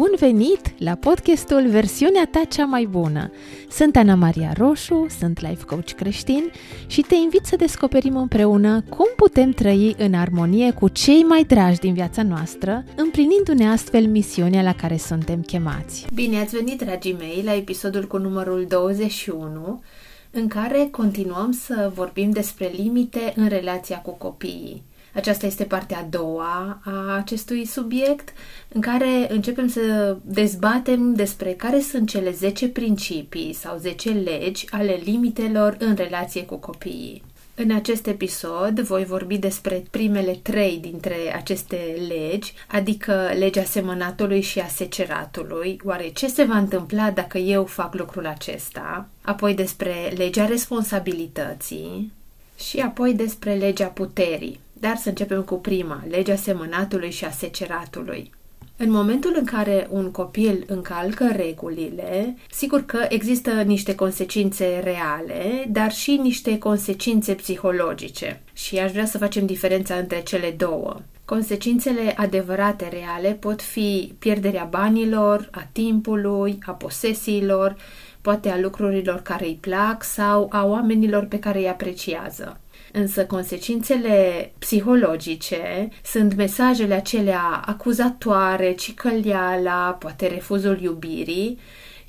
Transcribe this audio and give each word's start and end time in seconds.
Bun 0.00 0.14
venit 0.18 0.74
la 0.78 0.94
podcastul 0.94 1.68
Versiunea 1.68 2.28
ta 2.30 2.44
cea 2.48 2.64
mai 2.64 2.84
bună! 2.84 3.30
Sunt 3.70 3.96
Ana 3.96 4.14
Maria 4.14 4.52
Roșu, 4.56 5.06
sunt 5.18 5.40
life 5.40 5.64
coach 5.64 5.90
creștin 5.90 6.50
și 6.86 7.00
te 7.00 7.14
invit 7.14 7.44
să 7.44 7.56
descoperim 7.56 8.16
împreună 8.16 8.82
cum 8.88 9.06
putem 9.16 9.50
trăi 9.50 9.94
în 9.98 10.14
armonie 10.14 10.72
cu 10.72 10.88
cei 10.88 11.22
mai 11.22 11.44
dragi 11.44 11.78
din 11.78 11.94
viața 11.94 12.22
noastră, 12.22 12.84
împlinindu-ne 12.96 13.68
astfel 13.68 14.06
misiunea 14.06 14.62
la 14.62 14.74
care 14.74 14.96
suntem 14.96 15.40
chemați. 15.40 16.06
Bine 16.14 16.40
ați 16.40 16.56
venit, 16.56 16.82
dragii 16.82 17.16
mei, 17.18 17.42
la 17.44 17.54
episodul 17.54 18.06
cu 18.06 18.18
numărul 18.18 18.66
21, 18.68 19.82
în 20.30 20.48
care 20.48 20.88
continuăm 20.90 21.52
să 21.52 21.90
vorbim 21.94 22.30
despre 22.30 22.70
limite 22.76 23.32
în 23.36 23.48
relația 23.48 23.98
cu 23.98 24.10
copiii. 24.10 24.82
Aceasta 25.14 25.46
este 25.46 25.64
partea 25.64 25.98
a 25.98 26.06
doua 26.10 26.80
a 26.84 27.16
acestui 27.16 27.64
subiect, 27.64 28.32
în 28.68 28.80
care 28.80 29.26
începem 29.28 29.68
să 29.68 30.16
dezbatem 30.22 31.14
despre 31.14 31.52
care 31.52 31.80
sunt 31.80 32.08
cele 32.08 32.30
10 32.30 32.68
principii 32.68 33.52
sau 33.52 33.76
10 33.76 34.10
legi 34.10 34.66
ale 34.70 35.00
limitelor 35.04 35.76
în 35.78 35.94
relație 35.94 36.44
cu 36.44 36.56
copiii. 36.56 37.22
În 37.62 37.70
acest 37.70 38.06
episod 38.06 38.80
voi 38.80 39.04
vorbi 39.04 39.38
despre 39.38 39.84
primele 39.90 40.38
trei 40.42 40.78
dintre 40.78 41.14
aceste 41.34 41.76
legi, 42.08 42.52
adică 42.68 43.30
legea 43.38 43.62
semănatului 43.64 44.40
și 44.40 44.58
a 44.58 44.66
seceratului. 44.66 45.80
Oare 45.84 46.08
ce 46.08 46.26
se 46.26 46.44
va 46.44 46.56
întâmpla 46.56 47.10
dacă 47.10 47.38
eu 47.38 47.64
fac 47.64 47.94
lucrul 47.94 48.26
acesta? 48.26 49.08
Apoi 49.22 49.54
despre 49.54 50.12
legea 50.16 50.46
responsabilității 50.46 52.12
și 52.58 52.78
apoi 52.78 53.14
despre 53.14 53.54
legea 53.54 53.86
puterii. 53.86 54.60
Dar 54.80 54.96
să 54.96 55.08
începem 55.08 55.42
cu 55.42 55.54
prima, 55.54 56.04
legea 56.08 56.36
semănatului 56.36 57.10
și 57.10 57.24
a 57.24 57.30
seceratului. 57.30 58.30
În 58.76 58.90
momentul 58.90 59.34
în 59.38 59.44
care 59.44 59.86
un 59.90 60.10
copil 60.10 60.64
încalcă 60.66 61.32
regulile, 61.36 62.36
sigur 62.50 62.84
că 62.84 63.06
există 63.08 63.50
niște 63.50 63.94
consecințe 63.94 64.80
reale, 64.82 65.66
dar 65.68 65.92
și 65.92 66.16
niște 66.22 66.58
consecințe 66.58 67.34
psihologice. 67.34 68.42
Și 68.52 68.78
aș 68.78 68.90
vrea 68.90 69.04
să 69.04 69.18
facem 69.18 69.46
diferența 69.46 69.94
între 69.94 70.22
cele 70.22 70.54
două. 70.56 70.96
Consecințele 71.24 72.14
adevărate 72.16 72.88
reale 72.88 73.32
pot 73.32 73.62
fi 73.62 74.14
pierderea 74.18 74.64
banilor, 74.64 75.48
a 75.50 75.68
timpului, 75.72 76.58
a 76.66 76.72
posesiilor, 76.72 77.76
poate 78.20 78.48
a 78.48 78.58
lucrurilor 78.60 79.20
care 79.20 79.44
îi 79.44 79.58
plac 79.60 80.02
sau 80.02 80.48
a 80.52 80.64
oamenilor 80.66 81.24
pe 81.24 81.38
care 81.38 81.58
îi 81.58 81.68
apreciază. 81.68 82.60
Însă 82.92 83.26
consecințele 83.26 84.52
psihologice 84.58 85.88
sunt 86.04 86.34
mesajele 86.34 86.94
acelea 86.94 87.62
acuzatoare, 87.66 88.72
cicăliala, 88.74 89.92
poate 89.92 90.26
refuzul 90.26 90.80
iubirii, 90.82 91.58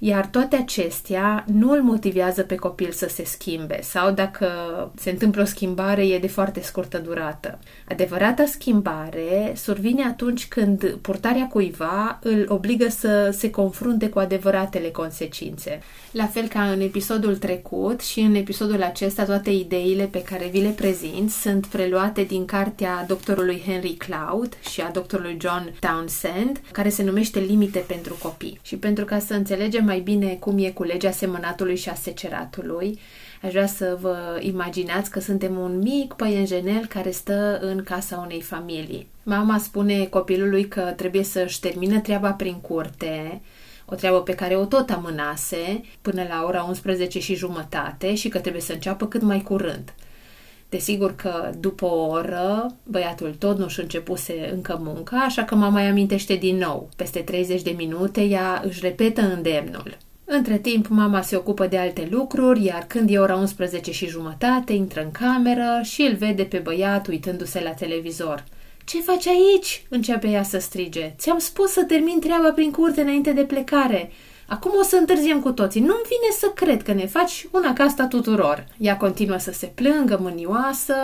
iar 0.04 0.26
toate 0.26 0.56
acestea 0.56 1.46
nu 1.54 1.72
îl 1.72 1.82
motivează 1.82 2.44
pe 2.44 2.56
copil 2.56 2.92
să 2.92 3.08
se 3.10 3.24
schimbe 3.24 3.82
sau 3.82 4.12
dacă 4.12 4.48
se 4.96 5.10
întâmplă 5.10 5.42
o 5.42 5.46
schimbare 5.46 6.08
e 6.08 6.20
de 6.20 6.28
foarte 6.28 6.62
scurtă 6.62 6.98
durată. 6.98 7.60
Adevărata 7.88 8.46
schimbare 8.46 9.54
survine 9.56 10.04
atunci 10.04 10.48
când 10.48 10.98
purtarea 11.02 11.48
cuiva 11.48 12.20
îl 12.22 12.46
obligă 12.48 12.90
să 12.90 13.36
se 13.38 13.50
confrunte 13.50 14.10
cu 14.10 14.20
adevăratele 14.20 14.88
consecințe. 14.88 15.82
La 16.12 16.26
fel 16.26 16.48
ca 16.48 16.72
în 16.72 16.80
episodul 16.80 17.38
trecut 17.38 18.02
și 18.02 18.20
în 18.20 18.36
episodul 18.36 18.84
acesta 18.84 19.24
toate 19.24 19.50
ideile 19.50 20.04
pe 20.04 20.24
care 20.24 20.50
vi 20.52 20.62
le 20.62 20.70
prezint 20.76 21.30
sunt 21.30 21.66
preluate 21.66 22.24
din 22.24 22.46
cartea 22.46 23.06
doctorului 23.08 23.64
Henry 23.66 23.94
Cloud 23.94 24.58
și 24.70 24.82
a 24.82 24.90
doctorului 24.90 25.38
John 25.42 25.74
Townsend, 25.80 26.62
care 26.72 26.90
se 26.90 27.04
numește 27.04 27.40
Limite 27.40 27.80
pentru 27.80 28.18
copii. 28.22 28.60
Și 28.62 28.76
pentru 28.76 29.06
ca 29.06 29.20
să 29.20 29.34
înțelegem 29.34 29.90
mai 29.92 30.00
bine 30.00 30.36
cum 30.40 30.58
e 30.58 30.70
cu 30.70 30.84
legea 30.84 31.12
semănatului 31.12 31.76
și 31.76 31.90
a 31.90 31.94
seceratului, 31.94 33.00
aș 33.42 33.52
vrea 33.52 33.66
să 33.66 33.98
vă 34.02 34.40
imaginați 34.40 35.12
că 35.12 35.20
suntem 35.20 35.58
un 35.58 35.78
mic 35.78 36.14
păienjenel 36.14 36.86
care 36.86 37.12
stă 37.12 37.60
în 37.62 37.84
casa 37.84 38.24
unei 38.26 38.42
familii. 38.42 39.08
Mama 39.24 39.58
spune 39.58 40.06
copilului 40.06 40.68
că 40.68 40.82
trebuie 40.82 41.24
să-și 41.24 41.60
termină 41.60 42.00
treaba 42.00 42.32
prin 42.32 42.56
curte, 42.62 43.42
o 43.86 43.96
treabă 43.96 44.22
pe 44.22 44.36
care 44.36 44.56
o 44.56 44.66
tot 44.66 44.90
amânase 44.90 45.82
până 46.02 46.26
la 46.30 46.44
ora 46.48 46.64
11 46.64 47.20
și 47.20 47.36
jumătate 47.36 48.16
și 48.16 48.30
că 48.30 48.40
trebuie 48.40 48.62
să 48.62 48.74
înceapă 48.74 49.08
cât 49.08 49.22
mai 49.22 49.42
curând. 49.42 49.94
Desigur 50.72 51.16
că 51.16 51.52
după 51.60 51.86
o 51.86 52.08
oră 52.08 52.76
băiatul 52.84 53.36
tot 53.40 53.58
nu-și 53.58 53.80
începuse 53.80 54.50
încă 54.54 54.80
munca, 54.84 55.18
așa 55.18 55.44
că 55.44 55.56
mama 55.56 55.82
îi 55.82 55.88
amintește 55.88 56.36
din 56.36 56.58
nou. 56.58 56.90
Peste 56.96 57.20
30 57.20 57.62
de 57.62 57.74
minute 57.78 58.22
ea 58.22 58.62
își 58.66 58.80
repetă 58.82 59.22
îndemnul. 59.22 59.98
Între 60.26 60.58
timp, 60.58 60.88
mama 60.88 61.22
se 61.22 61.36
ocupă 61.36 61.68
de 61.68 61.78
alte 61.78 62.08
lucruri, 62.12 62.64
iar 62.64 62.84
când 62.88 63.10
e 63.10 63.20
ora 63.20 63.36
11 63.36 63.92
și 63.92 64.08
jumătate, 64.08 64.74
intră 64.74 65.02
în 65.02 65.12
cameră 65.12 65.80
și 65.84 66.02
îl 66.02 66.16
vede 66.16 66.44
pe 66.44 66.58
băiat 66.58 67.08
uitându-se 67.08 67.62
la 67.64 67.72
televizor. 67.72 68.44
Ce 68.86 69.02
faci 69.02 69.28
aici?" 69.28 69.86
începe 69.90 70.28
ea 70.28 70.44
să 70.44 70.60
strige. 70.60 71.14
Ți-am 71.18 71.40
spus 71.40 71.72
să 71.72 71.84
termin 71.84 72.20
treaba 72.20 72.52
prin 72.52 72.72
curte 72.72 73.02
înainte 73.02 73.32
de 73.32 73.42
plecare. 73.42 74.12
Acum 74.52 74.72
o 74.80 74.84
să 74.84 74.96
întârziem 74.96 75.40
cu 75.42 75.52
toții. 75.52 75.82
Nu-mi 75.82 76.08
vine 76.08 76.32
să 76.40 76.52
cred 76.56 76.84
că 76.84 76.94
ne 76.94 77.06
faci 77.06 77.48
una 77.52 77.74
ca 77.74 77.84
asta 77.84 78.08
tuturor. 78.08 78.66
Ea 78.78 78.98
continuă 78.98 79.38
să 79.38 79.52
se 79.52 79.66
plângă 79.66 80.18
mânioasă 80.22 80.96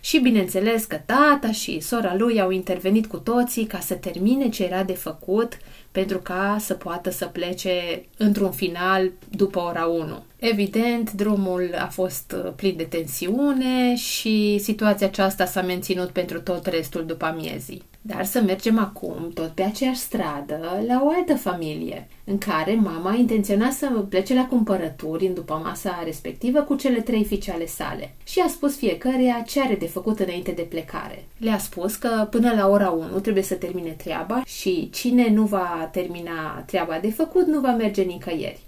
și 0.00 0.18
bineînțeles 0.18 0.84
că 0.84 0.96
tata 1.06 1.52
și 1.52 1.80
sora 1.80 2.14
lui 2.16 2.40
au 2.40 2.50
intervenit 2.50 3.06
cu 3.06 3.16
toții 3.16 3.64
ca 3.66 3.78
să 3.78 3.94
termine 3.94 4.48
ce 4.48 4.64
era 4.64 4.82
de 4.82 4.92
făcut 4.92 5.56
pentru 5.92 6.18
ca 6.18 6.56
să 6.60 6.74
poată 6.74 7.10
să 7.10 7.26
plece 7.26 8.04
într-un 8.16 8.50
final 8.50 9.10
după 9.28 9.60
ora 9.60 9.84
1. 9.84 10.22
Evident, 10.38 11.12
drumul 11.12 11.74
a 11.78 11.86
fost 11.86 12.34
uh, 12.44 12.52
plin 12.56 12.76
de 12.76 12.84
tensiune 12.84 13.96
și 13.96 14.58
situația 14.58 15.06
aceasta 15.06 15.44
s-a 15.44 15.62
menținut 15.62 16.08
pentru 16.08 16.40
tot 16.40 16.66
restul 16.66 17.06
după 17.06 17.24
amiezii. 17.24 17.82
Dar 18.04 18.24
să 18.24 18.40
mergem 18.40 18.78
acum, 18.78 19.30
tot 19.34 19.48
pe 19.48 19.62
aceeași 19.62 19.98
stradă, 19.98 20.82
la 20.86 21.02
o 21.04 21.08
altă 21.08 21.34
familie, 21.34 22.08
în 22.24 22.38
care 22.38 22.74
mama 22.74 23.14
intenționa 23.14 23.70
să 23.70 23.86
plece 24.08 24.34
la 24.34 24.46
cumpărături 24.46 25.26
în 25.26 25.34
după 25.34 25.60
masa 25.64 26.02
respectivă 26.04 26.60
cu 26.60 26.74
cele 26.74 27.00
trei 27.00 27.24
fiice 27.24 27.52
ale 27.52 27.66
sale 27.66 28.14
și 28.24 28.40
a 28.40 28.48
spus 28.48 28.76
fiecăreia 28.76 29.42
ce 29.46 29.60
are 29.60 29.74
de 29.74 29.86
făcut 29.86 30.18
înainte 30.18 30.50
de 30.50 30.62
plecare. 30.62 31.24
Le-a 31.38 31.58
spus 31.58 31.96
că 31.96 32.26
până 32.30 32.52
la 32.54 32.68
ora 32.68 32.90
1 32.90 33.20
trebuie 33.20 33.42
să 33.42 33.54
termine 33.54 33.90
treaba 33.90 34.42
și 34.44 34.90
cine 34.92 35.30
nu 35.30 35.42
va 35.44 35.88
termina 35.92 36.62
treaba 36.66 36.98
de 36.98 37.10
făcut 37.10 37.46
nu 37.46 37.60
va 37.60 37.72
merge 37.72 38.02
nicăieri. 38.02 38.60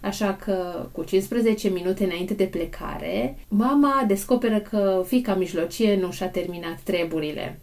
Așa 0.00 0.34
că, 0.44 0.88
cu 0.92 1.02
15 1.02 1.68
minute 1.68 2.04
înainte 2.04 2.34
de 2.34 2.44
plecare, 2.44 3.38
mama 3.48 4.04
descoperă 4.06 4.58
că 4.58 5.02
fica 5.06 5.34
mijlocie 5.34 5.96
nu 5.96 6.10
și-a 6.10 6.28
terminat 6.28 6.80
treburile. 6.80 7.58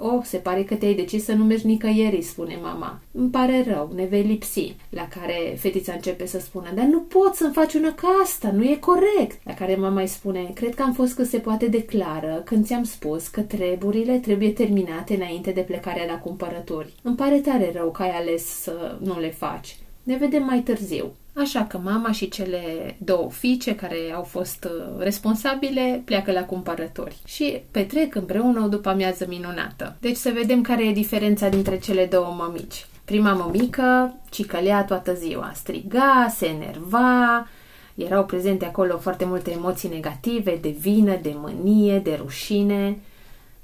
Oh, 0.00 0.22
se 0.24 0.36
pare 0.36 0.64
că 0.64 0.74
te-ai 0.74 0.94
decis 0.94 1.24
să 1.24 1.32
nu 1.32 1.44
mergi 1.44 1.66
nicăieri, 1.66 2.22
spune 2.22 2.58
mama. 2.62 3.00
Îmi 3.12 3.30
pare 3.30 3.64
rău, 3.68 3.90
ne 3.94 4.04
vei 4.04 4.22
lipsi. 4.22 4.76
La 4.88 5.08
care 5.08 5.56
fetița 5.58 5.92
începe 5.92 6.26
să 6.26 6.38
spună, 6.38 6.70
dar 6.74 6.84
nu 6.84 7.00
pot 7.00 7.34
să-mi 7.34 7.52
faci 7.52 7.74
una 7.74 7.94
ca 7.94 8.08
asta, 8.22 8.50
nu 8.50 8.64
e 8.64 8.76
corect. 8.80 9.40
La 9.44 9.54
care 9.54 9.76
mama 9.76 10.00
îi 10.00 10.06
spune, 10.06 10.50
cred 10.54 10.74
că 10.74 10.82
am 10.82 10.92
fost 10.92 11.14
cât 11.14 11.26
se 11.26 11.38
poate 11.38 11.66
de 11.66 11.82
clară 11.82 12.42
când 12.44 12.66
ți-am 12.66 12.84
spus 12.84 13.28
că 13.28 13.40
treburile 13.40 14.18
trebuie 14.18 14.50
terminate 14.50 15.14
înainte 15.14 15.50
de 15.50 15.60
plecarea 15.60 16.06
la 16.06 16.18
cumpărături. 16.18 16.92
Îmi 17.02 17.16
pare 17.16 17.38
tare 17.38 17.72
rău 17.74 17.90
că 17.90 18.02
ai 18.02 18.10
ales 18.10 18.44
să 18.44 18.98
nu 19.00 19.20
le 19.20 19.30
faci. 19.30 19.76
Ne 20.08 20.16
vedem 20.16 20.44
mai 20.44 20.60
târziu. 20.60 21.12
Așa 21.34 21.64
că 21.64 21.78
mama 21.78 22.12
și 22.12 22.28
cele 22.28 22.96
două 22.98 23.30
fiice 23.30 23.74
care 23.74 23.96
au 24.14 24.22
fost 24.22 24.64
uh, 24.64 25.02
responsabile 25.02 26.02
pleacă 26.04 26.32
la 26.32 26.44
cumpărători 26.44 27.16
și 27.24 27.62
petrec 27.70 28.14
împreună 28.14 28.64
o 28.64 28.68
după 28.68 28.88
amiază 28.88 29.26
minunată. 29.28 29.96
Deci 30.00 30.16
să 30.16 30.30
vedem 30.34 30.62
care 30.62 30.86
e 30.86 30.92
diferența 30.92 31.48
dintre 31.48 31.78
cele 31.78 32.06
două 32.06 32.34
mămici. 32.38 32.86
Prima 33.04 33.32
mămică 33.32 34.16
cicălea 34.30 34.84
toată 34.84 35.14
ziua, 35.14 35.52
striga, 35.54 36.26
se 36.36 36.46
enerva, 36.46 37.48
erau 37.94 38.24
prezente 38.24 38.64
acolo 38.64 38.98
foarte 38.98 39.24
multe 39.24 39.50
emoții 39.50 39.88
negative, 39.88 40.58
de 40.60 40.76
vină, 40.80 41.18
de 41.22 41.34
mânie, 41.36 41.98
de 41.98 42.18
rușine, 42.22 42.98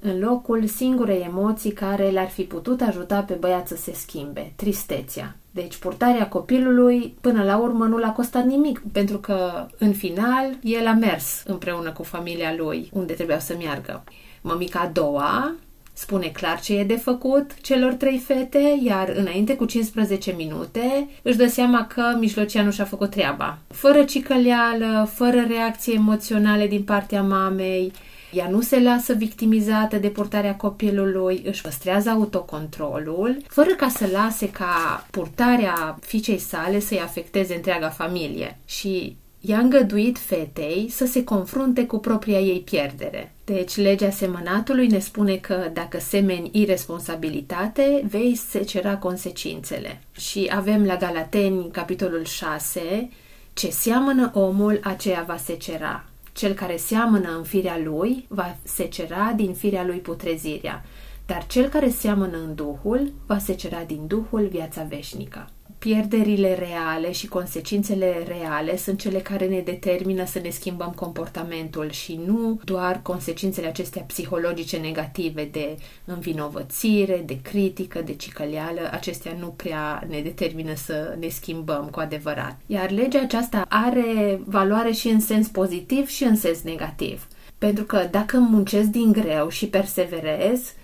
în 0.06 0.18
locul 0.18 0.66
singurei 0.66 1.26
emoții 1.28 1.72
care 1.72 2.10
l-ar 2.10 2.28
fi 2.28 2.42
putut 2.42 2.80
ajuta 2.80 3.20
pe 3.20 3.34
băiat 3.34 3.68
să 3.68 3.76
se 3.76 3.92
schimbe, 3.92 4.52
tristețea. 4.56 5.36
Deci 5.50 5.76
purtarea 5.76 6.28
copilului 6.28 7.16
până 7.20 7.42
la 7.42 7.56
urmă 7.56 7.84
nu 7.84 7.98
l-a 7.98 8.12
costat 8.12 8.44
nimic, 8.44 8.82
pentru 8.92 9.18
că 9.18 9.66
în 9.78 9.92
final 9.92 10.58
el 10.62 10.86
a 10.86 10.92
mers 10.92 11.42
împreună 11.46 11.92
cu 11.92 12.02
familia 12.02 12.54
lui 12.56 12.88
unde 12.92 13.12
trebuia 13.12 13.38
să 13.38 13.56
meargă. 13.58 14.04
Mămica 14.40 14.80
a 14.80 14.86
doua 14.86 15.54
spune 15.92 16.26
clar 16.26 16.60
ce 16.60 16.78
e 16.78 16.84
de 16.84 16.96
făcut 16.96 17.60
celor 17.60 17.92
trei 17.92 18.18
fete, 18.18 18.80
iar 18.82 19.12
înainte 19.16 19.56
cu 19.56 19.64
15 19.64 20.34
minute 20.36 21.08
își 21.22 21.36
dă 21.36 21.46
seama 21.46 21.86
că 21.86 22.16
mijlocia 22.18 22.62
nu 22.62 22.70
și-a 22.70 22.84
făcut 22.84 23.10
treaba. 23.10 23.58
Fără 23.68 24.02
cicăleală, 24.02 25.08
fără 25.12 25.44
reacții 25.48 25.94
emoționale 25.94 26.66
din 26.66 26.82
partea 26.82 27.22
mamei, 27.22 27.92
ea 28.34 28.48
nu 28.48 28.60
se 28.60 28.80
lasă 28.80 29.12
victimizată 29.12 29.96
de 29.96 30.08
purtarea 30.08 30.56
copilului, 30.56 31.42
își 31.46 31.62
păstrează 31.62 32.10
autocontrolul, 32.10 33.36
fără 33.48 33.70
ca 33.70 33.88
să 33.88 34.08
lase 34.12 34.50
ca 34.50 35.06
purtarea 35.10 35.98
fiicei 36.00 36.38
sale 36.38 36.80
să-i 36.80 37.00
afecteze 37.00 37.54
întreaga 37.54 37.88
familie. 37.88 38.58
Și 38.64 39.16
i-a 39.46 39.58
îngăduit 39.58 40.18
fetei 40.18 40.88
să 40.90 41.06
se 41.06 41.24
confrunte 41.24 41.86
cu 41.86 41.98
propria 41.98 42.38
ei 42.38 42.60
pierdere. 42.60 43.34
Deci, 43.44 43.76
legea 43.76 44.10
semănatului 44.10 44.86
ne 44.86 44.98
spune 44.98 45.36
că 45.36 45.70
dacă 45.72 45.98
semeni 46.00 46.50
irresponsabilitate, 46.52 48.04
vei 48.08 48.34
secera 48.34 48.96
consecințele. 48.96 50.00
Și 50.12 50.50
avem 50.54 50.84
la 50.84 50.96
Galateni, 50.96 51.70
capitolul 51.70 52.24
6, 52.24 53.08
ce 53.52 53.70
seamănă 53.70 54.30
omul, 54.34 54.80
aceea 54.82 55.24
va 55.26 55.36
secera. 55.36 56.04
Cel 56.34 56.52
care 56.52 56.76
seamănă 56.76 57.36
în 57.36 57.42
firea 57.42 57.78
lui, 57.78 58.26
va 58.28 58.56
secera 58.62 59.32
din 59.36 59.52
firea 59.52 59.84
lui 59.84 59.98
putrezirea, 59.98 60.84
dar 61.26 61.46
cel 61.46 61.68
care 61.68 61.88
seamănă 61.88 62.36
în 62.36 62.54
Duhul, 62.54 63.12
va 63.26 63.38
secera 63.38 63.84
din 63.84 64.06
Duhul 64.06 64.46
viața 64.46 64.82
veșnică 64.82 65.48
pierderile 65.84 66.54
reale 66.54 67.12
și 67.12 67.26
consecințele 67.26 68.24
reale 68.26 68.76
sunt 68.76 69.00
cele 69.00 69.18
care 69.18 69.46
ne 69.46 69.60
determină 69.60 70.26
să 70.26 70.38
ne 70.38 70.48
schimbăm 70.48 70.90
comportamentul 70.90 71.90
și 71.90 72.20
nu 72.26 72.60
doar 72.64 73.00
consecințele 73.02 73.66
acestea 73.66 74.02
psihologice 74.02 74.76
negative 74.76 75.48
de 75.52 75.76
învinovățire, 76.04 77.22
de 77.26 77.40
critică, 77.42 78.02
de 78.02 78.14
cicăleală, 78.14 78.80
acestea 78.90 79.36
nu 79.38 79.46
prea 79.46 80.04
ne 80.08 80.20
determină 80.20 80.74
să 80.74 81.16
ne 81.18 81.28
schimbăm 81.28 81.88
cu 81.90 82.00
adevărat. 82.00 82.58
Iar 82.66 82.90
legea 82.90 83.20
aceasta 83.20 83.64
are 83.68 84.40
valoare 84.44 84.92
și 84.92 85.08
în 85.08 85.20
sens 85.20 85.48
pozitiv 85.48 86.08
și 86.08 86.24
în 86.24 86.36
sens 86.36 86.62
negativ. 86.62 87.26
Pentru 87.58 87.84
că 87.84 88.08
dacă 88.10 88.38
muncesc 88.38 88.88
din 88.88 89.12
greu 89.12 89.48
și 89.48 89.66
perseverez, 89.66 90.74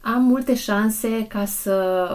am 0.00 0.22
multe 0.22 0.54
șanse 0.54 1.26
ca 1.28 1.44
să 1.44 1.72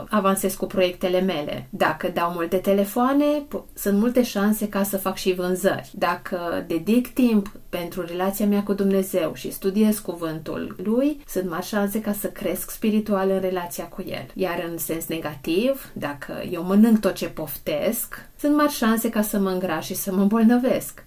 avansez 0.09 0.53
cu 0.53 0.65
proiectele 0.65 1.19
mele. 1.19 1.67
Dacă 1.69 2.07
dau 2.13 2.31
multe 2.31 2.57
telefoane, 2.57 3.25
sunt 3.73 3.97
multe 3.99 4.23
șanse 4.23 4.69
ca 4.69 4.83
să 4.83 4.97
fac 4.97 5.15
și 5.17 5.33
vânzări. 5.33 5.91
Dacă 5.93 6.63
dedic 6.67 7.13
timp 7.13 7.51
pentru 7.69 8.01
relația 8.05 8.45
mea 8.45 8.63
cu 8.63 8.73
Dumnezeu 8.73 9.33
și 9.33 9.51
studiez 9.51 9.99
cuvântul 9.99 10.75
lui, 10.83 11.23
sunt 11.27 11.49
mari 11.49 11.65
șanse 11.65 12.01
ca 12.01 12.11
să 12.11 12.27
cresc 12.27 12.71
spiritual 12.71 13.29
în 13.29 13.39
relația 13.39 13.85
cu 13.85 14.03
el. 14.07 14.25
Iar 14.33 14.65
în 14.71 14.77
sens 14.77 15.07
negativ, 15.07 15.91
dacă 15.93 16.33
eu 16.51 16.63
mănânc 16.63 16.99
tot 16.99 17.13
ce 17.13 17.27
poftesc, 17.27 18.29
sunt 18.39 18.55
mari 18.55 18.71
șanse 18.71 19.09
ca 19.09 19.21
să 19.21 19.39
mă 19.39 19.49
îngraș 19.49 19.85
și 19.85 19.95
să 19.95 20.13
mă 20.13 20.21
îmbolnăvesc. 20.21 21.03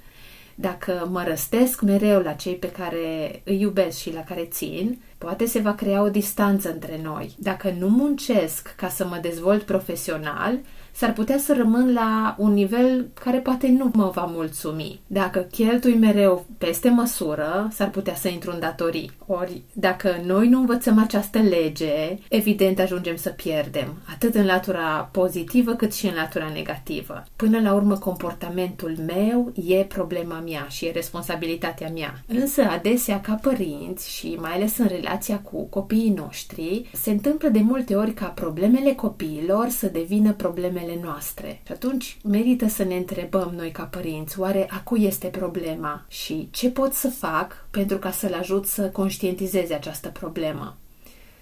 Dacă 0.58 1.08
mă 1.10 1.24
răstesc 1.28 1.80
mereu 1.80 2.20
la 2.20 2.32
cei 2.32 2.54
pe 2.54 2.70
care 2.70 3.40
îi 3.44 3.60
iubesc 3.60 3.98
și 3.98 4.12
la 4.12 4.24
care 4.24 4.44
țin, 4.44 5.00
poate 5.18 5.46
se 5.46 5.58
va 5.58 5.74
crea 5.74 6.02
o 6.02 6.08
distanță 6.08 6.72
între 6.72 7.00
noi. 7.02 7.34
Dacă 7.38 7.74
nu 7.78 7.88
muncesc 7.88 8.74
ca 8.76 8.88
să 8.88 9.06
mă 9.06 9.18
dezvolt 9.22 9.62
profesional, 9.62 10.58
s-ar 10.96 11.12
putea 11.12 11.38
să 11.38 11.54
rămân 11.54 11.92
la 11.92 12.34
un 12.38 12.52
nivel 12.52 13.08
care 13.24 13.38
poate 13.38 13.68
nu 13.68 13.90
mă 13.94 14.10
va 14.14 14.30
mulțumi. 14.34 15.00
Dacă 15.06 15.38
cheltui 15.38 15.94
mereu 15.94 16.46
peste 16.58 16.88
măsură, 16.88 17.68
s-ar 17.72 17.90
putea 17.90 18.14
să 18.14 18.28
intru 18.28 18.50
în 18.50 18.60
datorii. 18.60 19.10
Ori, 19.26 19.62
dacă 19.72 20.20
noi 20.24 20.48
nu 20.48 20.58
învățăm 20.58 20.98
această 20.98 21.38
lege, 21.38 22.18
evident 22.28 22.78
ajungem 22.78 23.16
să 23.16 23.28
pierdem, 23.28 23.94
atât 24.12 24.34
în 24.34 24.44
latura 24.44 25.08
pozitivă 25.12 25.72
cât 25.74 25.94
și 25.94 26.06
în 26.06 26.14
latura 26.14 26.50
negativă. 26.54 27.24
Până 27.36 27.60
la 27.60 27.74
urmă, 27.74 27.96
comportamentul 27.96 28.96
meu 29.06 29.52
e 29.66 29.84
problema 29.84 30.42
mea 30.46 30.66
și 30.68 30.86
e 30.86 30.90
responsabilitatea 30.90 31.90
mea. 31.94 32.22
Însă, 32.26 32.62
adesea, 32.62 33.20
ca 33.20 33.38
părinți 33.42 34.10
și 34.10 34.36
mai 34.40 34.52
ales 34.52 34.78
în 34.78 34.86
relația 34.86 35.38
cu 35.38 35.62
copiii 35.62 36.14
noștri, 36.16 36.90
se 36.92 37.10
întâmplă 37.10 37.48
de 37.48 37.60
multe 37.60 37.94
ori 37.94 38.12
ca 38.12 38.26
problemele 38.26 38.92
copiilor 38.92 39.68
să 39.68 39.86
devină 39.86 40.32
problemele 40.32 40.85
problemele 40.86 41.00
noastre. 41.02 41.60
Și 41.66 41.72
atunci 41.72 42.18
merită 42.24 42.68
să 42.68 42.84
ne 42.84 42.96
întrebăm 42.96 43.52
noi 43.56 43.70
ca 43.70 43.82
părinți, 43.82 44.40
oare 44.40 44.66
a 44.70 44.80
cui 44.80 45.04
este 45.04 45.26
problema 45.26 46.04
și 46.08 46.48
ce 46.50 46.70
pot 46.70 46.92
să 46.92 47.08
fac 47.08 47.66
pentru 47.70 47.98
ca 47.98 48.10
să-l 48.10 48.34
ajut 48.34 48.66
să 48.66 48.88
conștientizeze 48.88 49.74
această 49.74 50.08
problemă? 50.08 50.76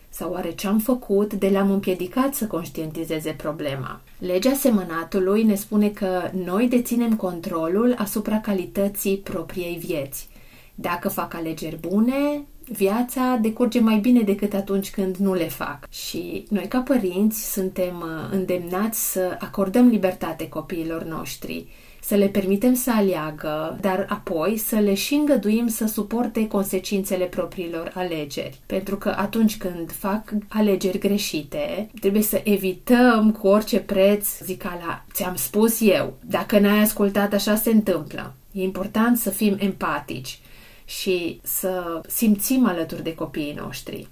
Sau 0.09 0.33
oare 0.33 0.51
ce 0.53 0.67
am 0.67 0.79
făcut 0.79 1.35
de 1.35 1.47
le-am 1.47 1.71
împiedicat 1.71 2.35
să 2.35 2.47
conștientizeze 2.47 3.31
problema? 3.31 4.01
Legea 4.19 4.55
semănatului 4.55 5.43
ne 5.43 5.55
spune 5.55 5.89
că 5.89 6.31
noi 6.45 6.69
deținem 6.69 7.17
controlul 7.17 7.95
asupra 7.99 8.41
calității 8.41 9.17
propriei 9.17 9.77
vieți. 9.77 10.29
Dacă 10.75 11.09
fac 11.09 11.35
alegeri 11.35 11.77
bune, 11.77 12.45
viața 12.73 13.39
decurge 13.43 13.81
mai 13.81 13.99
bine 13.99 14.21
decât 14.21 14.55
atunci 14.55 14.91
când 14.91 15.17
nu 15.17 15.35
le 15.35 15.49
fac. 15.49 15.89
Și 15.91 16.45
noi, 16.51 16.67
ca 16.69 16.79
părinți, 16.79 17.53
suntem 17.53 17.95
uh, 18.01 18.33
îndemnați 18.33 19.13
să 19.13 19.37
acordăm 19.41 19.89
libertate 19.89 20.49
copiilor 20.49 21.03
noștri, 21.03 21.67
să 22.05 22.15
le 22.15 22.27
permitem 22.27 22.75
să 22.75 22.91
aleagă, 22.91 23.79
dar 23.81 24.07
apoi 24.09 24.57
să 24.57 24.77
le 24.77 24.95
și 24.95 25.15
îngăduim 25.15 25.67
să 25.69 25.87
suporte 25.87 26.47
consecințele 26.47 27.25
propriilor 27.25 27.93
alegeri. 27.95 28.61
Pentru 28.67 28.97
că 28.97 29.15
atunci 29.17 29.57
când 29.57 29.93
fac 29.93 30.33
alegeri 30.49 30.99
greșite, 30.99 31.91
trebuie 32.01 32.23
să 32.23 32.41
evităm 32.45 33.33
cu 33.41 33.47
orice 33.47 33.81
preț 33.81 34.39
zicala, 34.43 35.05
ți-am 35.13 35.35
spus 35.35 35.81
eu, 35.81 36.15
dacă 36.21 36.59
n-ai 36.59 36.81
ascultat 36.81 37.33
așa 37.33 37.55
se 37.55 37.71
întâmplă. 37.71 38.35
E 38.53 38.63
important 38.63 39.19
să 39.19 39.31
fim 39.31 39.57
empatici 39.59 40.39
și 40.85 41.41
să 41.43 42.01
simțim 42.07 42.67
alături 42.67 43.03
de 43.03 43.15
copiii 43.15 43.59
noștri. 43.61 44.09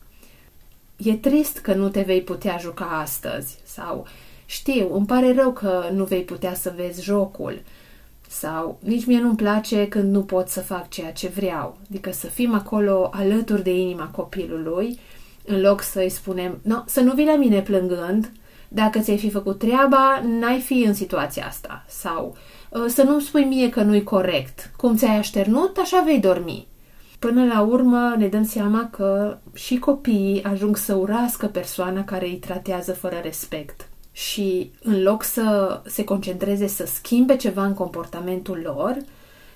E 0.97 1.17
trist 1.17 1.59
că 1.59 1.75
nu 1.75 1.89
te 1.89 2.01
vei 2.01 2.23
putea 2.23 2.59
juca 2.61 2.85
astăzi 2.85 3.59
sau 3.65 4.07
știu, 4.47 4.95
îmi 4.95 5.07
pare 5.07 5.35
rău 5.35 5.53
că 5.53 5.89
nu 5.93 6.05
vei 6.05 6.23
putea 6.23 6.55
să 6.55 6.73
vezi 6.77 7.03
jocul 7.03 7.63
sau 8.29 8.79
nici 8.81 9.07
mie 9.07 9.21
nu-mi 9.21 9.37
place 9.37 9.89
când 9.89 10.13
nu 10.13 10.23
pot 10.23 10.49
să 10.49 10.61
fac 10.61 10.89
ceea 10.89 11.13
ce 11.13 11.29
vreau. 11.29 11.79
Adică 11.89 12.13
să 12.13 12.27
fim 12.27 12.55
acolo 12.55 13.11
alături 13.13 13.63
de 13.63 13.77
inima 13.77 14.07
copilului 14.07 14.99
în 15.45 15.61
loc 15.61 15.83
să-i 15.83 16.09
spunem 16.09 16.59
no, 16.63 16.83
să 16.87 17.01
nu 17.01 17.13
vii 17.15 17.27
la 17.27 17.37
mine 17.37 17.61
plângând, 17.61 18.33
dacă 18.69 18.99
ți-ai 18.99 19.19
fi 19.19 19.31
făcut 19.31 19.59
treaba, 19.59 20.23
n-ai 20.25 20.61
fi 20.61 20.83
în 20.87 20.95
situația 20.95 21.47
asta. 21.47 21.85
Sau 21.89 22.37
ă, 22.37 22.39
să 22.87 23.03
nu-mi 23.03 23.23
spui 23.23 23.45
mie 23.45 23.69
că 23.69 23.83
nu-i 23.83 24.03
corect. 24.03 24.71
Cum 24.77 24.97
ți-ai 24.97 25.17
așternut, 25.17 25.77
așa 25.77 26.03
vei 26.05 26.19
dormi. 26.19 26.67
Până 27.19 27.45
la 27.45 27.61
urmă 27.61 28.15
ne 28.19 28.27
dăm 28.27 28.45
seama 28.45 28.89
că 28.91 29.39
și 29.55 29.79
copiii 29.79 30.43
ajung 30.43 30.77
să 30.77 30.95
urască 30.95 31.47
persoana 31.47 32.05
care 32.05 32.27
îi 32.27 32.37
tratează 32.37 32.93
fără 32.93 33.17
respect. 33.23 33.89
Și 34.13 34.71
în 34.83 35.03
loc 35.03 35.23
să 35.23 35.81
se 35.87 36.05
concentreze 36.05 36.67
să 36.67 36.87
schimbe 36.87 37.37
ceva 37.37 37.65
în 37.65 37.75
comportamentul 37.75 38.61
lor, 38.65 38.97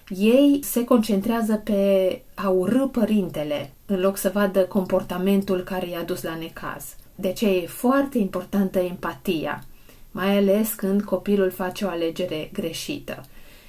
ei 0.09 0.61
se 0.63 0.85
concentrează 0.85 1.55
pe 1.55 2.23
a 2.35 2.49
urâ 2.49 2.87
părintele, 2.87 3.73
în 3.87 4.01
loc 4.01 4.17
să 4.17 4.31
vadă 4.35 4.61
comportamentul 4.61 5.61
care 5.61 5.89
i-a 5.89 6.03
dus 6.03 6.23
la 6.23 6.35
necaz. 6.35 6.85
De 7.15 7.29
aceea 7.29 7.53
e 7.53 7.67
foarte 7.67 8.19
importantă 8.19 8.79
empatia, 8.79 9.65
mai 10.17 10.37
ales 10.37 10.73
când 10.73 11.03
copilul 11.03 11.51
face 11.51 11.85
o 11.85 11.89
alegere 11.89 12.51
greșită. 12.53 13.25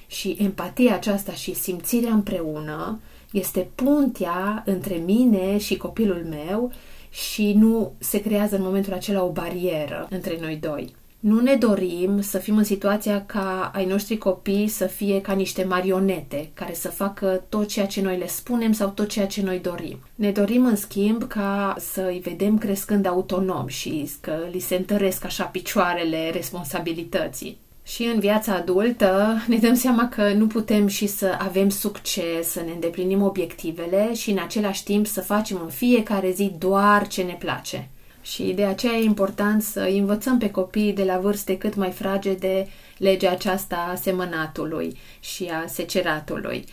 Și 0.06 0.36
empatia 0.40 0.94
aceasta 0.94 1.32
și 1.32 1.54
simțirea 1.54 2.12
împreună 2.12 3.00
este 3.32 3.68
puntea 3.74 4.62
între 4.66 4.94
mine 4.94 5.58
și 5.58 5.76
copilul 5.76 6.26
meu 6.28 6.72
și 7.10 7.52
nu 7.52 7.92
se 7.98 8.20
creează 8.20 8.56
în 8.56 8.62
momentul 8.62 8.92
acela 8.92 9.22
o 9.22 9.30
barieră 9.30 10.06
între 10.10 10.38
noi 10.40 10.56
doi. 10.56 10.94
Nu 11.18 11.40
ne 11.40 11.54
dorim 11.54 12.20
să 12.20 12.38
fim 12.38 12.56
în 12.56 12.64
situația 12.64 13.24
ca 13.26 13.70
ai 13.74 13.86
noștri 13.86 14.18
copii 14.18 14.68
să 14.68 14.86
fie 14.86 15.20
ca 15.20 15.32
niște 15.32 15.64
marionete 15.64 16.50
care 16.54 16.74
să 16.74 16.88
facă 16.88 17.44
tot 17.48 17.68
ceea 17.68 17.86
ce 17.86 18.00
noi 18.00 18.18
le 18.18 18.26
spunem 18.26 18.72
sau 18.72 18.88
tot 18.88 19.08
ceea 19.08 19.26
ce 19.26 19.42
noi 19.42 19.58
dorim. 19.58 19.98
Ne 20.14 20.30
dorim, 20.30 20.66
în 20.66 20.76
schimb, 20.76 21.26
ca 21.26 21.74
să 21.78 22.06
îi 22.06 22.18
vedem 22.18 22.58
crescând 22.58 23.06
autonom 23.06 23.66
și 23.66 24.10
că 24.20 24.36
li 24.50 24.58
se 24.58 24.74
întăresc 24.74 25.24
așa 25.24 25.44
picioarele 25.44 26.30
responsabilității. 26.30 27.58
Și 27.82 28.02
în 28.02 28.20
viața 28.20 28.54
adultă 28.54 29.36
ne 29.46 29.56
dăm 29.56 29.74
seama 29.74 30.08
că 30.08 30.32
nu 30.32 30.46
putem 30.46 30.86
și 30.86 31.06
să 31.06 31.36
avem 31.38 31.68
succes, 31.68 32.48
să 32.48 32.60
ne 32.60 32.72
îndeplinim 32.72 33.22
obiectivele 33.22 34.14
și 34.14 34.30
în 34.30 34.38
același 34.38 34.84
timp 34.84 35.06
să 35.06 35.20
facem 35.20 35.60
în 35.62 35.68
fiecare 35.68 36.30
zi 36.30 36.52
doar 36.58 37.06
ce 37.06 37.22
ne 37.22 37.36
place. 37.38 37.88
Și 38.32 38.42
de 38.42 38.64
aceea 38.64 38.92
e 38.92 39.02
important 39.02 39.62
să 39.62 39.80
învățăm 39.80 40.38
pe 40.38 40.50
copii 40.50 40.92
de 40.92 41.04
la 41.04 41.18
vârste 41.18 41.58
cât 41.58 41.74
mai 41.74 41.90
fragede 41.90 42.68
legea 42.96 43.30
aceasta 43.30 43.88
a 43.90 43.94
semănatului 43.94 44.96
și 45.20 45.44
a 45.44 45.66
seceratului. 45.66 46.64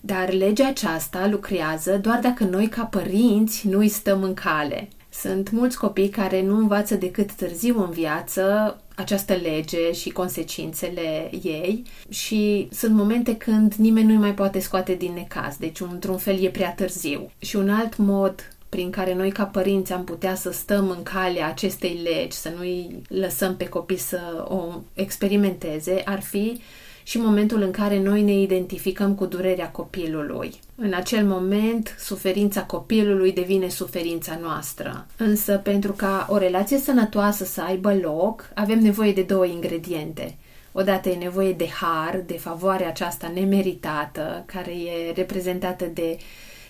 Dar 0.00 0.32
legea 0.32 0.66
aceasta 0.66 1.26
lucrează 1.26 1.98
doar 1.98 2.18
dacă 2.20 2.44
noi 2.44 2.68
ca 2.68 2.84
părinți 2.84 3.68
nu 3.68 3.78
îi 3.78 3.88
stăm 3.88 4.22
în 4.22 4.34
cale. 4.34 4.88
Sunt 5.08 5.50
mulți 5.50 5.78
copii 5.78 6.08
care 6.08 6.42
nu 6.42 6.56
învață 6.56 6.94
decât 6.94 7.32
târziu 7.32 7.82
în 7.82 7.90
viață 7.90 8.76
această 8.96 9.32
lege 9.32 9.92
și 9.92 10.10
consecințele 10.10 11.30
ei 11.42 11.82
și 12.08 12.68
sunt 12.70 12.94
momente 12.94 13.36
când 13.36 13.74
nimeni 13.74 14.12
nu 14.12 14.18
mai 14.18 14.34
poate 14.34 14.58
scoate 14.58 14.94
din 14.94 15.12
necaz, 15.12 15.56
deci 15.56 15.80
într-un 15.80 16.16
fel 16.16 16.42
e 16.42 16.48
prea 16.48 16.72
târziu. 16.72 17.30
Și 17.38 17.56
un 17.56 17.70
alt 17.70 17.96
mod 17.96 18.34
prin 18.72 18.90
care 18.90 19.14
noi 19.14 19.30
ca 19.30 19.44
părinți 19.44 19.92
am 19.92 20.04
putea 20.04 20.34
să 20.34 20.52
stăm 20.52 20.90
în 20.90 21.02
calea 21.02 21.48
acestei 21.48 22.00
legi, 22.02 22.36
să 22.36 22.52
nu-i 22.56 23.02
lăsăm 23.08 23.56
pe 23.56 23.68
copii 23.68 23.96
să 23.96 24.44
o 24.48 24.80
experimenteze, 24.94 26.02
ar 26.04 26.20
fi 26.20 26.60
și 27.02 27.18
momentul 27.18 27.62
în 27.62 27.70
care 27.70 27.98
noi 28.00 28.22
ne 28.22 28.32
identificăm 28.32 29.14
cu 29.14 29.26
durerea 29.26 29.70
copilului. 29.70 30.52
În 30.74 30.92
acel 30.94 31.26
moment, 31.26 31.96
suferința 31.98 32.62
copilului 32.62 33.32
devine 33.32 33.68
suferința 33.68 34.38
noastră. 34.42 35.06
Însă, 35.16 35.56
pentru 35.56 35.92
ca 35.92 36.26
o 36.30 36.36
relație 36.36 36.78
sănătoasă 36.78 37.44
să 37.44 37.62
aibă 37.62 37.94
loc, 37.94 38.50
avem 38.54 38.78
nevoie 38.78 39.12
de 39.12 39.22
două 39.22 39.46
ingrediente. 39.46 40.36
Odată 40.72 41.08
e 41.08 41.14
nevoie 41.14 41.52
de 41.52 41.68
har, 41.68 42.22
de 42.26 42.38
favoarea 42.38 42.88
aceasta 42.88 43.30
nemeritată, 43.34 44.42
care 44.46 44.70
e 44.70 45.12
reprezentată 45.14 45.84
de 45.94 46.18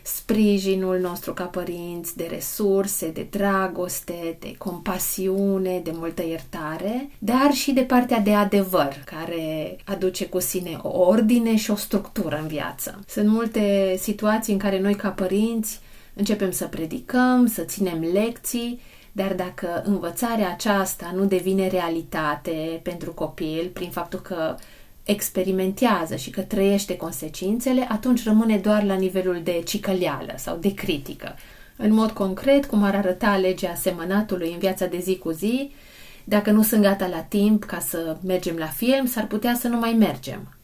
sprijinul 0.03 0.99
nostru 0.99 1.33
ca 1.33 1.45
părinți, 1.45 2.17
de 2.17 2.27
resurse, 2.31 3.11
de 3.11 3.27
dragoste, 3.31 4.37
de 4.41 4.55
compasiune, 4.59 5.81
de 5.85 5.91
multă 5.95 6.23
iertare, 6.27 7.11
dar 7.19 7.53
și 7.53 7.73
de 7.73 7.81
partea 7.81 8.19
de 8.19 8.35
adevăr, 8.35 9.03
care 9.05 9.77
aduce 9.85 10.27
cu 10.27 10.39
sine 10.39 10.79
o 10.83 10.99
ordine 10.99 11.57
și 11.57 11.71
o 11.71 11.77
structură 11.77 12.39
în 12.41 12.47
viață. 12.47 12.99
Sunt 13.09 13.29
multe 13.29 13.97
situații 13.99 14.53
în 14.53 14.59
care 14.59 14.81
noi 14.81 14.95
ca 14.95 15.09
părinți 15.09 15.81
începem 16.15 16.51
să 16.51 16.67
predicăm, 16.67 17.47
să 17.47 17.63
ținem 17.63 18.01
lecții, 18.13 18.81
dar 19.13 19.35
dacă 19.35 19.83
învățarea 19.85 20.51
aceasta 20.51 21.13
nu 21.15 21.25
devine 21.25 21.69
realitate 21.69 22.81
pentru 22.83 23.13
copil, 23.13 23.71
prin 23.73 23.91
faptul 23.91 24.21
că 24.21 24.57
experimentează 25.05 26.17
și 26.17 26.31
că 26.31 26.41
trăiește 26.41 26.97
consecințele, 26.97 27.87
atunci 27.89 28.25
rămâne 28.25 28.57
doar 28.57 28.85
la 28.85 28.95
nivelul 28.95 29.41
de 29.45 29.63
cicăleală 29.65 30.35
sau 30.37 30.57
de 30.57 30.75
critică. 30.75 31.35
În 31.77 31.93
mod 31.93 32.11
concret, 32.11 32.67
cum 32.67 32.83
ar 32.83 32.95
arăta 32.95 33.37
legea 33.37 33.75
semănatului 33.75 34.53
în 34.53 34.59
viața 34.59 34.87
de 34.87 34.99
zi 34.99 35.19
cu 35.19 35.31
zi, 35.31 35.73
dacă 36.25 36.51
nu 36.51 36.63
sunt 36.63 36.83
gata 36.83 37.07
la 37.07 37.21
timp 37.21 37.65
ca 37.65 37.79
să 37.79 38.17
mergem 38.25 38.57
la 38.57 38.67
film, 38.67 39.07
s-ar 39.07 39.27
putea 39.27 39.55
să 39.55 39.69
nu 39.69 39.79
mai 39.79 39.93
mergem. 39.93 40.55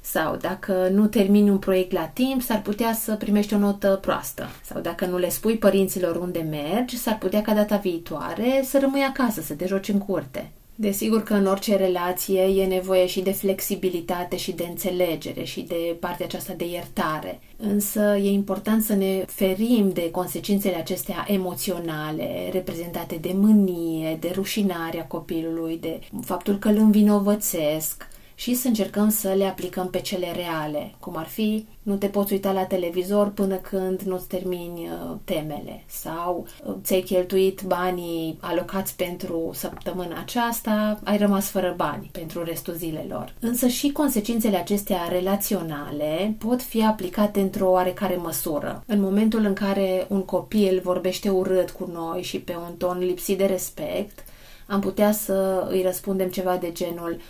Sau 0.00 0.36
dacă 0.36 0.88
nu 0.92 1.06
termini 1.06 1.50
un 1.50 1.58
proiect 1.58 1.92
la 1.92 2.04
timp, 2.06 2.42
s-ar 2.42 2.62
putea 2.62 2.92
să 2.92 3.14
primești 3.14 3.54
o 3.54 3.58
notă 3.58 3.98
proastă. 4.00 4.48
Sau 4.64 4.80
dacă 4.80 5.06
nu 5.06 5.18
le 5.18 5.28
spui 5.28 5.56
părinților 5.56 6.16
unde 6.16 6.46
mergi, 6.50 6.98
s-ar 6.98 7.18
putea 7.18 7.42
ca 7.42 7.54
data 7.54 7.76
viitoare 7.76 8.62
să 8.64 8.78
rămâi 8.78 9.02
acasă, 9.02 9.40
să 9.40 9.54
te 9.54 9.66
joci 9.66 9.88
în 9.88 9.98
curte. 9.98 10.50
Desigur 10.74 11.22
că 11.22 11.34
în 11.34 11.46
orice 11.46 11.76
relație 11.76 12.40
e 12.40 12.66
nevoie 12.66 13.06
și 13.06 13.20
de 13.20 13.32
flexibilitate 13.32 14.36
și 14.36 14.52
de 14.52 14.64
înțelegere 14.68 15.44
și 15.44 15.60
de 15.60 15.96
partea 16.00 16.26
aceasta 16.26 16.52
de 16.52 16.64
iertare. 16.68 17.40
Însă 17.56 18.16
e 18.16 18.30
important 18.30 18.82
să 18.82 18.94
ne 18.94 19.24
ferim 19.26 19.90
de 19.92 20.10
consecințele 20.10 20.76
acestea 20.76 21.24
emoționale, 21.28 22.48
reprezentate 22.52 23.16
de 23.20 23.32
mânie, 23.34 24.16
de 24.20 24.32
rușinarea 24.34 25.06
copilului, 25.06 25.78
de 25.80 26.00
faptul 26.24 26.58
că 26.58 26.68
îl 26.68 26.76
învinovățesc, 26.76 28.08
și 28.34 28.54
să 28.54 28.68
încercăm 28.68 29.08
să 29.08 29.32
le 29.32 29.44
aplicăm 29.44 29.90
pe 29.90 30.00
cele 30.00 30.32
reale, 30.32 30.94
cum 31.00 31.16
ar 31.16 31.26
fi 31.26 31.66
nu 31.82 31.96
te 31.96 32.06
poți 32.06 32.32
uita 32.32 32.52
la 32.52 32.64
televizor 32.64 33.28
până 33.28 33.56
când 33.56 34.00
nu-ți 34.00 34.26
termini 34.26 34.80
uh, 34.80 35.16
temele 35.24 35.84
sau 35.86 36.46
uh, 36.64 36.74
ți-ai 36.82 37.00
cheltuit 37.00 37.62
banii 37.62 38.38
alocați 38.40 38.96
pentru 38.96 39.50
săptămâna 39.54 40.20
aceasta, 40.20 41.00
ai 41.04 41.16
rămas 41.16 41.48
fără 41.48 41.74
bani 41.76 42.08
pentru 42.12 42.44
restul 42.44 42.74
zilelor. 42.74 43.34
Însă 43.40 43.66
și 43.66 43.92
consecințele 43.92 44.56
acestea 44.56 45.08
relaționale 45.08 46.36
pot 46.38 46.62
fi 46.62 46.84
aplicate 46.84 47.40
într-o 47.40 47.70
oarecare 47.70 48.16
măsură. 48.16 48.82
În 48.86 49.00
momentul 49.00 49.44
în 49.44 49.54
care 49.54 50.06
un 50.08 50.22
copil 50.24 50.80
vorbește 50.84 51.28
urât 51.28 51.70
cu 51.70 51.90
noi 51.92 52.22
și 52.22 52.40
pe 52.40 52.56
un 52.68 52.74
ton 52.76 52.98
lipsit 52.98 53.38
de 53.38 53.44
respect, 53.44 54.24
am 54.66 54.80
putea 54.80 55.12
să 55.12 55.66
îi 55.70 55.82
răspundem 55.82 56.28
ceva 56.28 56.56
de 56.56 56.72
genul 56.72 57.20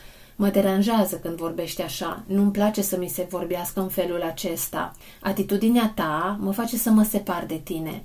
Mă 0.42 0.48
deranjează 0.48 1.16
când 1.16 1.36
vorbești 1.36 1.82
așa. 1.82 2.22
Nu-mi 2.26 2.50
place 2.50 2.82
să 2.82 2.98
mi 2.98 3.08
se 3.08 3.26
vorbească 3.30 3.80
în 3.80 3.88
felul 3.88 4.22
acesta. 4.22 4.92
Atitudinea 5.20 5.92
ta 5.94 6.38
mă 6.40 6.52
face 6.52 6.76
să 6.76 6.90
mă 6.90 7.02
separ 7.02 7.44
de 7.46 7.60
tine. 7.64 8.04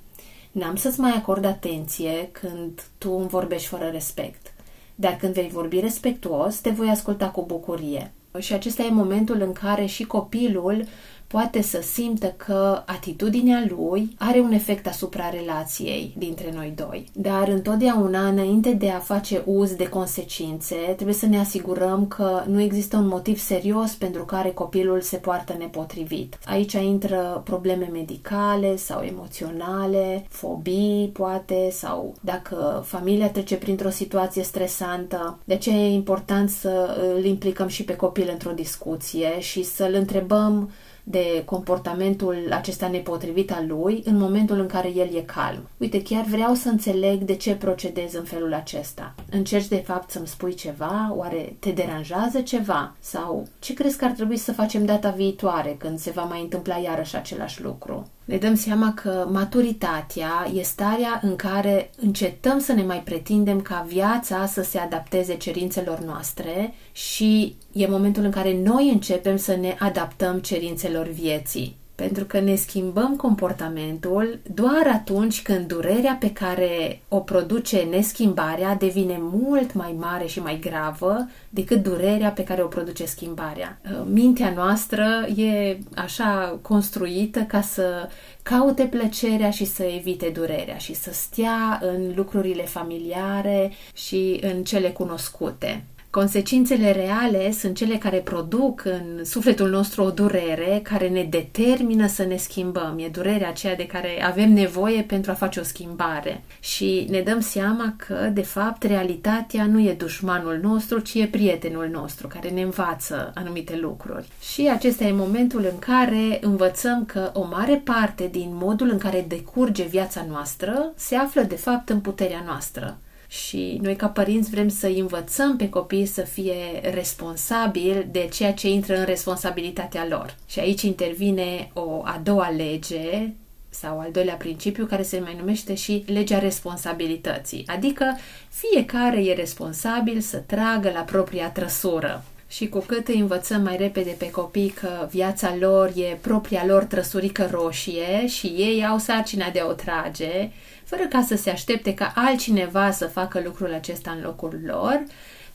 N-am 0.52 0.76
să-ți 0.76 1.00
mai 1.00 1.10
acord 1.10 1.44
atenție 1.44 2.28
când 2.32 2.82
tu 2.98 3.12
îmi 3.12 3.28
vorbești 3.28 3.68
fără 3.68 3.84
respect. 3.84 4.54
Dar 4.94 5.16
când 5.16 5.34
vei 5.34 5.48
vorbi 5.48 5.80
respectuos, 5.80 6.56
te 6.56 6.70
voi 6.70 6.88
asculta 6.88 7.28
cu 7.28 7.44
bucurie. 7.46 8.12
Și 8.38 8.52
acesta 8.52 8.82
e 8.82 8.90
momentul 8.90 9.40
în 9.40 9.52
care 9.52 9.86
și 9.86 10.04
copilul 10.04 10.84
poate 11.28 11.62
să 11.62 11.80
simtă 11.82 12.26
că 12.36 12.82
atitudinea 12.86 13.66
lui 13.68 14.14
are 14.18 14.40
un 14.40 14.52
efect 14.52 14.86
asupra 14.86 15.30
relației 15.30 16.14
dintre 16.16 16.52
noi 16.54 16.72
doi. 16.76 17.04
Dar 17.12 17.48
întotdeauna, 17.48 18.28
înainte 18.28 18.70
de 18.70 18.90
a 18.90 18.98
face 18.98 19.42
uz 19.46 19.74
de 19.74 19.88
consecințe, 19.88 20.74
trebuie 20.74 21.14
să 21.14 21.26
ne 21.26 21.38
asigurăm 21.38 22.06
că 22.06 22.42
nu 22.46 22.60
există 22.60 22.96
un 22.96 23.06
motiv 23.06 23.38
serios 23.38 23.92
pentru 23.92 24.24
care 24.24 24.50
copilul 24.50 25.00
se 25.00 25.16
poartă 25.16 25.54
nepotrivit. 25.58 26.38
Aici 26.44 26.72
intră 26.72 27.42
probleme 27.44 27.88
medicale 27.92 28.76
sau 28.76 29.02
emoționale, 29.02 30.26
fobii, 30.28 31.10
poate, 31.12 31.68
sau 31.70 32.14
dacă 32.20 32.82
familia 32.86 33.30
trece 33.30 33.56
printr-o 33.56 33.90
situație 33.90 34.42
stresantă. 34.42 35.38
De 35.44 35.56
ce 35.56 35.70
e 35.70 35.92
important 35.92 36.50
să 36.50 36.96
îl 37.16 37.24
implicăm 37.24 37.68
și 37.68 37.84
pe 37.84 37.96
copil 37.96 38.28
într-o 38.32 38.52
discuție 38.52 39.40
și 39.40 39.62
să-l 39.62 39.94
întrebăm 39.94 40.70
de 41.10 41.42
comportamentul 41.44 42.36
acesta 42.50 42.88
nepotrivit 42.88 43.52
al 43.52 43.64
lui 43.66 44.02
în 44.04 44.16
momentul 44.16 44.60
în 44.60 44.66
care 44.66 44.88
el 44.88 45.14
e 45.14 45.20
calm. 45.20 45.68
Uite, 45.76 46.02
chiar 46.02 46.24
vreau 46.24 46.54
să 46.54 46.68
înțeleg 46.68 47.22
de 47.22 47.34
ce 47.34 47.54
procedez 47.54 48.14
în 48.14 48.24
felul 48.24 48.54
acesta. 48.54 49.14
Încerci 49.30 49.68
de 49.68 49.82
fapt 49.86 50.10
să-mi 50.10 50.26
spui 50.26 50.54
ceva? 50.54 51.12
Oare 51.16 51.56
te 51.58 51.70
deranjează 51.70 52.40
ceva? 52.40 52.94
Sau 53.00 53.46
ce 53.58 53.74
crezi 53.74 53.98
că 53.98 54.04
ar 54.04 54.10
trebui 54.10 54.36
să 54.36 54.52
facem 54.52 54.84
data 54.84 55.10
viitoare 55.10 55.76
când 55.78 55.98
se 55.98 56.10
va 56.10 56.22
mai 56.22 56.40
întâmpla 56.40 56.76
iarăși 56.76 57.16
același 57.16 57.62
lucru? 57.62 58.06
Ne 58.28 58.36
dăm 58.36 58.54
seama 58.54 58.92
că 58.94 59.28
maturitatea 59.32 60.50
e 60.54 60.62
starea 60.62 61.20
în 61.22 61.36
care 61.36 61.90
încetăm 61.96 62.58
să 62.58 62.72
ne 62.72 62.82
mai 62.82 63.02
pretindem 63.02 63.60
ca 63.60 63.86
viața 63.88 64.46
să 64.46 64.62
se 64.62 64.78
adapteze 64.78 65.36
cerințelor 65.36 65.98
noastre 65.98 66.74
și 66.92 67.56
e 67.72 67.86
momentul 67.86 68.24
în 68.24 68.30
care 68.30 68.58
noi 68.62 68.90
începem 68.92 69.36
să 69.36 69.56
ne 69.56 69.76
adaptăm 69.78 70.38
cerințelor 70.38 71.06
vieții 71.06 71.77
pentru 71.98 72.24
că 72.24 72.40
ne 72.40 72.54
schimbăm 72.54 73.16
comportamentul 73.16 74.38
doar 74.54 74.86
atunci 74.92 75.42
când 75.42 75.66
durerea 75.66 76.16
pe 76.20 76.32
care 76.32 77.00
o 77.08 77.18
produce 77.18 77.78
neschimbarea 77.78 78.74
devine 78.74 79.16
mult 79.20 79.74
mai 79.74 79.94
mare 79.98 80.26
și 80.26 80.40
mai 80.40 80.58
gravă 80.58 81.28
decât 81.48 81.82
durerea 81.82 82.30
pe 82.30 82.44
care 82.44 82.62
o 82.62 82.66
produce 82.66 83.04
schimbarea. 83.04 83.80
Uh, 83.84 84.06
mintea 84.10 84.52
noastră 84.54 85.26
e 85.36 85.78
așa 85.94 86.58
construită 86.62 87.40
ca 87.40 87.60
să 87.60 88.08
caute 88.42 88.82
plăcerea 88.84 89.50
și 89.50 89.64
să 89.64 89.82
evite 89.82 90.28
durerea 90.28 90.76
și 90.76 90.94
să 90.94 91.10
stea 91.12 91.80
în 91.82 92.12
lucrurile 92.14 92.62
familiare 92.62 93.72
și 93.92 94.40
în 94.42 94.64
cele 94.64 94.90
cunoscute. 94.90 95.84
Consecințele 96.18 96.92
reale 96.92 97.52
sunt 97.52 97.76
cele 97.76 97.96
care 97.96 98.16
produc 98.16 98.84
în 98.84 99.24
sufletul 99.24 99.68
nostru 99.68 100.02
o 100.02 100.10
durere 100.10 100.80
care 100.82 101.08
ne 101.08 101.22
determină 101.22 102.06
să 102.06 102.24
ne 102.24 102.36
schimbăm. 102.36 102.98
E 102.98 103.08
durerea 103.08 103.48
aceea 103.48 103.76
de 103.76 103.86
care 103.86 104.24
avem 104.24 104.52
nevoie 104.52 105.02
pentru 105.02 105.30
a 105.30 105.34
face 105.34 105.60
o 105.60 105.62
schimbare. 105.62 106.42
Și 106.60 107.06
ne 107.10 107.20
dăm 107.20 107.40
seama 107.40 107.94
că, 107.96 108.30
de 108.32 108.42
fapt, 108.42 108.82
realitatea 108.82 109.66
nu 109.66 109.80
e 109.80 109.92
dușmanul 109.92 110.58
nostru, 110.62 110.98
ci 110.98 111.14
e 111.14 111.26
prietenul 111.26 111.88
nostru 111.92 112.26
care 112.26 112.48
ne 112.48 112.62
învață 112.62 113.32
anumite 113.34 113.76
lucruri. 113.76 114.28
Și 114.52 114.70
acesta 114.72 115.04
e 115.04 115.12
momentul 115.12 115.68
în 115.72 115.78
care 115.78 116.38
învățăm 116.40 117.04
că 117.04 117.30
o 117.34 117.46
mare 117.50 117.82
parte 117.84 118.28
din 118.32 118.48
modul 118.52 118.88
în 118.90 118.98
care 118.98 119.24
decurge 119.28 119.84
viața 119.84 120.26
noastră 120.28 120.92
se 120.96 121.16
află, 121.16 121.42
de 121.42 121.56
fapt, 121.56 121.88
în 121.88 122.00
puterea 122.00 122.42
noastră 122.46 122.98
și 123.28 123.78
noi 123.82 123.96
ca 123.96 124.06
părinți 124.06 124.50
vrem 124.50 124.68
să 124.68 124.86
învățăm 124.86 125.56
pe 125.56 125.68
copii 125.68 126.06
să 126.06 126.20
fie 126.20 126.80
responsabili 126.92 128.08
de 128.10 128.28
ceea 128.32 128.52
ce 128.52 128.68
intră 128.68 128.96
în 128.98 129.04
responsabilitatea 129.04 130.06
lor. 130.08 130.36
Și 130.46 130.58
aici 130.58 130.82
intervine 130.82 131.70
o 131.72 132.00
a 132.04 132.20
doua 132.22 132.50
lege 132.50 133.32
sau 133.68 133.98
al 133.98 134.10
doilea 134.12 134.34
principiu 134.34 134.86
care 134.86 135.02
se 135.02 135.18
mai 135.18 135.36
numește 135.38 135.74
și 135.74 136.04
legea 136.06 136.38
responsabilității, 136.38 137.64
adică 137.66 138.16
fiecare 138.48 139.24
e 139.24 139.34
responsabil 139.34 140.20
să 140.20 140.36
tragă 140.36 140.90
la 140.94 141.00
propria 141.00 141.50
trăsură. 141.50 142.24
Și 142.50 142.68
cu 142.68 142.78
cât 142.78 143.08
îi 143.08 143.18
învățăm 143.18 143.62
mai 143.62 143.76
repede 143.76 144.14
pe 144.18 144.30
copii 144.30 144.68
că 144.68 145.08
viața 145.10 145.56
lor 145.60 145.92
e 145.94 146.18
propria 146.20 146.66
lor 146.66 146.84
trăsurică 146.84 147.48
roșie 147.52 148.26
și 148.26 148.46
ei 148.46 148.86
au 148.86 148.98
sarcina 148.98 149.50
de 149.50 149.60
a 149.60 149.66
o 149.66 149.72
trage, 149.72 150.50
fără 150.88 151.06
ca 151.08 151.22
să 151.22 151.36
se 151.36 151.50
aștepte 151.50 151.94
ca 151.94 152.12
altcineva 152.14 152.90
să 152.90 153.06
facă 153.06 153.42
lucrul 153.44 153.72
acesta 153.74 154.10
în 154.10 154.20
locul 154.22 154.60
lor, 154.64 155.02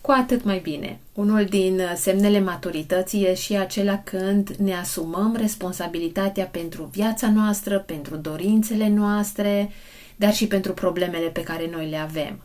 cu 0.02 0.12
atât 0.12 0.44
mai 0.44 0.60
bine. 0.60 1.00
Unul 1.14 1.46
din 1.46 1.82
semnele 1.96 2.40
maturității 2.40 3.24
e 3.24 3.34
și 3.34 3.56
acela 3.56 4.02
când 4.04 4.50
ne 4.50 4.74
asumăm 4.74 5.36
responsabilitatea 5.38 6.46
pentru 6.46 6.84
viața 6.84 7.32
noastră, 7.32 7.80
pentru 7.80 8.16
dorințele 8.16 8.90
noastre, 8.90 9.70
dar 10.16 10.34
și 10.34 10.48
pentru 10.48 10.74
problemele 10.74 11.28
pe 11.28 11.44
care 11.44 11.70
noi 11.72 11.90
le 11.90 11.98
avem. 11.98 12.40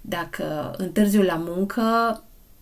Dacă 0.00 0.74
întârziu 0.76 1.22
la 1.22 1.42
muncă, 1.46 1.82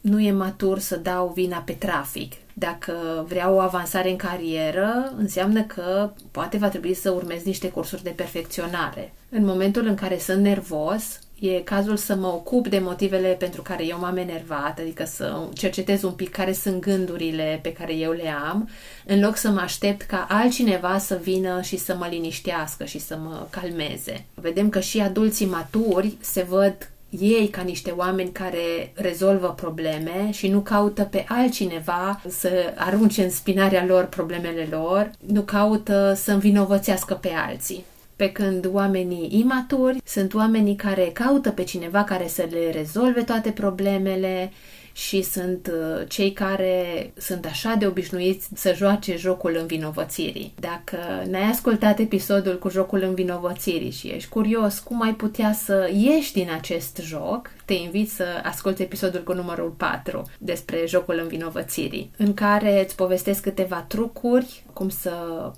nu 0.01 0.21
e 0.21 0.33
matur 0.33 0.79
să 0.79 0.97
dau 0.97 1.33
vina 1.35 1.59
pe 1.59 1.73
trafic. 1.73 2.33
Dacă 2.59 3.25
vreau 3.29 3.55
o 3.55 3.61
avansare 3.61 4.11
în 4.11 4.17
carieră, 4.17 5.13
înseamnă 5.17 5.63
că 5.63 6.11
poate 6.31 6.57
va 6.57 6.69
trebui 6.69 6.95
să 6.95 7.11
urmez 7.11 7.43
niște 7.43 7.71
cursuri 7.71 8.03
de 8.03 8.11
perfecționare. 8.11 9.13
În 9.29 9.45
momentul 9.45 9.87
în 9.87 9.95
care 9.95 10.19
sunt 10.19 10.43
nervos, 10.43 11.19
e 11.41 11.61
cazul 11.61 11.97
să 11.97 12.15
mă 12.15 12.27
ocup 12.27 12.69
de 12.69 12.79
motivele 12.79 13.29
pentru 13.29 13.63
care 13.63 13.87
eu 13.87 13.99
m-am 13.99 14.17
enervat, 14.17 14.79
adică 14.79 15.05
să 15.05 15.49
cercetez 15.55 16.03
un 16.03 16.13
pic 16.13 16.31
care 16.31 16.53
sunt 16.53 16.81
gândurile 16.81 17.59
pe 17.63 17.73
care 17.73 17.95
eu 17.95 18.13
le 18.13 18.29
am, 18.49 18.69
în 19.07 19.21
loc 19.21 19.37
să 19.37 19.51
mă 19.51 19.61
aștept 19.61 20.03
ca 20.03 20.27
altcineva 20.29 20.99
să 20.99 21.19
vină 21.23 21.61
și 21.61 21.77
să 21.77 21.97
mă 21.99 22.07
liniștească 22.11 22.85
și 22.85 22.99
să 22.99 23.19
mă 23.23 23.47
calmeze. 23.51 24.25
Vedem 24.35 24.69
că 24.69 24.81
și 24.81 25.01
adulții 25.01 25.47
maturi 25.47 26.17
se 26.21 26.43
văd 26.43 26.91
ei 27.11 27.49
ca 27.49 27.63
niște 27.63 27.91
oameni 27.91 28.33
care 28.33 28.93
rezolvă 28.95 29.49
probleme 29.57 30.31
și 30.33 30.49
nu 30.49 30.61
caută 30.61 31.03
pe 31.03 31.25
altcineva 31.29 32.21
să 32.29 32.73
arunce 32.77 33.23
în 33.23 33.31
spinarea 33.31 33.85
lor 33.87 34.05
problemele 34.05 34.69
lor, 34.71 35.11
nu 35.27 35.41
caută 35.41 36.13
să 36.17 36.33
învinovățească 36.33 37.15
pe 37.15 37.31
alții. 37.49 37.85
Pe 38.17 38.33
când 38.33 38.69
oamenii 38.73 39.29
imaturi 39.41 40.01
sunt 40.05 40.35
oamenii 40.35 40.77
care 40.77 41.11
caută 41.13 41.51
pe 41.51 41.65
cineva 41.65 42.05
care 42.05 42.29
să 42.29 42.47
le 42.51 42.71
rezolve 42.71 43.23
toate 43.23 43.51
problemele 43.51 44.53
și 44.97 45.23
sunt 45.23 45.73
uh, 45.73 46.05
cei 46.09 46.33
care 46.33 47.13
sunt 47.17 47.45
așa 47.45 47.75
de 47.75 47.87
obișnuiți 47.87 48.49
să 48.55 48.75
joace 48.75 49.17
jocul 49.17 49.57
învinovățirii. 49.61 50.55
Dacă 50.61 50.99
n-ai 51.31 51.43
ascultat 51.51 51.99
episodul 51.99 52.59
cu 52.59 52.69
jocul 52.69 53.03
învinovățirii 53.03 53.91
și 53.91 54.09
ești 54.09 54.29
curios 54.29 54.79
cum 54.79 55.03
ai 55.03 55.15
putea 55.15 55.53
să 55.53 55.91
ieși 55.95 56.33
din 56.33 56.49
acest 56.55 56.99
joc, 57.03 57.51
te 57.65 57.73
invit 57.73 58.11
să 58.11 58.25
asculti 58.43 58.83
episodul 58.83 59.23
cu 59.23 59.33
numărul 59.33 59.75
4 59.77 60.23
despre 60.39 60.85
jocul 60.87 61.19
învinovățirii, 61.23 62.11
în 62.17 62.35
care 62.35 62.83
îți 62.85 62.97
povestesc 62.97 63.43
câteva 63.43 63.85
trucuri, 63.89 64.65
cum 64.73 64.89
să 64.89 65.13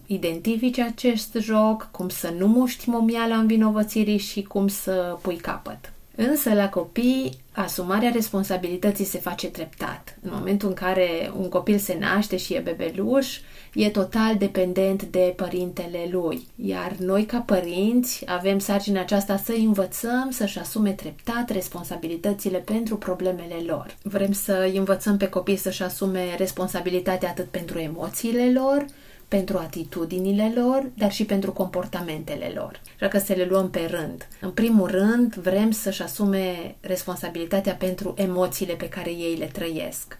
identifici 0.07 0.79
acest 0.79 1.37
joc, 1.41 1.89
cum 1.91 2.09
să 2.09 2.35
nu 2.39 2.47
muști 2.47 2.89
momiala 2.89 3.37
învinovățirii 3.37 4.19
și 4.19 4.43
cum 4.43 4.69
să 4.69 5.19
pui 5.23 5.37
capăt. 5.37 5.93
Însă 6.21 6.55
la 6.55 6.69
copii 6.69 7.39
asumarea 7.53 8.11
responsabilității 8.11 9.05
se 9.05 9.19
face 9.19 9.47
treptat. 9.47 10.19
În 10.23 10.31
momentul 10.35 10.69
în 10.69 10.75
care 10.75 11.33
un 11.39 11.49
copil 11.49 11.79
se 11.79 11.97
naște 12.01 12.37
și 12.37 12.55
e 12.55 12.59
bebeluș, 12.59 13.39
e 13.75 13.91
total 13.91 14.37
dependent 14.37 15.03
de 15.03 15.33
părintele 15.37 16.09
lui. 16.11 16.47
Iar 16.57 16.93
noi 16.99 17.25
ca 17.25 17.39
părinți 17.39 18.23
avem 18.27 18.59
sarcina 18.59 19.01
aceasta 19.01 19.37
să 19.37 19.53
învățăm 19.53 20.31
să-și 20.31 20.59
asume 20.59 20.91
treptat 20.91 21.51
responsabilitățile 21.51 22.59
pentru 22.59 22.97
problemele 22.97 23.57
lor. 23.67 23.97
Vrem 24.03 24.33
să 24.33 24.71
învățăm 24.75 25.17
pe 25.17 25.29
copii 25.29 25.57
să-și 25.57 25.83
asume 25.83 26.35
responsabilitatea 26.37 27.29
atât 27.29 27.47
pentru 27.47 27.79
emoțiile 27.79 28.53
lor, 28.53 28.85
pentru 29.29 29.59
atitudinile 29.59 30.53
lor, 30.55 30.91
dar 30.95 31.13
și 31.13 31.25
pentru 31.25 31.53
comportamentele 31.53 32.53
lor. 32.55 32.81
Așa 32.95 33.09
că 33.09 33.19
să 33.19 33.33
le 33.33 33.45
luăm 33.45 33.71
pe 33.71 33.89
rând. 33.91 34.29
În 34.41 34.51
primul 34.51 34.87
rând, 34.87 35.35
vrem 35.35 35.71
să-și 35.71 36.03
asume 36.03 36.77
responsabilitatea 36.81 37.75
pentru 37.75 38.15
emoțiile 38.17 38.75
pe 38.75 38.89
care 38.89 39.11
ei 39.11 39.37
le 39.37 39.47
trăiesc. 39.47 40.19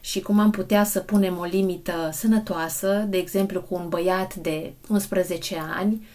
Și 0.00 0.20
cum 0.20 0.38
am 0.38 0.50
putea 0.50 0.84
să 0.84 1.00
punem 1.00 1.38
o 1.38 1.44
limită 1.44 2.10
sănătoasă, 2.12 3.06
de 3.08 3.16
exemplu 3.16 3.60
cu 3.60 3.74
un 3.74 3.88
băiat 3.88 4.34
de 4.34 4.72
11 4.88 5.56
ani, 5.76 6.06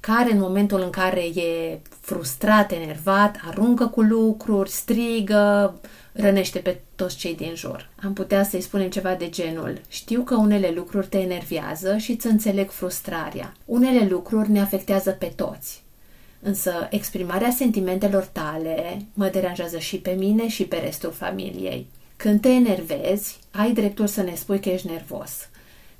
care 0.00 0.32
în 0.32 0.38
momentul 0.38 0.80
în 0.80 0.90
care 0.90 1.20
e 1.20 1.80
frustrat, 2.00 2.72
enervat, 2.72 3.40
aruncă 3.48 3.86
cu 3.86 4.00
lucruri, 4.00 4.70
strigă, 4.70 5.80
rănește 6.16 6.58
pe 6.58 6.80
toți 6.94 7.16
cei 7.16 7.34
din 7.34 7.54
jur. 7.54 7.88
Am 8.02 8.12
putea 8.12 8.44
să-i 8.44 8.60
spunem 8.60 8.90
ceva 8.90 9.14
de 9.14 9.28
genul 9.28 9.80
Știu 9.88 10.22
că 10.22 10.34
unele 10.34 10.72
lucruri 10.74 11.06
te 11.06 11.18
enervează 11.18 11.96
și 11.96 12.10
îți 12.10 12.26
înțeleg 12.26 12.70
frustrarea. 12.70 13.52
Unele 13.64 14.06
lucruri 14.08 14.50
ne 14.50 14.60
afectează 14.60 15.10
pe 15.10 15.32
toți. 15.36 15.84
Însă 16.40 16.86
exprimarea 16.90 17.50
sentimentelor 17.50 18.24
tale 18.24 19.06
mă 19.14 19.28
deranjează 19.28 19.78
și 19.78 19.96
pe 19.98 20.10
mine 20.10 20.48
și 20.48 20.64
pe 20.64 20.76
restul 20.76 21.10
familiei. 21.10 21.86
Când 22.16 22.40
te 22.40 22.48
enervezi, 22.48 23.38
ai 23.50 23.72
dreptul 23.72 24.06
să 24.06 24.22
ne 24.22 24.34
spui 24.34 24.60
că 24.60 24.68
ești 24.68 24.86
nervos. 24.86 25.48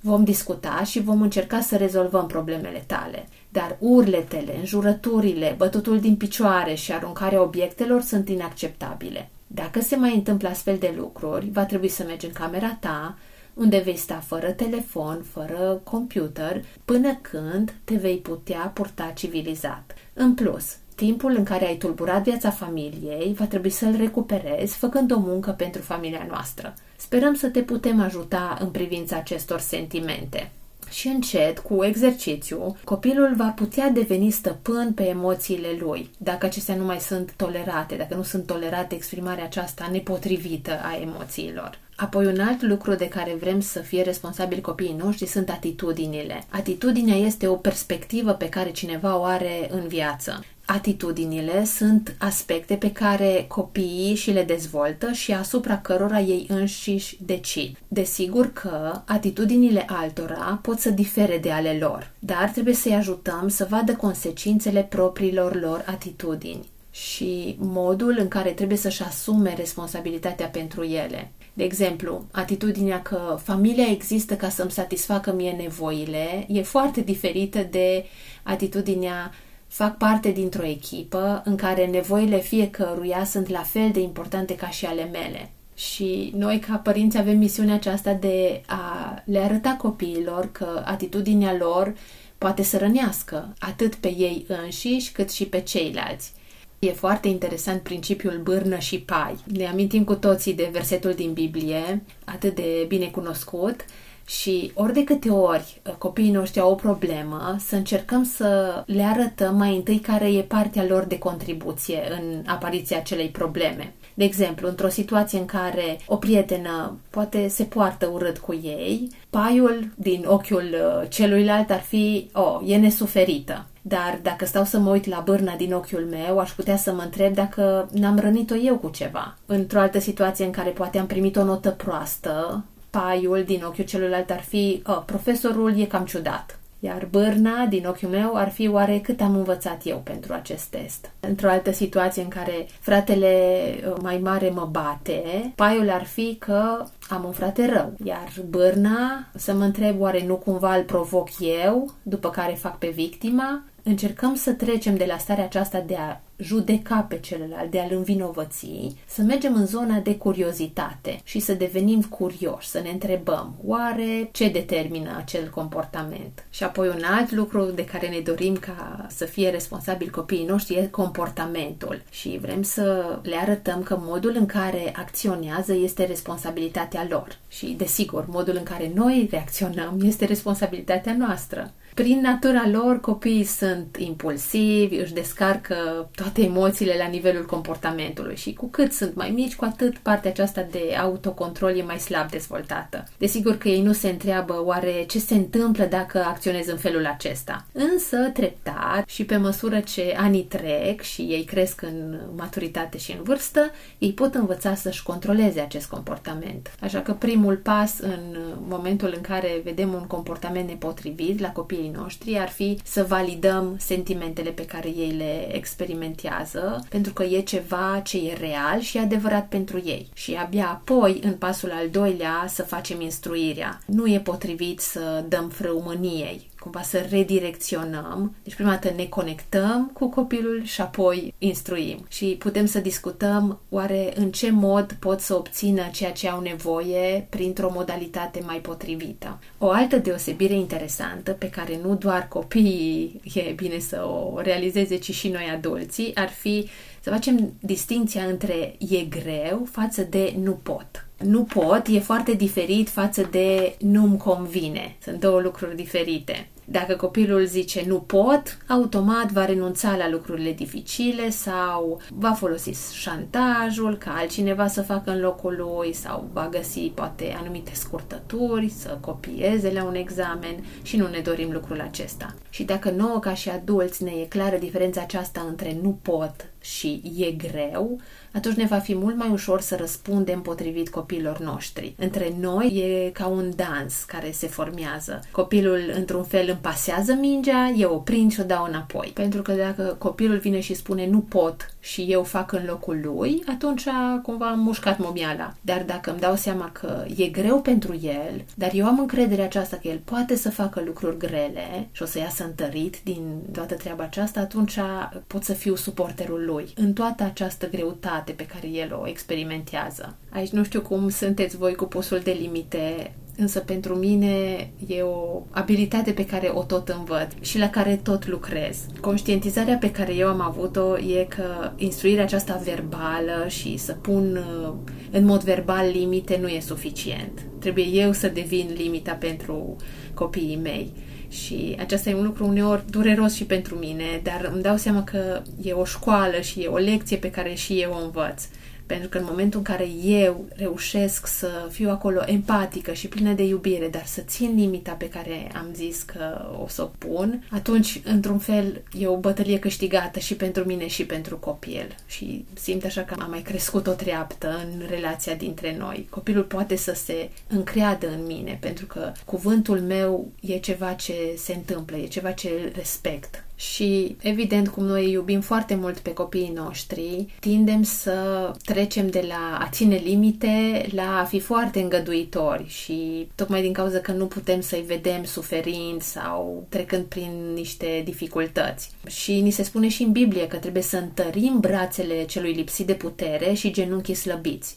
Vom 0.01 0.25
discuta 0.25 0.83
și 0.85 1.01
vom 1.01 1.23
încerca 1.23 1.61
să 1.61 1.77
rezolvăm 1.77 2.27
problemele 2.27 2.85
tale, 2.87 3.29
dar 3.49 3.77
urletele, 3.81 4.57
înjurăturile, 4.59 5.55
bătutul 5.59 6.01
din 6.01 6.17
picioare 6.17 6.75
și 6.75 6.93
aruncarea 6.93 7.43
obiectelor 7.43 8.01
sunt 8.01 8.29
inacceptabile. 8.29 9.31
Dacă 9.63 9.81
se 9.81 9.97
mai 9.97 10.15
întâmplă 10.15 10.49
astfel 10.49 10.79
de 10.79 10.95
lucruri, 10.97 11.51
va 11.51 11.65
trebui 11.65 11.89
să 11.89 12.05
mergi 12.05 12.27
în 12.27 12.33
camera 12.33 12.77
ta, 12.81 13.19
unde 13.55 13.79
vei 13.79 13.97
sta 13.97 14.19
fără 14.27 14.51
telefon, 14.51 15.23
fără 15.23 15.81
computer, 15.85 16.65
până 16.85 17.19
când 17.21 17.75
te 17.85 17.95
vei 17.95 18.17
putea 18.17 18.71
purta 18.75 19.13
civilizat. 19.15 19.95
În 20.13 20.35
plus, 20.35 20.77
timpul 20.95 21.35
în 21.37 21.45
care 21.45 21.67
ai 21.67 21.77
tulburat 21.77 22.23
viața 22.23 22.51
familiei 22.51 23.35
va 23.39 23.47
trebui 23.47 23.71
să-l 23.71 23.97
recuperezi 23.97 24.77
făcând 24.77 25.13
o 25.13 25.19
muncă 25.19 25.51
pentru 25.51 25.83
familia 25.83 26.27
noastră. 26.29 26.75
Sperăm 26.97 27.35
să 27.35 27.49
te 27.49 27.63
putem 27.63 28.01
ajuta 28.01 28.57
în 28.61 28.69
privința 28.71 29.17
acestor 29.17 29.61
sentimente 29.61 30.51
și 30.91 31.09
încet, 31.09 31.59
cu 31.59 31.85
exercițiu, 31.85 32.77
copilul 32.85 33.35
va 33.37 33.49
putea 33.49 33.89
deveni 33.89 34.31
stăpân 34.31 34.93
pe 34.93 35.09
emoțiile 35.09 35.77
lui, 35.81 36.11
dacă 36.19 36.47
acestea 36.47 36.75
nu 36.75 36.85
mai 36.85 37.01
sunt 37.01 37.33
tolerate, 37.37 37.95
dacă 37.95 38.15
nu 38.15 38.23
sunt 38.23 38.47
tolerate 38.47 38.95
exprimarea 38.95 39.45
aceasta 39.45 39.89
nepotrivită 39.93 40.81
a 40.83 40.99
emoțiilor. 41.01 41.79
Apoi 41.97 42.27
un 42.27 42.41
alt 42.41 42.63
lucru 42.63 42.95
de 42.95 43.09
care 43.09 43.37
vrem 43.41 43.61
să 43.61 43.79
fie 43.79 44.03
responsabili 44.03 44.61
copiii 44.61 44.97
noștri 44.99 45.27
sunt 45.27 45.51
atitudinile. 45.51 46.45
Atitudinea 46.51 47.17
este 47.17 47.47
o 47.47 47.55
perspectivă 47.55 48.33
pe 48.33 48.49
care 48.49 48.71
cineva 48.71 49.19
o 49.19 49.25
are 49.25 49.69
în 49.71 49.87
viață. 49.87 50.45
Atitudinile 50.67 51.65
sunt 51.65 52.17
aspecte 52.19 52.75
pe 52.75 52.93
care 52.93 53.45
copiii 53.49 54.15
și 54.15 54.31
le 54.31 54.43
dezvoltă 54.43 55.13
și 55.13 55.33
asupra 55.33 55.79
cărora 55.79 56.21
ei 56.21 56.47
înșiși 56.49 57.17
decid. 57.21 57.77
Desigur 57.89 58.53
că 58.53 59.03
atitudinile 59.05 59.85
altora 59.89 60.59
pot 60.63 60.79
să 60.79 60.91
difere 60.91 61.39
de 61.39 61.51
ale 61.51 61.77
lor, 61.81 62.11
dar 62.19 62.49
trebuie 62.49 62.75
să-i 62.75 62.95
ajutăm 62.95 63.49
să 63.49 63.67
vadă 63.71 63.95
consecințele 63.95 64.83
propriilor 64.83 65.61
lor 65.61 65.85
atitudini 65.87 66.69
și 66.91 67.57
modul 67.59 68.17
în 68.19 68.29
care 68.29 68.51
trebuie 68.51 68.79
să-și 68.79 69.03
asume 69.03 69.55
responsabilitatea 69.57 70.47
pentru 70.47 70.83
ele. 70.83 71.33
De 71.53 71.65
exemplu, 71.65 72.25
atitudinea 72.31 73.03
că 73.03 73.39
familia 73.43 73.87
există 73.91 74.35
ca 74.35 74.49
să-mi 74.49 74.71
satisfacă 74.71 75.33
mie 75.33 75.51
nevoile 75.51 76.45
e 76.49 76.63
foarte 76.63 77.01
diferită 77.01 77.67
de 77.71 78.05
atitudinea 78.43 79.33
fac 79.77 79.97
parte 79.97 80.31
dintr-o 80.31 80.67
echipă 80.67 81.43
în 81.45 81.57
care 81.57 81.87
nevoile 81.87 82.41
fiecăruia 82.41 83.25
sunt 83.25 83.49
la 83.49 83.63
fel 83.63 83.91
de 83.93 84.01
importante 84.01 84.55
ca 84.55 84.69
și 84.69 84.87
ale 84.87 85.05
mele. 85.13 85.51
Și 85.75 86.33
noi, 86.37 86.59
ca 86.59 86.77
părinți, 86.77 87.19
avem 87.19 87.39
misiunea 87.39 87.75
aceasta 87.75 88.13
de 88.13 88.63
a 88.67 89.23
le 89.25 89.39
arăta 89.39 89.77
copiilor 89.79 90.53
că 90.53 90.83
atitudinea 90.85 91.57
lor 91.59 91.95
poate 92.39 92.63
să 92.63 92.79
rănească 92.79 93.55
atât 93.59 93.95
pe 93.95 94.09
ei 94.09 94.47
înșiși 94.49 95.13
cât 95.13 95.31
și 95.31 95.45
pe 95.45 95.61
ceilalți. 95.61 96.33
E 96.79 96.91
foarte 96.91 97.29
interesant 97.29 97.83
principiul 97.83 98.41
bârnă 98.43 98.79
și 98.79 99.01
pai. 99.01 99.37
Ne 99.45 99.67
amintim 99.67 100.05
cu 100.05 100.15
toții 100.15 100.55
de 100.55 100.69
versetul 100.73 101.13
din 101.13 101.33
Biblie, 101.33 102.03
atât 102.25 102.55
de 102.55 102.85
bine 102.89 103.07
cunoscut, 103.07 103.85
și 104.27 104.73
ori 104.75 104.93
de 104.93 105.05
câte 105.05 105.31
ori 105.31 105.81
uh, 105.87 105.93
copiii 105.93 106.31
noștri 106.31 106.61
au 106.61 106.71
o 106.71 106.75
problemă, 106.75 107.57
să 107.59 107.77
încercăm 107.77 108.25
să 108.25 108.83
le 108.87 109.03
arătăm 109.03 109.57
mai 109.57 109.77
întâi 109.77 109.99
care 109.99 110.33
e 110.33 110.43
partea 110.43 110.85
lor 110.89 111.05
de 111.05 111.19
contribuție 111.19 112.03
în 112.11 112.43
apariția 112.47 112.97
acelei 112.97 113.29
probleme. 113.29 113.95
De 114.15 114.25
exemplu, 114.25 114.69
într-o 114.69 114.89
situație 114.89 115.39
în 115.39 115.45
care 115.45 115.99
o 116.07 116.17
prietenă 116.17 116.97
poate 117.11 117.49
se 117.49 117.65
poartă 117.65 118.07
urât 118.13 118.39
cu 118.39 118.55
ei, 118.55 119.09
paiul 119.31 119.93
din 119.95 120.25
ochiul 120.27 120.75
uh, 120.75 121.09
celuilalt 121.09 121.71
ar 121.71 121.81
fi, 121.81 122.31
oh, 122.33 122.61
e 122.67 122.77
nesuferită. 122.77 123.67
Dar 123.83 124.19
dacă 124.23 124.45
stau 124.45 124.65
să 124.65 124.79
mă 124.79 124.91
uit 124.91 125.07
la 125.07 125.23
bârna 125.25 125.55
din 125.57 125.73
ochiul 125.73 126.07
meu, 126.11 126.39
aș 126.39 126.51
putea 126.51 126.77
să 126.77 126.93
mă 126.93 127.03
întreb 127.03 127.35
dacă 127.35 127.89
n-am 127.93 128.19
rănit-o 128.19 128.55
eu 128.55 128.77
cu 128.77 128.89
ceva. 128.89 129.37
Într-o 129.47 129.79
altă 129.79 129.99
situație 129.99 130.45
în 130.45 130.51
care 130.51 130.71
poate 130.71 130.99
am 130.99 131.07
primit 131.07 131.37
o 131.37 131.45
notă 131.45 131.71
proastă, 131.71 132.65
paiul 132.91 133.43
din 133.45 133.63
ochiul 133.65 133.85
celuilalt 133.85 134.31
ar 134.31 134.41
fi, 134.41 134.83
oh, 134.87 135.03
profesorul 135.07 135.81
e 135.81 135.85
cam 135.85 136.05
ciudat. 136.05 136.59
Iar 136.79 137.09
bârna, 137.11 137.67
din 137.67 137.87
ochiul 137.87 138.09
meu, 138.09 138.35
ar 138.35 138.51
fi 138.51 138.69
oare 138.69 138.99
cât 138.99 139.21
am 139.21 139.37
învățat 139.37 139.81
eu 139.85 139.99
pentru 139.99 140.33
acest 140.33 140.65
test. 140.65 141.11
Într-o 141.21 141.49
altă 141.49 141.73
situație 141.73 142.23
în 142.23 142.29
care 142.29 142.67
fratele 142.81 143.65
uh, 143.89 143.95
mai 144.03 144.19
mare 144.19 144.51
mă 144.51 144.69
bate, 144.71 145.53
paiul 145.55 145.91
ar 145.91 146.05
fi 146.05 146.37
că 146.39 146.87
am 147.09 147.25
un 147.25 147.33
frate 147.33 147.67
rău. 147.73 147.93
Iar 148.05 148.33
bârna, 148.49 149.27
să 149.35 149.55
mă 149.55 149.65
întreb 149.65 150.01
oare 150.01 150.25
nu 150.27 150.37
cumva 150.37 150.77
îl 150.77 150.83
provoc 150.83 151.29
eu, 151.65 151.95
după 152.03 152.31
care 152.31 152.53
fac 152.53 152.79
pe 152.79 152.89
victima, 152.89 153.63
încercăm 153.89 154.35
să 154.35 154.53
trecem 154.53 154.97
de 154.97 155.05
la 155.09 155.19
starea 155.19 155.45
aceasta 155.45 155.81
de 155.81 155.95
a 155.95 156.21
judeca 156.37 157.07
pe 157.09 157.19
celălalt, 157.19 157.71
de 157.71 157.81
a-l 157.81 157.93
învinovăți, 157.93 158.95
să 159.07 159.23
mergem 159.23 159.55
în 159.55 159.67
zona 159.67 159.99
de 159.99 160.17
curiozitate 160.17 161.21
și 161.25 161.39
să 161.39 161.55
devenim 161.55 162.03
curioși, 162.03 162.69
să 162.69 162.81
ne 162.81 162.91
întrebăm 162.91 163.55
oare 163.65 164.29
ce 164.33 164.49
determină 164.49 165.15
acel 165.17 165.51
comportament. 165.51 166.45
Și 166.51 166.65
apoi 166.65 166.89
un 166.89 167.03
alt 167.05 167.33
lucru 167.33 167.65
de 167.65 167.85
care 167.85 168.09
ne 168.09 168.19
dorim 168.19 168.57
ca 168.57 169.07
să 169.09 169.25
fie 169.25 169.51
responsabil 169.51 170.11
copiii 170.11 170.47
noștri 170.47 170.75
e 170.75 170.87
comportamentul 170.87 172.03
și 172.11 172.39
vrem 172.41 172.63
să 172.63 173.19
le 173.23 173.37
arătăm 173.37 173.83
că 173.83 173.99
modul 174.01 174.35
în 174.39 174.47
care 174.47 174.93
acționează 174.97 175.73
este 175.75 176.05
responsabilitatea 176.05 177.07
lor 177.09 177.39
și, 177.49 177.75
desigur, 177.79 178.27
modul 178.29 178.57
în 178.57 178.63
care 178.63 178.91
noi 178.95 179.29
reacționăm 179.31 180.01
este 180.03 180.25
responsabilitatea 180.25 181.17
noastră. 181.17 181.73
Prin 182.03 182.21
natura 182.21 182.69
lor, 182.73 183.01
copiii 183.01 183.45
sunt 183.45 183.97
impulsivi, 183.99 184.97
își 184.97 185.13
descarcă 185.13 186.09
toate 186.15 186.43
emoțiile 186.43 186.95
la 186.99 187.07
nivelul 187.07 187.47
comportamentului 187.47 188.37
și 188.37 188.53
cu 188.53 188.67
cât 188.67 188.93
sunt 188.93 189.15
mai 189.15 189.31
mici, 189.31 189.57
cu 189.57 189.65
atât 189.65 189.97
partea 189.99 190.31
aceasta 190.31 190.67
de 190.71 190.97
autocontrol 191.01 191.77
e 191.77 191.83
mai 191.83 191.99
slab 191.99 192.31
dezvoltată. 192.31 193.05
Desigur 193.19 193.57
că 193.57 193.69
ei 193.69 193.83
nu 193.83 193.93
se 193.93 194.09
întreabă 194.09 194.63
oare 194.65 195.05
ce 195.09 195.19
se 195.19 195.35
întâmplă 195.35 195.85
dacă 195.85 196.19
acționez 196.19 196.67
în 196.67 196.77
felul 196.77 197.07
acesta. 197.07 197.67
Însă, 197.73 198.17
treptat 198.33 199.09
și 199.09 199.25
pe 199.25 199.37
măsură 199.37 199.81
ce 199.81 200.15
anii 200.17 200.45
trec 200.45 201.01
și 201.01 201.21
ei 201.23 201.45
cresc 201.45 201.83
în 201.83 202.21
maturitate 202.37 202.99
și 202.99 203.13
în 203.13 203.23
vârstă, 203.23 203.71
ei 203.99 204.13
pot 204.13 204.35
învăța 204.35 204.75
să-și 204.75 205.03
controleze 205.03 205.61
acest 205.61 205.87
comportament. 205.87 206.75
Așa 206.81 207.01
că 207.01 207.13
primul 207.13 207.57
pas 207.57 207.99
în 207.99 208.39
momentul 208.69 209.13
în 209.15 209.21
care 209.21 209.61
vedem 209.65 209.93
un 209.93 210.07
comportament 210.07 210.69
nepotrivit 210.69 211.41
la 211.41 211.53
copiii 211.53 211.85
copiii 211.87 212.03
noștri 212.03 212.39
ar 212.39 212.49
fi 212.49 212.79
să 212.85 213.05
validăm 213.09 213.77
sentimentele 213.79 214.51
pe 214.51 214.65
care 214.65 214.89
ei 214.89 215.11
le 215.11 215.55
experimentează, 215.57 216.87
pentru 216.89 217.13
că 217.13 217.23
e 217.23 217.41
ceva 217.41 218.01
ce 218.05 218.19
e 218.19 218.37
real 218.41 218.81
și 218.81 218.99
adevărat 218.99 219.49
pentru 219.49 219.83
ei. 219.85 220.09
Și 220.15 220.35
abia 220.35 220.69
apoi, 220.69 221.21
în 221.23 221.35
pasul 221.35 221.71
al 221.71 221.89
doilea, 221.89 222.45
să 222.49 222.63
facem 222.63 223.01
instruirea. 223.01 223.81
Nu 223.87 224.07
e 224.07 224.21
potrivit 224.21 224.81
să 224.81 225.25
dăm 225.29 225.49
frâu 225.49 225.83
mâniei 225.85 226.49
cumva 226.67 226.83
să 226.83 227.07
redirecționăm. 227.11 228.35
Deci 228.43 228.55
prima 228.55 228.71
dată 228.71 228.93
ne 228.97 229.05
conectăm 229.05 229.91
cu 229.93 230.09
copilul 230.09 230.65
și 230.65 230.81
apoi 230.81 231.35
instruim. 231.39 232.05
Și 232.09 232.27
putem 232.27 232.67
să 232.67 232.79
discutăm 232.79 233.61
oare 233.69 234.13
în 234.17 234.31
ce 234.31 234.51
mod 234.51 234.97
pot 234.99 235.21
să 235.21 235.35
obțină 235.35 235.83
ceea 235.93 236.13
ce 236.13 236.29
au 236.29 236.41
nevoie 236.41 237.27
printr-o 237.31 237.71
modalitate 237.73 238.41
mai 238.47 238.57
potrivită. 238.57 239.39
O 239.59 239.71
altă 239.71 239.97
deosebire 239.97 240.55
interesantă 240.55 241.33
pe 241.33 241.51
care 241.51 241.81
nu 241.83 241.95
doar 241.95 242.29
copiii 242.29 243.21
e 243.35 243.53
bine 243.53 243.79
să 243.79 244.05
o 244.05 244.41
realizeze, 244.41 244.97
ci 244.97 245.15
și 245.15 245.29
noi 245.29 245.53
adulții, 245.55 246.15
ar 246.15 246.29
fi 246.29 246.69
să 247.01 247.11
facem 247.11 247.53
distinția 247.61 248.25
între 248.25 248.77
e 248.79 249.05
greu 249.05 249.67
față 249.71 250.03
de 250.03 250.35
nu 250.43 250.53
pot 250.53 251.07
nu 251.25 251.43
pot 251.43 251.87
e 251.87 251.99
foarte 251.99 252.33
diferit 252.33 252.89
față 252.89 253.29
de 253.31 253.77
nu-mi 253.79 254.19
convine. 254.19 254.97
Sunt 255.03 255.21
două 255.21 255.41
lucruri 255.41 255.77
diferite. 255.77 256.49
Dacă 256.69 256.97
copilul 256.97 257.45
zice 257.45 257.85
nu 257.87 258.01
pot, 258.01 258.59
automat 258.69 259.33
va 259.33 259.45
renunța 259.45 259.97
la 259.97 260.09
lucrurile 260.09 260.53
dificile 260.53 261.31
sau 261.31 262.01
va 262.13 262.33
folosi 262.33 262.95
șantajul 262.95 263.97
ca 263.97 264.15
altcineva 264.17 264.67
să 264.67 264.83
facă 264.83 265.11
în 265.11 265.21
locul 265.21 265.55
lui 265.59 265.93
sau 265.93 266.29
va 266.33 266.49
găsi 266.51 266.93
poate 266.95 267.37
anumite 267.39 267.71
scurtături 267.75 268.69
să 268.69 268.99
copieze 269.01 269.73
la 269.73 269.85
un 269.85 269.95
examen 269.95 270.65
și 270.83 270.97
nu 270.97 271.07
ne 271.07 271.19
dorim 271.19 271.53
lucrul 271.53 271.81
acesta. 271.81 272.35
Și 272.51 272.65
dacă 272.65 272.91
nouă 272.91 273.19
ca 273.19 273.35
și 273.35 273.49
adulți 273.49 274.03
ne 274.03 274.11
e 274.11 274.25
clară 274.25 274.57
diferența 274.57 275.01
aceasta 275.01 275.47
între 275.49 275.79
nu 275.83 275.99
pot 276.03 276.35
și 276.61 277.03
e 277.17 277.31
greu, 277.31 278.01
atunci 278.37 278.57
ne 278.57 278.67
va 278.67 278.79
fi 278.79 278.95
mult 278.95 279.17
mai 279.17 279.29
ușor 279.29 279.61
să 279.61 279.77
răspundem 279.77 280.41
potrivit 280.41 280.89
copiilor 280.89 281.39
noștri. 281.39 281.95
Între 281.99 282.35
noi 282.41 282.67
e 282.67 283.11
ca 283.11 283.27
un 283.27 283.51
dans 283.57 284.03
care 284.03 284.31
se 284.31 284.47
formează. 284.47 285.21
Copilul, 285.31 285.93
într-un 285.95 286.25
fel, 286.25 286.49
îmi 286.49 286.59
pasează 286.61 287.13
mingea, 287.13 287.73
eu 287.77 287.95
o 287.95 287.99
prind 287.99 288.33
și 288.33 288.41
o 288.41 288.45
dau 288.45 288.65
înapoi. 288.65 289.11
Pentru 289.15 289.43
că 289.43 289.53
dacă 289.53 289.97
copilul 289.99 290.39
vine 290.39 290.61
și 290.61 290.75
spune 290.75 291.07
nu 291.07 291.21
pot 291.21 291.75
și 291.81 292.07
eu 292.09 292.23
fac 292.23 292.53
în 292.53 292.65
locul 292.67 293.01
lui, 293.03 293.43
atunci 293.49 293.87
cumva 294.23 294.49
am 294.49 294.61
mușcat 294.61 294.99
momiala. 294.99 295.55
Dar 295.61 295.83
dacă 295.87 296.11
îmi 296.11 296.21
dau 296.21 296.35
seama 296.35 296.71
că 296.73 297.05
e 297.17 297.27
greu 297.27 297.61
pentru 297.61 297.99
el, 298.03 298.45
dar 298.55 298.71
eu 298.75 298.87
am 298.87 298.99
încredere 298.99 299.43
aceasta 299.43 299.77
că 299.77 299.89
el 299.89 300.01
poate 300.05 300.37
să 300.37 300.51
facă 300.51 300.83
lucruri 300.87 301.19
grele 301.19 301.89
și 301.93 302.03
o 302.03 302.07
să 302.07 302.19
iasă 302.19 302.45
întărit 302.45 302.97
din 303.03 303.23
toată 303.53 303.75
treaba 303.75 304.05
aceasta, 304.05 304.41
atunci 304.41 304.79
pot 305.27 305.45
să 305.45 305.53
fiu 305.53 305.75
suporterul 305.75 306.45
lui. 306.45 306.73
În 306.77 306.93
toată 306.93 307.23
această 307.23 307.69
greutate 307.69 308.26
pe 308.33 308.47
care 308.47 308.69
el 308.69 308.99
o 309.03 309.09
experimentează. 309.09 310.17
Aici 310.31 310.51
nu 310.51 310.65
știu 310.65 310.81
cum 310.81 311.09
sunteți 311.09 311.57
voi 311.57 311.75
cu 311.75 311.85
pusul 311.85 312.19
de 312.19 312.37
limite 312.41 313.13
însă 313.37 313.61
pentru 313.61 313.95
mine 313.95 314.71
e 314.87 315.03
o 315.03 315.43
abilitate 315.51 316.13
pe 316.13 316.27
care 316.27 316.51
o 316.55 316.63
tot 316.63 316.89
învăț 316.89 317.33
și 317.41 317.59
la 317.59 317.71
care 317.71 318.01
tot 318.03 318.27
lucrez. 318.27 318.79
Conștientizarea 319.01 319.77
pe 319.77 319.91
care 319.91 320.15
eu 320.15 320.29
am 320.29 320.41
avut-o 320.41 320.99
e 320.99 321.25
că 321.29 321.73
instruirea 321.77 322.23
aceasta 322.23 322.61
verbală 322.65 323.49
și 323.49 323.77
să 323.77 323.93
pun 323.93 324.37
uh, 324.37 324.73
în 325.11 325.25
mod 325.25 325.43
verbal 325.43 325.91
limite 325.93 326.39
nu 326.41 326.49
e 326.49 326.61
suficient. 326.61 327.47
Trebuie 327.59 327.85
eu 327.85 328.13
să 328.13 328.29
devin 328.29 328.71
limita 328.77 329.13
pentru 329.13 329.77
copiii 330.15 330.61
mei. 330.63 330.93
Și 331.29 331.77
acesta 331.79 332.11
e 332.11 332.15
un 332.15 332.25
lucru 332.25 332.47
uneori 332.47 332.91
dureros 332.91 333.35
și 333.35 333.45
pentru 333.45 333.75
mine, 333.75 334.21
dar 334.23 334.51
îmi 334.53 334.63
dau 334.63 334.77
seama 334.77 335.05
că 335.05 335.43
e 335.63 335.73
o 335.73 335.85
școală 335.85 336.41
și 336.41 336.61
e 336.61 336.67
o 336.67 336.77
lecție 336.77 337.17
pe 337.17 337.31
care 337.31 337.55
și 337.55 337.81
eu 337.81 337.93
o 337.93 338.05
învăț. 338.05 338.43
Pentru 338.87 339.09
că 339.09 339.19
în 339.19 339.25
momentul 339.29 339.59
în 339.59 339.65
care 339.65 339.89
eu 340.05 340.45
reușesc 340.49 341.27
să 341.27 341.69
fiu 341.71 341.91
acolo 341.91 342.23
empatică 342.27 342.93
și 342.93 343.09
plină 343.09 343.33
de 343.33 343.43
iubire, 343.43 343.89
dar 343.89 344.07
să 344.07 344.21
țin 344.21 344.55
limita 344.55 344.93
pe 344.93 345.09
care 345.09 345.51
am 345.55 345.69
zis 345.75 346.03
că 346.03 346.51
o 346.63 346.69
să 346.69 346.83
o 346.83 346.91
pun, 346.99 347.47
atunci, 347.51 348.01
într-un 348.05 348.39
fel, 348.39 348.83
e 348.99 349.07
o 349.07 349.17
bătălie 349.17 349.59
câștigată 349.59 350.19
și 350.19 350.35
pentru 350.35 350.65
mine 350.65 350.87
și 350.87 351.07
pentru 351.07 351.37
copil. 351.37 351.95
Și 352.07 352.45
simt 352.53 352.85
așa 352.85 353.03
că 353.03 353.15
am 353.19 353.31
mai 353.31 353.43
crescut 353.43 353.87
o 353.87 353.93
treaptă 353.93 354.49
în 354.49 354.87
relația 354.89 355.35
dintre 355.35 355.77
noi. 355.79 356.07
Copilul 356.11 356.43
poate 356.43 356.77
să 356.77 356.93
se 356.95 357.31
încreadă 357.49 358.09
în 358.09 358.27
mine, 358.27 358.59
pentru 358.61 358.87
că 358.87 359.13
cuvântul 359.25 359.81
meu 359.81 360.31
e 360.41 360.59
ceva 360.59 360.93
ce 360.93 361.15
se 361.37 361.55
întâmplă, 361.55 361.97
e 361.97 362.07
ceva 362.07 362.31
ce 362.31 362.73
respect 362.75 363.46
și, 363.57 364.17
evident, 364.21 364.69
cum 364.69 364.85
noi 364.85 365.11
iubim 365.11 365.41
foarte 365.41 365.75
mult 365.75 365.99
pe 365.99 366.13
copiii 366.13 366.53
noștri, 366.55 367.27
tindem 367.41 367.83
să 367.83 368.51
trecem 368.65 369.11
de 369.11 369.25
la 369.29 369.59
a 369.61 369.69
ține 369.71 369.97
limite 369.97 370.87
la 370.91 371.19
a 371.19 371.25
fi 371.25 371.41
foarte 371.41 371.81
îngăduitori 371.81 372.65
și 372.69 373.29
tocmai 373.35 373.63
din 373.63 373.73
cauza 373.73 373.99
că 373.99 374.13
nu 374.13 374.27
putem 374.27 374.61
să-i 374.61 374.85
vedem 374.87 375.25
suferind 375.25 376.03
sau 376.03 376.67
trecând 376.69 377.05
prin 377.05 377.53
niște 377.55 378.03
dificultăți. 378.05 378.91
Și 379.07 379.41
ni 379.41 379.51
se 379.51 379.63
spune 379.63 379.89
și 379.89 380.03
în 380.03 380.13
Biblie 380.13 380.47
că 380.47 380.57
trebuie 380.57 380.83
să 380.83 380.97
întărim 380.97 381.57
brațele 381.61 382.25
celui 382.25 382.53
lipsit 382.53 382.87
de 382.87 382.95
putere 382.95 383.53
și 383.53 383.73
genunchii 383.73 384.15
slăbiți. 384.15 384.77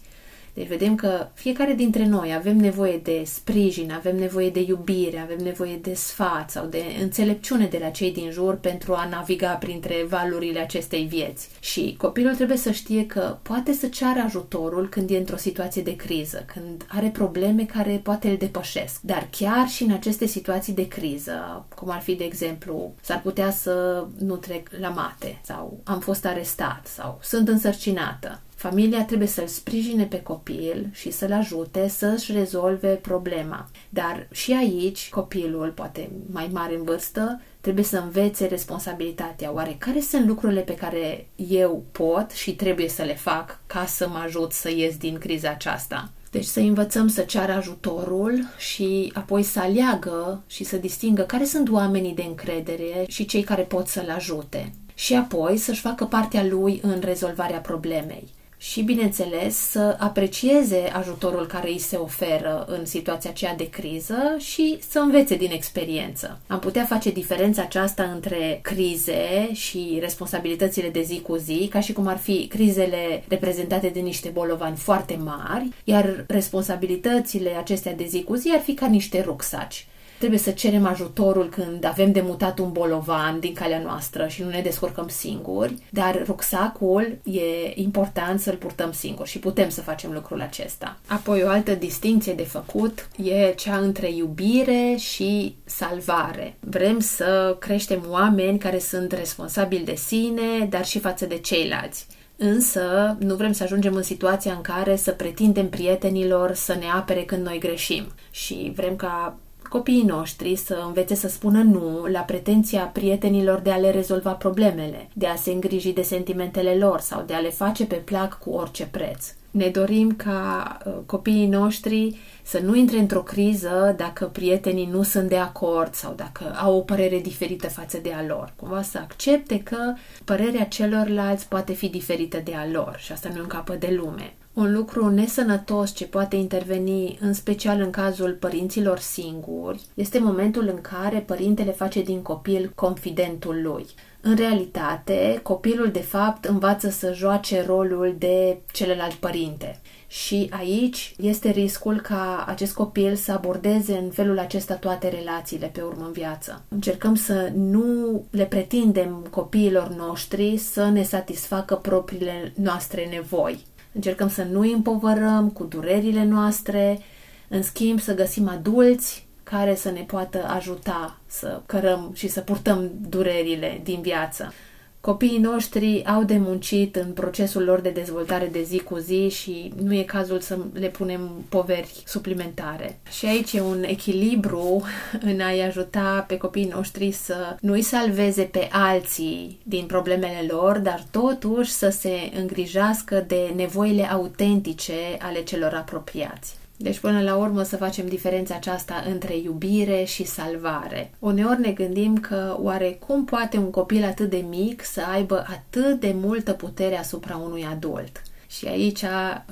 Deci 0.59 0.67
vedem 0.67 0.95
că 0.95 1.27
fiecare 1.33 1.73
dintre 1.73 2.05
noi 2.05 2.33
avem 2.33 2.57
nevoie 2.57 2.97
de 2.97 3.21
sprijin, 3.25 3.91
avem 3.91 4.15
nevoie 4.15 4.49
de 4.49 4.61
iubire, 4.61 5.19
avem 5.19 5.37
nevoie 5.37 5.75
de 5.75 5.93
sfat 5.93 6.49
sau 6.49 6.65
de 6.65 6.83
înțelepciune 7.01 7.65
de 7.65 7.77
la 7.81 7.89
cei 7.89 8.13
din 8.13 8.31
jur 8.31 8.55
pentru 8.55 8.93
a 8.93 9.07
naviga 9.07 9.51
printre 9.53 10.05
valurile 10.09 10.59
acestei 10.59 11.05
vieți. 11.05 11.49
Și 11.59 11.95
copilul 11.97 12.35
trebuie 12.35 12.57
să 12.57 12.71
știe 12.71 13.05
că 13.05 13.37
poate 13.41 13.73
să 13.73 13.87
ceară 13.87 14.19
ajutorul 14.19 14.89
când 14.89 15.09
e 15.09 15.17
într-o 15.17 15.37
situație 15.37 15.81
de 15.81 15.95
criză, 15.95 16.45
când 16.53 16.85
are 16.89 17.07
probleme 17.07 17.65
care 17.65 17.99
poate 18.03 18.29
îl 18.29 18.37
depășesc. 18.37 19.01
Dar 19.01 19.27
chiar 19.31 19.67
și 19.67 19.83
în 19.83 19.91
aceste 19.91 20.25
situații 20.25 20.73
de 20.73 20.87
criză, 20.87 21.65
cum 21.75 21.89
ar 21.89 22.01
fi 22.01 22.15
de 22.15 22.23
exemplu, 22.23 22.93
s-ar 23.01 23.21
putea 23.21 23.51
să 23.51 24.05
nu 24.17 24.35
trec 24.35 24.69
la 24.79 24.89
mate 24.89 25.39
sau 25.43 25.79
am 25.83 25.99
fost 25.99 26.25
arestat 26.25 26.87
sau 26.87 27.19
sunt 27.21 27.47
însărcinată, 27.47 28.39
Familia 28.59 29.05
trebuie 29.05 29.27
să-l 29.27 29.47
sprijine 29.47 30.05
pe 30.05 30.21
copil 30.21 30.89
și 30.91 31.11
să-l 31.11 31.31
ajute 31.31 31.87
să-și 31.87 32.31
rezolve 32.31 32.87
problema. 32.87 33.69
Dar 33.89 34.27
și 34.31 34.51
aici, 34.53 35.09
copilul, 35.09 35.71
poate 35.75 36.09
mai 36.31 36.49
mare 36.51 36.75
în 36.75 36.83
vârstă, 36.83 37.41
trebuie 37.61 37.83
să 37.83 37.97
învețe 37.97 38.45
responsabilitatea. 38.45 39.53
Oare 39.53 39.75
care 39.77 39.99
sunt 39.99 40.25
lucrurile 40.25 40.61
pe 40.61 40.75
care 40.75 41.27
eu 41.35 41.83
pot 41.91 42.31
și 42.31 42.55
trebuie 42.55 42.89
să 42.89 43.03
le 43.03 43.15
fac 43.15 43.59
ca 43.67 43.85
să 43.85 44.07
mă 44.07 44.21
ajut 44.23 44.51
să 44.51 44.69
ies 44.71 44.97
din 44.97 45.17
criza 45.17 45.49
aceasta? 45.49 46.11
Deci 46.31 46.45
să 46.45 46.59
învățăm 46.59 47.07
să 47.07 47.21
ceară 47.21 47.51
ajutorul 47.51 48.39
și 48.57 49.11
apoi 49.13 49.43
să 49.43 49.59
aleagă 49.59 50.43
și 50.47 50.63
să 50.63 50.77
distingă 50.77 51.21
care 51.21 51.43
sunt 51.43 51.69
oamenii 51.69 52.15
de 52.15 52.23
încredere 52.23 53.05
și 53.07 53.25
cei 53.25 53.43
care 53.43 53.61
pot 53.61 53.87
să-l 53.87 54.09
ajute. 54.15 54.73
Și 54.93 55.13
apoi 55.13 55.57
să-și 55.57 55.81
facă 55.81 56.05
partea 56.05 56.45
lui 56.45 56.79
în 56.83 56.99
rezolvarea 57.03 57.59
problemei 57.59 58.37
și, 58.61 58.81
bineînțeles, 58.81 59.55
să 59.55 59.95
aprecieze 59.99 60.89
ajutorul 60.93 61.45
care 61.45 61.69
îi 61.69 61.79
se 61.79 61.95
oferă 61.95 62.65
în 62.67 62.85
situația 62.85 63.29
aceea 63.29 63.55
de 63.55 63.69
criză 63.69 64.35
și 64.37 64.79
să 64.89 64.99
învețe 64.99 65.35
din 65.35 65.51
experiență. 65.51 66.39
Am 66.47 66.59
putea 66.59 66.85
face 66.85 67.11
diferența 67.11 67.61
aceasta 67.61 68.03
între 68.03 68.59
crize 68.61 69.49
și 69.53 69.97
responsabilitățile 69.99 70.89
de 70.89 71.01
zi 71.01 71.21
cu 71.21 71.35
zi, 71.35 71.67
ca 71.69 71.79
și 71.79 71.93
cum 71.93 72.07
ar 72.07 72.17
fi 72.17 72.47
crizele 72.47 73.23
reprezentate 73.27 73.87
de 73.87 73.99
niște 73.99 74.29
bolovani 74.29 74.77
foarte 74.77 75.19
mari, 75.23 75.69
iar 75.83 76.25
responsabilitățile 76.27 77.49
acestea 77.49 77.93
de 77.93 78.05
zi 78.05 78.23
cu 78.23 78.35
zi 78.35 78.51
ar 78.53 78.61
fi 78.61 78.73
ca 78.73 78.87
niște 78.87 79.21
rucsaci 79.21 79.87
trebuie 80.19 80.39
să 80.39 80.51
cerem 80.51 80.85
ajutorul 80.85 81.49
când 81.49 81.85
avem 81.85 82.11
de 82.11 82.21
mutat 82.21 82.59
un 82.59 82.71
bolovan 82.71 83.39
din 83.39 83.53
calea 83.53 83.79
noastră 83.79 84.27
și 84.27 84.41
nu 84.41 84.49
ne 84.49 84.61
descurcăm 84.61 85.07
singuri, 85.07 85.73
dar 85.89 86.23
rucsacul 86.25 87.17
e 87.23 87.71
important 87.73 88.39
să-l 88.39 88.55
purtăm 88.55 88.91
singur 88.91 89.27
și 89.27 89.39
putem 89.39 89.69
să 89.69 89.81
facem 89.81 90.11
lucrul 90.11 90.41
acesta. 90.41 90.97
Apoi 91.07 91.43
o 91.43 91.49
altă 91.49 91.73
distinție 91.75 92.33
de 92.33 92.43
făcut 92.43 93.07
e 93.23 93.53
cea 93.53 93.77
între 93.77 94.11
iubire 94.11 94.95
și 94.97 95.55
salvare. 95.65 96.55
Vrem 96.59 96.99
să 96.99 97.55
creștem 97.59 98.05
oameni 98.09 98.59
care 98.59 98.79
sunt 98.79 99.11
responsabili 99.11 99.85
de 99.85 99.95
sine, 99.95 100.67
dar 100.69 100.85
și 100.85 100.99
față 100.99 101.25
de 101.25 101.37
ceilalți. 101.37 102.07
Însă, 102.41 103.15
nu 103.19 103.35
vrem 103.35 103.51
să 103.51 103.63
ajungem 103.63 103.93
în 103.93 104.03
situația 104.03 104.53
în 104.53 104.61
care 104.61 104.95
să 104.95 105.11
pretindem 105.11 105.69
prietenilor 105.69 106.53
să 106.53 106.73
ne 106.73 106.85
apere 106.95 107.23
când 107.23 107.45
noi 107.45 107.59
greșim 107.59 108.03
și 108.31 108.71
vrem 108.75 108.95
ca 108.95 109.37
copiii 109.69 110.03
noștri 110.03 110.55
să 110.55 110.83
învețe 110.85 111.15
să 111.15 111.27
spună 111.27 111.61
nu 111.61 112.05
la 112.11 112.19
pretenția 112.19 112.83
prietenilor 112.83 113.59
de 113.59 113.71
a 113.71 113.77
le 113.77 113.91
rezolva 113.91 114.31
problemele, 114.31 115.09
de 115.13 115.27
a 115.27 115.35
se 115.35 115.51
îngriji 115.51 115.91
de 115.91 116.01
sentimentele 116.01 116.75
lor 116.75 116.99
sau 116.99 117.23
de 117.25 117.33
a 117.33 117.39
le 117.39 117.49
face 117.49 117.85
pe 117.85 117.95
plac 117.95 118.39
cu 118.39 118.49
orice 118.49 118.87
preț. 118.91 119.33
Ne 119.51 119.67
dorim 119.67 120.11
ca 120.11 120.77
uh, 120.85 120.93
copiii 121.05 121.47
noștri 121.47 122.17
să 122.43 122.59
nu 122.63 122.75
intre 122.75 122.97
într-o 122.97 123.23
criză 123.23 123.93
dacă 123.97 124.25
prietenii 124.25 124.85
nu 124.85 125.03
sunt 125.03 125.29
de 125.29 125.37
acord 125.37 125.93
sau 125.93 126.13
dacă 126.13 126.55
au 126.61 126.75
o 126.75 126.81
părere 126.81 127.19
diferită 127.19 127.67
față 127.67 127.97
de 127.97 128.13
a 128.13 128.25
lor. 128.25 128.53
Cumva 128.55 128.81
să 128.81 128.97
accepte 128.97 129.59
că 129.59 129.93
părerea 130.25 130.65
celorlalți 130.65 131.47
poate 131.47 131.73
fi 131.73 131.87
diferită 131.87 132.41
de 132.43 132.53
a 132.55 132.67
lor 132.71 132.95
și 132.99 133.11
asta 133.11 133.29
nu 133.31 133.37
e 133.37 133.41
un 133.41 133.47
capăt 133.47 133.79
de 133.79 133.99
lume. 134.01 134.33
Un 134.53 134.73
lucru 134.73 135.09
nesănătos 135.09 135.93
ce 135.93 136.05
poate 136.05 136.35
interveni, 136.35 137.17
în 137.21 137.33
special 137.33 137.81
în 137.81 137.89
cazul 137.89 138.33
părinților 138.39 138.99
singuri, 138.99 139.81
este 139.93 140.19
momentul 140.19 140.67
în 140.67 140.81
care 140.81 141.19
părintele 141.19 141.71
face 141.71 142.01
din 142.01 142.21
copil 142.21 142.71
confidentul 142.75 143.61
lui. 143.63 143.85
În 144.21 144.35
realitate, 144.35 145.39
copilul 145.43 145.91
de 145.91 146.01
fapt 146.01 146.45
învață 146.45 146.89
să 146.89 147.13
joace 147.13 147.63
rolul 147.65 148.15
de 148.17 148.57
celălalt 148.71 149.13
părinte. 149.13 149.79
Și 150.07 150.49
aici 150.57 151.15
este 151.19 151.49
riscul 151.49 151.99
ca 151.99 152.45
acest 152.47 152.73
copil 152.73 153.15
să 153.15 153.31
abordeze 153.31 153.97
în 153.97 154.09
felul 154.09 154.39
acesta 154.39 154.73
toate 154.75 155.09
relațiile 155.09 155.67
pe 155.67 155.81
urmă 155.81 156.05
în 156.05 156.11
viață. 156.11 156.61
Încercăm 156.67 157.15
să 157.15 157.51
nu 157.55 158.23
le 158.29 158.45
pretindem 158.45 159.27
copiilor 159.29 159.87
noștri 159.87 160.57
să 160.57 160.89
ne 160.89 161.03
satisfacă 161.03 161.75
propriile 161.75 162.53
noastre 162.55 163.05
nevoi. 163.05 163.65
Încercăm 163.99 164.29
să 164.29 164.43
nu 164.43 164.59
îi 164.59 164.71
împovărăm 164.71 165.49
cu 165.49 165.63
durerile 165.63 166.23
noastre, 166.23 166.99
în 167.47 167.61
schimb 167.63 167.99
să 167.99 168.15
găsim 168.15 168.47
adulți 168.47 169.27
care 169.43 169.75
să 169.75 169.91
ne 169.91 170.01
poată 170.01 170.43
ajuta 170.47 171.17
să 171.25 171.61
cărăm 171.65 172.11
și 172.15 172.27
să 172.27 172.41
purtăm 172.41 172.91
durerile 173.09 173.79
din 173.83 174.01
viață. 174.01 174.53
Copiii 175.01 175.37
noștri 175.37 176.05
au 176.05 176.23
de 176.23 176.37
muncit 176.37 176.95
în 176.95 177.11
procesul 177.11 177.63
lor 177.63 177.79
de 177.79 177.89
dezvoltare 177.89 178.45
de 178.45 178.63
zi 178.63 178.79
cu 178.79 178.97
zi 178.97 179.29
și 179.29 179.73
nu 179.83 179.93
e 179.93 180.03
cazul 180.03 180.39
să 180.39 180.57
le 180.73 180.87
punem 180.87 181.45
poveri 181.49 182.03
suplimentare. 182.05 182.99
Și 183.09 183.25
aici 183.25 183.53
e 183.53 183.61
un 183.61 183.83
echilibru 183.83 184.83
în 185.21 185.39
a-i 185.41 185.61
ajuta 185.61 186.25
pe 186.27 186.37
copiii 186.37 186.71
noștri 186.73 187.11
să 187.11 187.55
nu-i 187.61 187.81
salveze 187.81 188.43
pe 188.43 188.67
alții 188.71 189.59
din 189.63 189.85
problemele 189.85 190.45
lor, 190.49 190.77
dar 190.77 191.03
totuși 191.11 191.71
să 191.71 191.89
se 191.89 192.31
îngrijească 192.35 193.23
de 193.27 193.53
nevoile 193.55 194.11
autentice 194.11 195.17
ale 195.19 195.43
celor 195.43 195.73
apropiați. 195.73 196.57
Deci, 196.81 196.99
până 196.99 197.21
la 197.21 197.35
urmă, 197.35 197.63
să 197.63 197.77
facem 197.77 198.07
diferența 198.07 198.55
aceasta 198.55 199.03
între 199.07 199.37
iubire 199.37 200.03
și 200.03 200.23
salvare. 200.23 201.11
Uneori 201.19 201.59
ne 201.59 201.71
gândim 201.71 202.17
că 202.17 202.57
oare 202.59 202.97
cum 203.07 203.25
poate 203.25 203.57
un 203.57 203.69
copil 203.69 204.03
atât 204.03 204.29
de 204.29 204.45
mic 204.49 204.83
să 204.85 205.01
aibă 205.11 205.45
atât 205.47 205.99
de 205.99 206.15
multă 206.15 206.53
putere 206.53 206.97
asupra 206.97 207.37
unui 207.37 207.65
adult? 207.71 208.21
Și 208.47 208.67
aici 208.67 209.03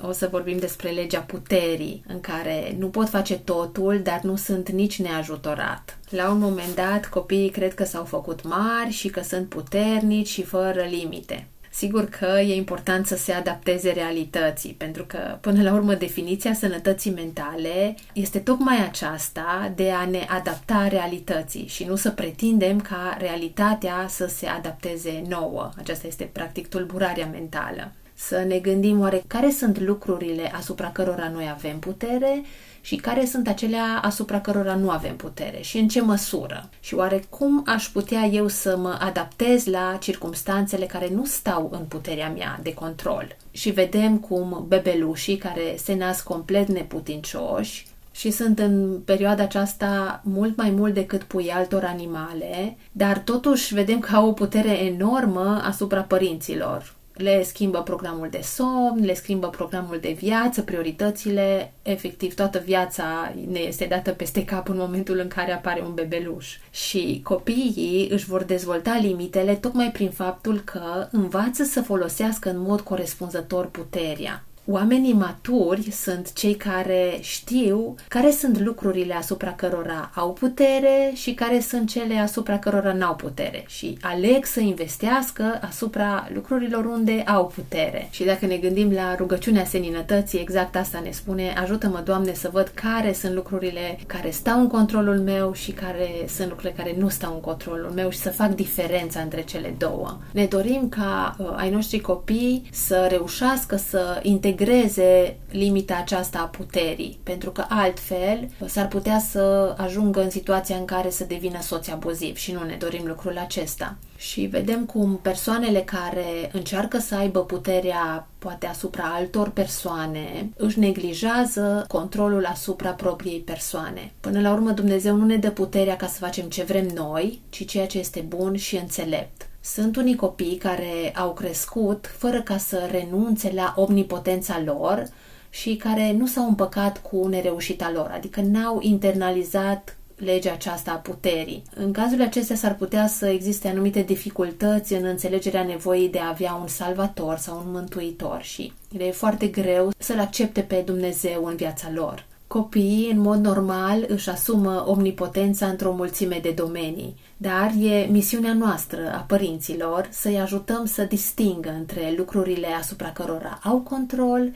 o 0.02 0.12
să 0.12 0.28
vorbim 0.30 0.58
despre 0.58 0.90
legea 0.90 1.20
puterii, 1.20 2.04
în 2.06 2.20
care 2.20 2.76
nu 2.78 2.88
pot 2.88 3.08
face 3.08 3.38
totul, 3.38 4.00
dar 4.02 4.20
nu 4.22 4.36
sunt 4.36 4.70
nici 4.70 5.00
neajutorat. 5.02 5.98
La 6.08 6.30
un 6.30 6.38
moment 6.38 6.74
dat, 6.74 7.06
copiii 7.06 7.50
cred 7.50 7.74
că 7.74 7.84
s-au 7.84 8.04
făcut 8.04 8.44
mari 8.44 8.90
și 8.90 9.08
că 9.08 9.22
sunt 9.22 9.48
puternici 9.48 10.28
și 10.28 10.42
fără 10.42 10.82
limite. 10.90 11.46
Sigur 11.78 12.04
că 12.04 12.40
e 12.40 12.54
important 12.54 13.06
să 13.06 13.16
se 13.16 13.32
adapteze 13.32 13.90
realității, 13.90 14.72
pentru 14.72 15.04
că, 15.04 15.38
până 15.40 15.62
la 15.62 15.72
urmă, 15.72 15.94
definiția 15.94 16.54
sănătății 16.54 17.10
mentale 17.10 17.94
este 18.12 18.38
tocmai 18.38 18.84
aceasta 18.84 19.72
de 19.74 19.90
a 19.90 20.04
ne 20.04 20.26
adapta 20.28 20.88
realității 20.88 21.66
și 21.66 21.84
nu 21.84 21.96
să 21.96 22.10
pretindem 22.10 22.80
ca 22.80 23.16
realitatea 23.18 24.06
să 24.08 24.26
se 24.26 24.46
adapteze 24.46 25.22
nouă. 25.28 25.70
Aceasta 25.76 26.06
este, 26.06 26.30
practic, 26.32 26.68
tulburarea 26.68 27.26
mentală. 27.26 27.92
Să 28.20 28.44
ne 28.46 28.58
gândim 28.58 29.00
oare 29.00 29.22
care 29.26 29.50
sunt 29.50 29.78
lucrurile 29.80 30.52
asupra 30.54 30.90
cărora 30.90 31.28
noi 31.28 31.48
avem 31.52 31.78
putere 31.78 32.42
și 32.80 32.96
care 32.96 33.24
sunt 33.24 33.48
acelea 33.48 34.00
asupra 34.02 34.40
cărora 34.40 34.74
nu 34.74 34.90
avem 34.90 35.16
putere 35.16 35.60
și 35.60 35.78
în 35.78 35.88
ce 35.88 36.00
măsură. 36.00 36.68
Și 36.80 36.94
oare 36.94 37.24
cum 37.28 37.62
aș 37.66 37.88
putea 37.88 38.24
eu 38.24 38.48
să 38.48 38.76
mă 38.76 38.98
adaptez 39.00 39.66
la 39.66 39.96
circumstanțele 40.00 40.84
care 40.84 41.08
nu 41.14 41.24
stau 41.24 41.68
în 41.72 41.84
puterea 41.84 42.30
mea 42.30 42.60
de 42.62 42.74
control. 42.74 43.36
Și 43.50 43.70
vedem 43.70 44.18
cum 44.18 44.64
bebelușii 44.68 45.36
care 45.36 45.74
se 45.76 45.94
nasc 45.94 46.24
complet 46.24 46.68
neputincioși 46.68 47.86
și 48.10 48.30
sunt 48.30 48.58
în 48.58 49.00
perioada 49.04 49.42
aceasta 49.42 50.20
mult 50.24 50.56
mai 50.56 50.70
mult 50.70 50.94
decât 50.94 51.22
pui 51.22 51.50
altor 51.50 51.84
animale, 51.84 52.76
dar 52.92 53.18
totuși 53.18 53.74
vedem 53.74 53.98
că 53.98 54.16
au 54.16 54.28
o 54.28 54.32
putere 54.32 54.84
enormă 54.84 55.62
asupra 55.64 56.00
părinților 56.00 56.96
le 57.18 57.42
schimbă 57.42 57.82
programul 57.82 58.28
de 58.30 58.40
somn, 58.42 59.04
le 59.04 59.14
schimbă 59.14 59.48
programul 59.48 59.98
de 60.00 60.16
viață, 60.18 60.62
prioritățile, 60.62 61.72
efectiv 61.82 62.34
toată 62.34 62.58
viața 62.58 63.34
ne 63.48 63.58
este 63.58 63.84
dată 63.84 64.10
peste 64.10 64.44
cap 64.44 64.68
în 64.68 64.76
momentul 64.76 65.18
în 65.18 65.28
care 65.28 65.52
apare 65.52 65.80
un 65.80 65.94
bebeluș. 65.94 66.56
Și 66.70 67.20
copiii 67.24 68.08
își 68.10 68.26
vor 68.26 68.42
dezvolta 68.42 68.98
limitele 69.02 69.54
tocmai 69.54 69.90
prin 69.90 70.10
faptul 70.10 70.60
că 70.60 71.08
învață 71.10 71.64
să 71.64 71.82
folosească 71.82 72.50
în 72.50 72.60
mod 72.60 72.80
corespunzător 72.80 73.66
puterea. 73.66 74.47
Oamenii 74.70 75.12
maturi 75.12 75.90
sunt 75.90 76.32
cei 76.32 76.54
care 76.54 77.18
știu 77.20 77.94
care 78.08 78.30
sunt 78.30 78.58
lucrurile 78.60 79.14
asupra 79.14 79.52
cărora 79.52 80.10
au 80.14 80.32
putere 80.32 81.10
și 81.14 81.34
care 81.34 81.60
sunt 81.60 81.88
cele 81.88 82.18
asupra 82.18 82.58
cărora 82.58 82.92
n-au 82.92 83.14
putere 83.14 83.64
și 83.66 83.98
aleg 84.00 84.44
să 84.44 84.60
investească 84.60 85.60
asupra 85.68 86.28
lucrurilor 86.34 86.84
unde 86.84 87.22
au 87.26 87.46
putere. 87.54 88.08
Și 88.10 88.24
dacă 88.24 88.46
ne 88.46 88.56
gândim 88.56 88.92
la 88.92 89.14
rugăciunea 89.14 89.64
seninătății, 89.64 90.40
exact 90.40 90.76
asta 90.76 91.00
ne 91.04 91.10
spune, 91.10 91.54
ajută-mă, 91.62 92.02
Doamne, 92.04 92.34
să 92.34 92.48
văd 92.52 92.68
care 92.74 93.12
sunt 93.12 93.34
lucrurile 93.34 93.98
care 94.06 94.30
stau 94.30 94.60
în 94.60 94.68
controlul 94.68 95.18
meu 95.18 95.52
și 95.52 95.72
care 95.72 96.08
sunt 96.26 96.48
lucrurile 96.48 96.82
care 96.82 96.96
nu 96.98 97.08
stau 97.08 97.34
în 97.34 97.40
controlul 97.40 97.90
meu 97.94 98.10
și 98.10 98.18
să 98.18 98.30
fac 98.30 98.54
diferența 98.54 99.20
între 99.20 99.42
cele 99.42 99.74
două. 99.78 100.18
Ne 100.32 100.44
dorim 100.44 100.88
ca 100.88 101.36
uh, 101.38 101.46
ai 101.56 101.70
noștri 101.70 102.00
copii 102.00 102.68
să 102.72 103.06
reușească 103.10 103.76
să 103.76 104.20
integreze 104.22 104.56
integreze 104.58 105.36
limita 105.50 105.96
aceasta 105.96 106.38
a 106.38 106.44
puterii, 106.44 107.18
pentru 107.22 107.50
că 107.50 107.64
altfel 107.68 108.48
s-ar 108.66 108.88
putea 108.88 109.18
să 109.18 109.74
ajungă 109.76 110.22
în 110.22 110.30
situația 110.30 110.76
în 110.76 110.84
care 110.84 111.10
să 111.10 111.24
devină 111.24 111.60
soț 111.60 111.88
abuziv 111.88 112.36
și 112.36 112.52
nu 112.52 112.64
ne 112.64 112.76
dorim 112.78 113.06
lucrul 113.06 113.38
acesta. 113.38 113.96
Și 114.16 114.40
vedem 114.40 114.84
cum 114.84 115.18
persoanele 115.22 115.80
care 115.80 116.50
încearcă 116.52 116.98
să 116.98 117.14
aibă 117.14 117.44
puterea 117.44 118.28
poate 118.38 118.66
asupra 118.66 119.04
altor 119.04 119.50
persoane 119.50 120.50
își 120.56 120.78
neglijează 120.78 121.84
controlul 121.88 122.44
asupra 122.44 122.90
propriei 122.90 123.38
persoane. 123.40 124.12
Până 124.20 124.40
la 124.40 124.52
urmă 124.52 124.70
Dumnezeu 124.70 125.16
nu 125.16 125.24
ne 125.24 125.36
dă 125.36 125.50
puterea 125.50 125.96
ca 125.96 126.06
să 126.06 126.18
facem 126.18 126.48
ce 126.48 126.62
vrem 126.62 126.86
noi, 126.94 127.40
ci 127.50 127.66
ceea 127.66 127.86
ce 127.86 127.98
este 127.98 128.20
bun 128.20 128.56
și 128.56 128.76
înțelept. 128.76 129.47
Sunt 129.74 129.96
unii 129.96 130.16
copii 130.16 130.56
care 130.56 131.12
au 131.16 131.32
crescut 131.32 132.10
fără 132.16 132.42
ca 132.42 132.56
să 132.56 132.88
renunțe 132.90 133.52
la 133.54 133.74
omnipotența 133.76 134.62
lor 134.64 135.08
și 135.50 135.76
care 135.76 136.12
nu 136.12 136.26
s-au 136.26 136.48
împăcat 136.48 137.02
cu 137.02 137.26
nereușita 137.26 137.90
lor, 137.94 138.10
adică 138.14 138.40
n-au 138.40 138.78
internalizat 138.80 139.96
legea 140.16 140.52
aceasta 140.52 140.90
a 140.90 140.94
puterii. 140.94 141.62
În 141.74 141.92
cazul 141.92 142.22
acestea 142.22 142.56
s-ar 142.56 142.74
putea 142.74 143.06
să 143.06 143.26
existe 143.26 143.68
anumite 143.68 144.02
dificultăți 144.02 144.92
în 144.92 145.04
înțelegerea 145.04 145.64
nevoii 145.64 146.08
de 146.08 146.18
a 146.18 146.28
avea 146.28 146.54
un 146.54 146.68
salvator 146.68 147.36
sau 147.36 147.62
un 147.66 147.70
mântuitor 147.70 148.42
și 148.42 148.72
le 148.88 149.04
e 149.04 149.10
foarte 149.10 149.46
greu 149.46 149.92
să-L 149.98 150.18
accepte 150.18 150.60
pe 150.60 150.82
Dumnezeu 150.86 151.44
în 151.44 151.56
viața 151.56 151.90
lor. 151.94 152.26
Copiii, 152.48 153.10
în 153.10 153.18
mod 153.20 153.44
normal, 153.44 154.04
își 154.06 154.30
asumă 154.30 154.84
omnipotența 154.86 155.66
într-o 155.66 155.92
mulțime 155.92 156.38
de 156.42 156.50
domenii, 156.50 157.16
dar 157.36 157.72
e 157.80 158.06
misiunea 158.10 158.52
noastră, 158.54 159.12
a 159.14 159.18
părinților, 159.18 160.08
să-i 160.10 160.38
ajutăm 160.38 160.84
să 160.84 161.04
distingă 161.04 161.70
între 161.70 162.14
lucrurile 162.16 162.66
asupra 162.66 163.12
cărora 163.12 163.60
au 163.62 163.78
control 163.78 164.52